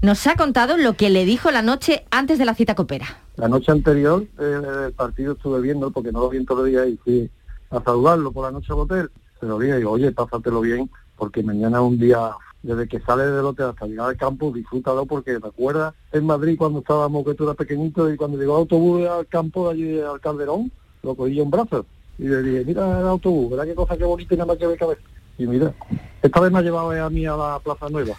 nos 0.02 0.26
ha 0.26 0.36
contado 0.36 0.76
lo 0.76 0.94
que 0.94 1.10
le 1.10 1.24
dijo 1.24 1.50
la 1.50 1.62
noche 1.62 2.04
antes 2.10 2.38
de 2.38 2.44
la 2.44 2.54
cita 2.54 2.74
copera. 2.74 3.06
La 3.36 3.48
noche 3.48 3.72
anterior 3.72 4.24
eh, 4.38 4.60
el 4.86 4.92
partido 4.92 5.32
estuve 5.32 5.60
viendo, 5.60 5.90
porque 5.90 6.12
no 6.12 6.20
lo 6.20 6.28
vi 6.28 6.38
en 6.38 6.46
todo 6.46 6.66
el 6.66 6.72
día 6.72 6.86
y 6.86 6.96
fui 6.98 7.30
a 7.70 7.82
saludarlo 7.82 8.32
por 8.32 8.44
la 8.44 8.52
noche 8.52 8.72
al 8.72 8.80
hotel. 8.80 9.10
Se 9.38 9.46
lo 9.46 9.58
dije 9.58 9.74
y 9.74 9.78
digo, 9.78 9.92
oye, 9.92 10.12
pásatelo 10.12 10.60
bien, 10.60 10.90
porque 11.16 11.42
mañana 11.42 11.78
es 11.78 11.84
un 11.84 11.98
día 11.98 12.32
desde 12.62 12.86
que 12.86 13.00
sale 13.00 13.24
del 13.24 13.46
hotel 13.46 13.66
hasta 13.66 13.86
llegar 13.86 14.10
al 14.10 14.16
campo, 14.18 14.52
disfrútalo 14.52 15.06
porque 15.06 15.38
me 15.38 15.48
acuerdas 15.48 15.94
en 16.12 16.26
Madrid 16.26 16.56
cuando 16.58 16.80
estábamos, 16.80 17.24
que 17.24 17.34
tú 17.34 17.44
eras 17.44 17.56
pequeñito, 17.56 18.12
y 18.12 18.18
cuando 18.18 18.36
llegó 18.36 18.56
el 18.56 18.60
autobús 18.60 19.08
al 19.08 19.26
campo 19.28 19.68
de 19.68 19.72
allí 19.72 20.00
al 20.00 20.20
Calderón, 20.20 20.70
lo 21.02 21.14
cogí 21.14 21.40
un 21.40 21.50
brazo 21.50 21.86
y 22.20 22.24
le 22.24 22.42
dije, 22.42 22.64
mira 22.66 23.00
el 23.00 23.06
autobús, 23.06 23.50
¿verdad 23.50 23.64
qué 23.64 23.74
cosa 23.74 23.96
qué 23.96 24.04
bonita 24.04 24.34
y 24.34 24.36
nada 24.36 24.48
más 24.48 24.58
que 24.58 24.66
ver 24.66 24.78
cabeza? 24.78 25.00
Y 25.38 25.46
mira, 25.46 25.72
esta 26.20 26.40
vez 26.40 26.52
me 26.52 26.58
ha 26.58 26.62
llevado 26.62 26.90
a 26.90 27.08
mí 27.08 27.24
a 27.24 27.34
la 27.34 27.58
Plaza 27.64 27.88
Nueva. 27.88 28.14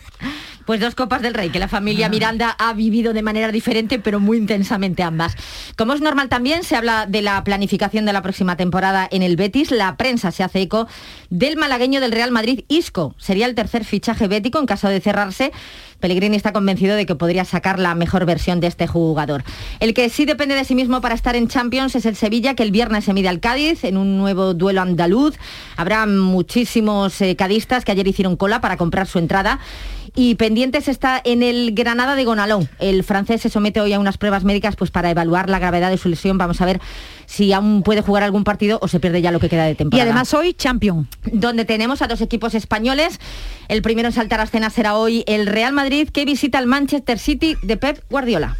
Pues 0.65 0.79
dos 0.79 0.93
Copas 0.95 1.21
del 1.21 1.33
Rey, 1.33 1.49
que 1.49 1.59
la 1.59 1.67
familia 1.67 2.07
Miranda 2.07 2.55
ha 2.59 2.73
vivido 2.73 3.13
de 3.13 3.23
manera 3.23 3.51
diferente, 3.51 3.97
pero 3.97 4.19
muy 4.19 4.37
intensamente 4.37 5.01
ambas. 5.01 5.35
Como 5.75 5.93
es 5.93 6.01
normal 6.01 6.29
también, 6.29 6.63
se 6.63 6.75
habla 6.75 7.07
de 7.07 7.21
la 7.21 7.43
planificación 7.43 8.05
de 8.05 8.13
la 8.13 8.21
próxima 8.21 8.57
temporada 8.57 9.07
en 9.11 9.23
el 9.23 9.37
Betis. 9.37 9.71
La 9.71 9.97
prensa 9.97 10.31
se 10.31 10.43
hace 10.43 10.61
eco 10.61 10.87
del 11.29 11.57
malagueño 11.57 11.99
del 11.99 12.11
Real 12.11 12.31
Madrid, 12.31 12.63
Isco. 12.67 13.15
Sería 13.17 13.47
el 13.47 13.55
tercer 13.55 13.85
fichaje 13.85 14.27
bético 14.27 14.59
en 14.59 14.67
caso 14.67 14.87
de 14.87 15.01
cerrarse. 15.01 15.51
Pellegrini 15.99 16.35
está 16.35 16.51
convencido 16.51 16.95
de 16.95 17.05
que 17.05 17.15
podría 17.15 17.45
sacar 17.45 17.79
la 17.79 17.95
mejor 17.95 18.25
versión 18.25 18.59
de 18.59 18.67
este 18.67 18.87
jugador. 18.87 19.43
El 19.79 19.93
que 19.93 20.09
sí 20.09 20.25
depende 20.25 20.55
de 20.55 20.65
sí 20.65 20.75
mismo 20.75 20.99
para 20.99 21.15
estar 21.15 21.35
en 21.35 21.47
Champions 21.47 21.95
es 21.95 22.05
el 22.05 22.15
Sevilla, 22.15 22.55
que 22.55 22.63
el 22.63 22.71
viernes 22.71 23.05
se 23.05 23.13
mide 23.13 23.29
al 23.29 23.39
Cádiz 23.39 23.83
en 23.83 23.97
un 23.97 24.17
nuevo 24.17 24.53
duelo 24.53 24.81
andaluz. 24.81 25.35
Habrá 25.77 26.05
muchísimos 26.07 27.21
eh, 27.21 27.35
cadistas 27.35 27.85
que 27.85 27.91
ayer 27.91 28.07
hicieron 28.07 28.35
cola 28.35 28.61
para 28.61 28.77
comprar 28.77 29.07
su 29.07 29.19
entrada 29.19 29.59
y 30.15 30.35
pendientes 30.35 30.87
está 30.87 31.21
en 31.23 31.41
el 31.41 31.73
Granada 31.73 32.15
de 32.15 32.25
Gonalón. 32.25 32.69
El 32.79 33.03
francés 33.03 33.41
se 33.41 33.49
somete 33.49 33.79
hoy 33.79 33.93
a 33.93 33.99
unas 33.99 34.17
pruebas 34.17 34.43
médicas 34.43 34.75
pues, 34.75 34.91
para 34.91 35.09
evaluar 35.09 35.49
la 35.49 35.59
gravedad 35.59 35.89
de 35.89 35.97
su 35.97 36.09
lesión. 36.09 36.37
Vamos 36.37 36.59
a 36.61 36.65
ver 36.65 36.81
si 37.25 37.53
aún 37.53 37.81
puede 37.83 38.01
jugar 38.01 38.23
algún 38.23 38.43
partido 38.43 38.77
o 38.81 38.87
se 38.87 38.99
pierde 38.99 39.21
ya 39.21 39.31
lo 39.31 39.39
que 39.39 39.47
queda 39.47 39.65
de 39.65 39.75
temporada. 39.75 40.03
Y 40.03 40.09
además 40.09 40.33
hoy 40.33 40.53
champion. 40.53 41.07
Donde 41.31 41.63
tenemos 41.63 42.01
a 42.01 42.07
dos 42.07 42.21
equipos 42.21 42.55
españoles. 42.55 43.19
El 43.69 43.81
primero 43.81 44.09
en 44.09 44.13
saltar 44.13 44.41
a 44.41 44.43
escena 44.43 44.69
será 44.69 44.95
hoy 44.95 45.23
el 45.27 45.47
Real 45.47 45.71
Madrid 45.71 46.09
que 46.09 46.25
visita 46.25 46.59
el 46.59 46.67
Manchester 46.67 47.17
City 47.17 47.55
de 47.63 47.77
Pep 47.77 48.03
Guardiola. 48.09 48.57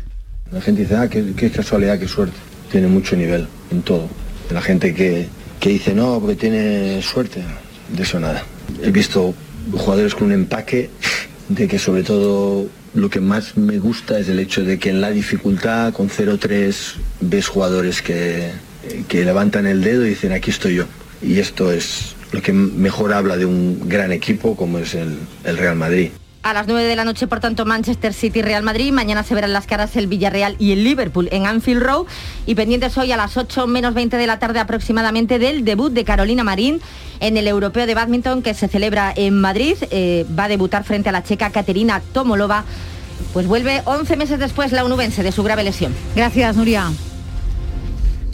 La 0.52 0.62
gente 0.62 0.82
dice, 0.82 0.96
ah, 0.96 1.10
qué, 1.10 1.34
qué 1.36 1.52
casualidad, 1.52 2.00
qué 2.00 2.08
suerte. 2.08 2.38
Tiene 2.72 2.88
mucho 2.88 3.16
nivel 3.16 3.48
en 3.72 3.82
todo. 3.82 4.08
La 4.50 4.62
gente 4.62 4.94
que, 4.94 5.28
que 5.60 5.70
dice, 5.70 5.94
no, 5.94 6.20
porque 6.20 6.36
tiene 6.36 7.02
suerte, 7.02 7.42
de 7.90 8.04
eso 8.04 8.20
nada. 8.20 8.44
He 8.82 8.92
visto 8.92 9.34
jugadores 9.72 10.16
con 10.16 10.28
un 10.28 10.34
empaque 10.34 10.90
de 11.50 11.68
que 11.68 11.80
sobre 11.80 12.04
todo 12.04 12.68
lo 12.94 13.10
que 13.10 13.20
más 13.20 13.58
me 13.58 13.80
gusta 13.80 14.20
es 14.20 14.28
el 14.30 14.40
hecho 14.40 14.64
de 14.64 14.80
que 14.80 14.90
en 14.90 15.02
la 15.02 15.12
dificultad 15.12 15.94
con 15.94 16.10
0-3 16.10 16.76
ves 17.22 17.48
jugadores 17.48 18.02
que, 18.02 18.52
que 19.08 19.26
levantan 19.26 19.66
el 19.66 19.82
dedo 19.82 20.06
y 20.06 20.10
dicen 20.10 20.32
aquí 20.32 20.52
estoy 20.52 20.76
yo. 20.76 20.86
Y 21.22 21.40
esto 21.40 21.72
es 21.72 22.16
lo 22.32 22.42
que 22.42 22.54
mejor 22.54 23.14
habla 23.14 23.38
de 23.38 23.46
un 23.46 23.88
gran 23.88 24.12
equipo 24.12 24.56
como 24.56 24.80
es 24.80 24.96
el, 24.96 25.18
el 25.44 25.58
Real 25.58 25.76
Madrid. 25.76 26.10
A 26.44 26.54
las 26.54 26.66
9 26.66 26.84
de 26.86 26.96
la 26.96 27.06
noche, 27.06 27.28
por 27.28 27.40
tanto, 27.40 27.66
Manchester 27.66 28.14
City 28.14 28.42
Real 28.42 28.64
Madrid. 28.64 28.92
Mañana 28.92 29.22
se 29.22 29.36
verán 29.36 29.54
las 29.54 29.68
caras 29.68 29.96
el 29.96 30.08
Villarreal 30.08 30.56
y 30.58 30.72
el 30.72 30.84
Liverpool 30.84 31.30
en 31.32 31.46
Anfield 31.46 31.84
Road. 31.84 32.08
Y 32.48 32.56
pendientes 32.56 32.98
hoy 32.98 33.12
a 33.12 33.18
las 33.18 33.38
8 33.38 33.68
menos 33.68 33.94
20 33.94 34.18
de 34.18 34.26
la 34.26 34.40
tarde 34.40 34.60
aproximadamente 34.60 35.38
del 35.38 35.64
debut 35.64 35.94
de 35.94 36.04
Carolina 36.04 36.44
Marín 36.44 36.82
en 37.20 37.38
el 37.38 37.48
Europeo 37.48 37.86
de 37.86 37.94
Badminton 37.94 38.42
que 38.42 38.56
se 38.56 38.68
celebra 38.68 39.14
en 39.16 39.40
Madrid. 39.40 39.78
Eh, 39.92 40.26
va 40.38 40.46
a 40.46 40.48
debutar 40.48 40.84
frente 40.84 41.10
a 41.10 41.12
la 41.12 41.24
checa 41.24 41.52
Katerina 41.52 42.02
Tomolova. 42.12 42.66
Pues 43.34 43.46
vuelve 43.46 43.84
11 43.86 44.16
meses 44.18 44.40
después 44.40 44.72
la 44.72 44.84
unubense 44.84 45.22
de 45.22 45.32
su 45.32 45.44
grave 45.44 45.64
lesión. 45.64 45.94
Gracias, 46.16 46.56
Nuria. 46.56 46.92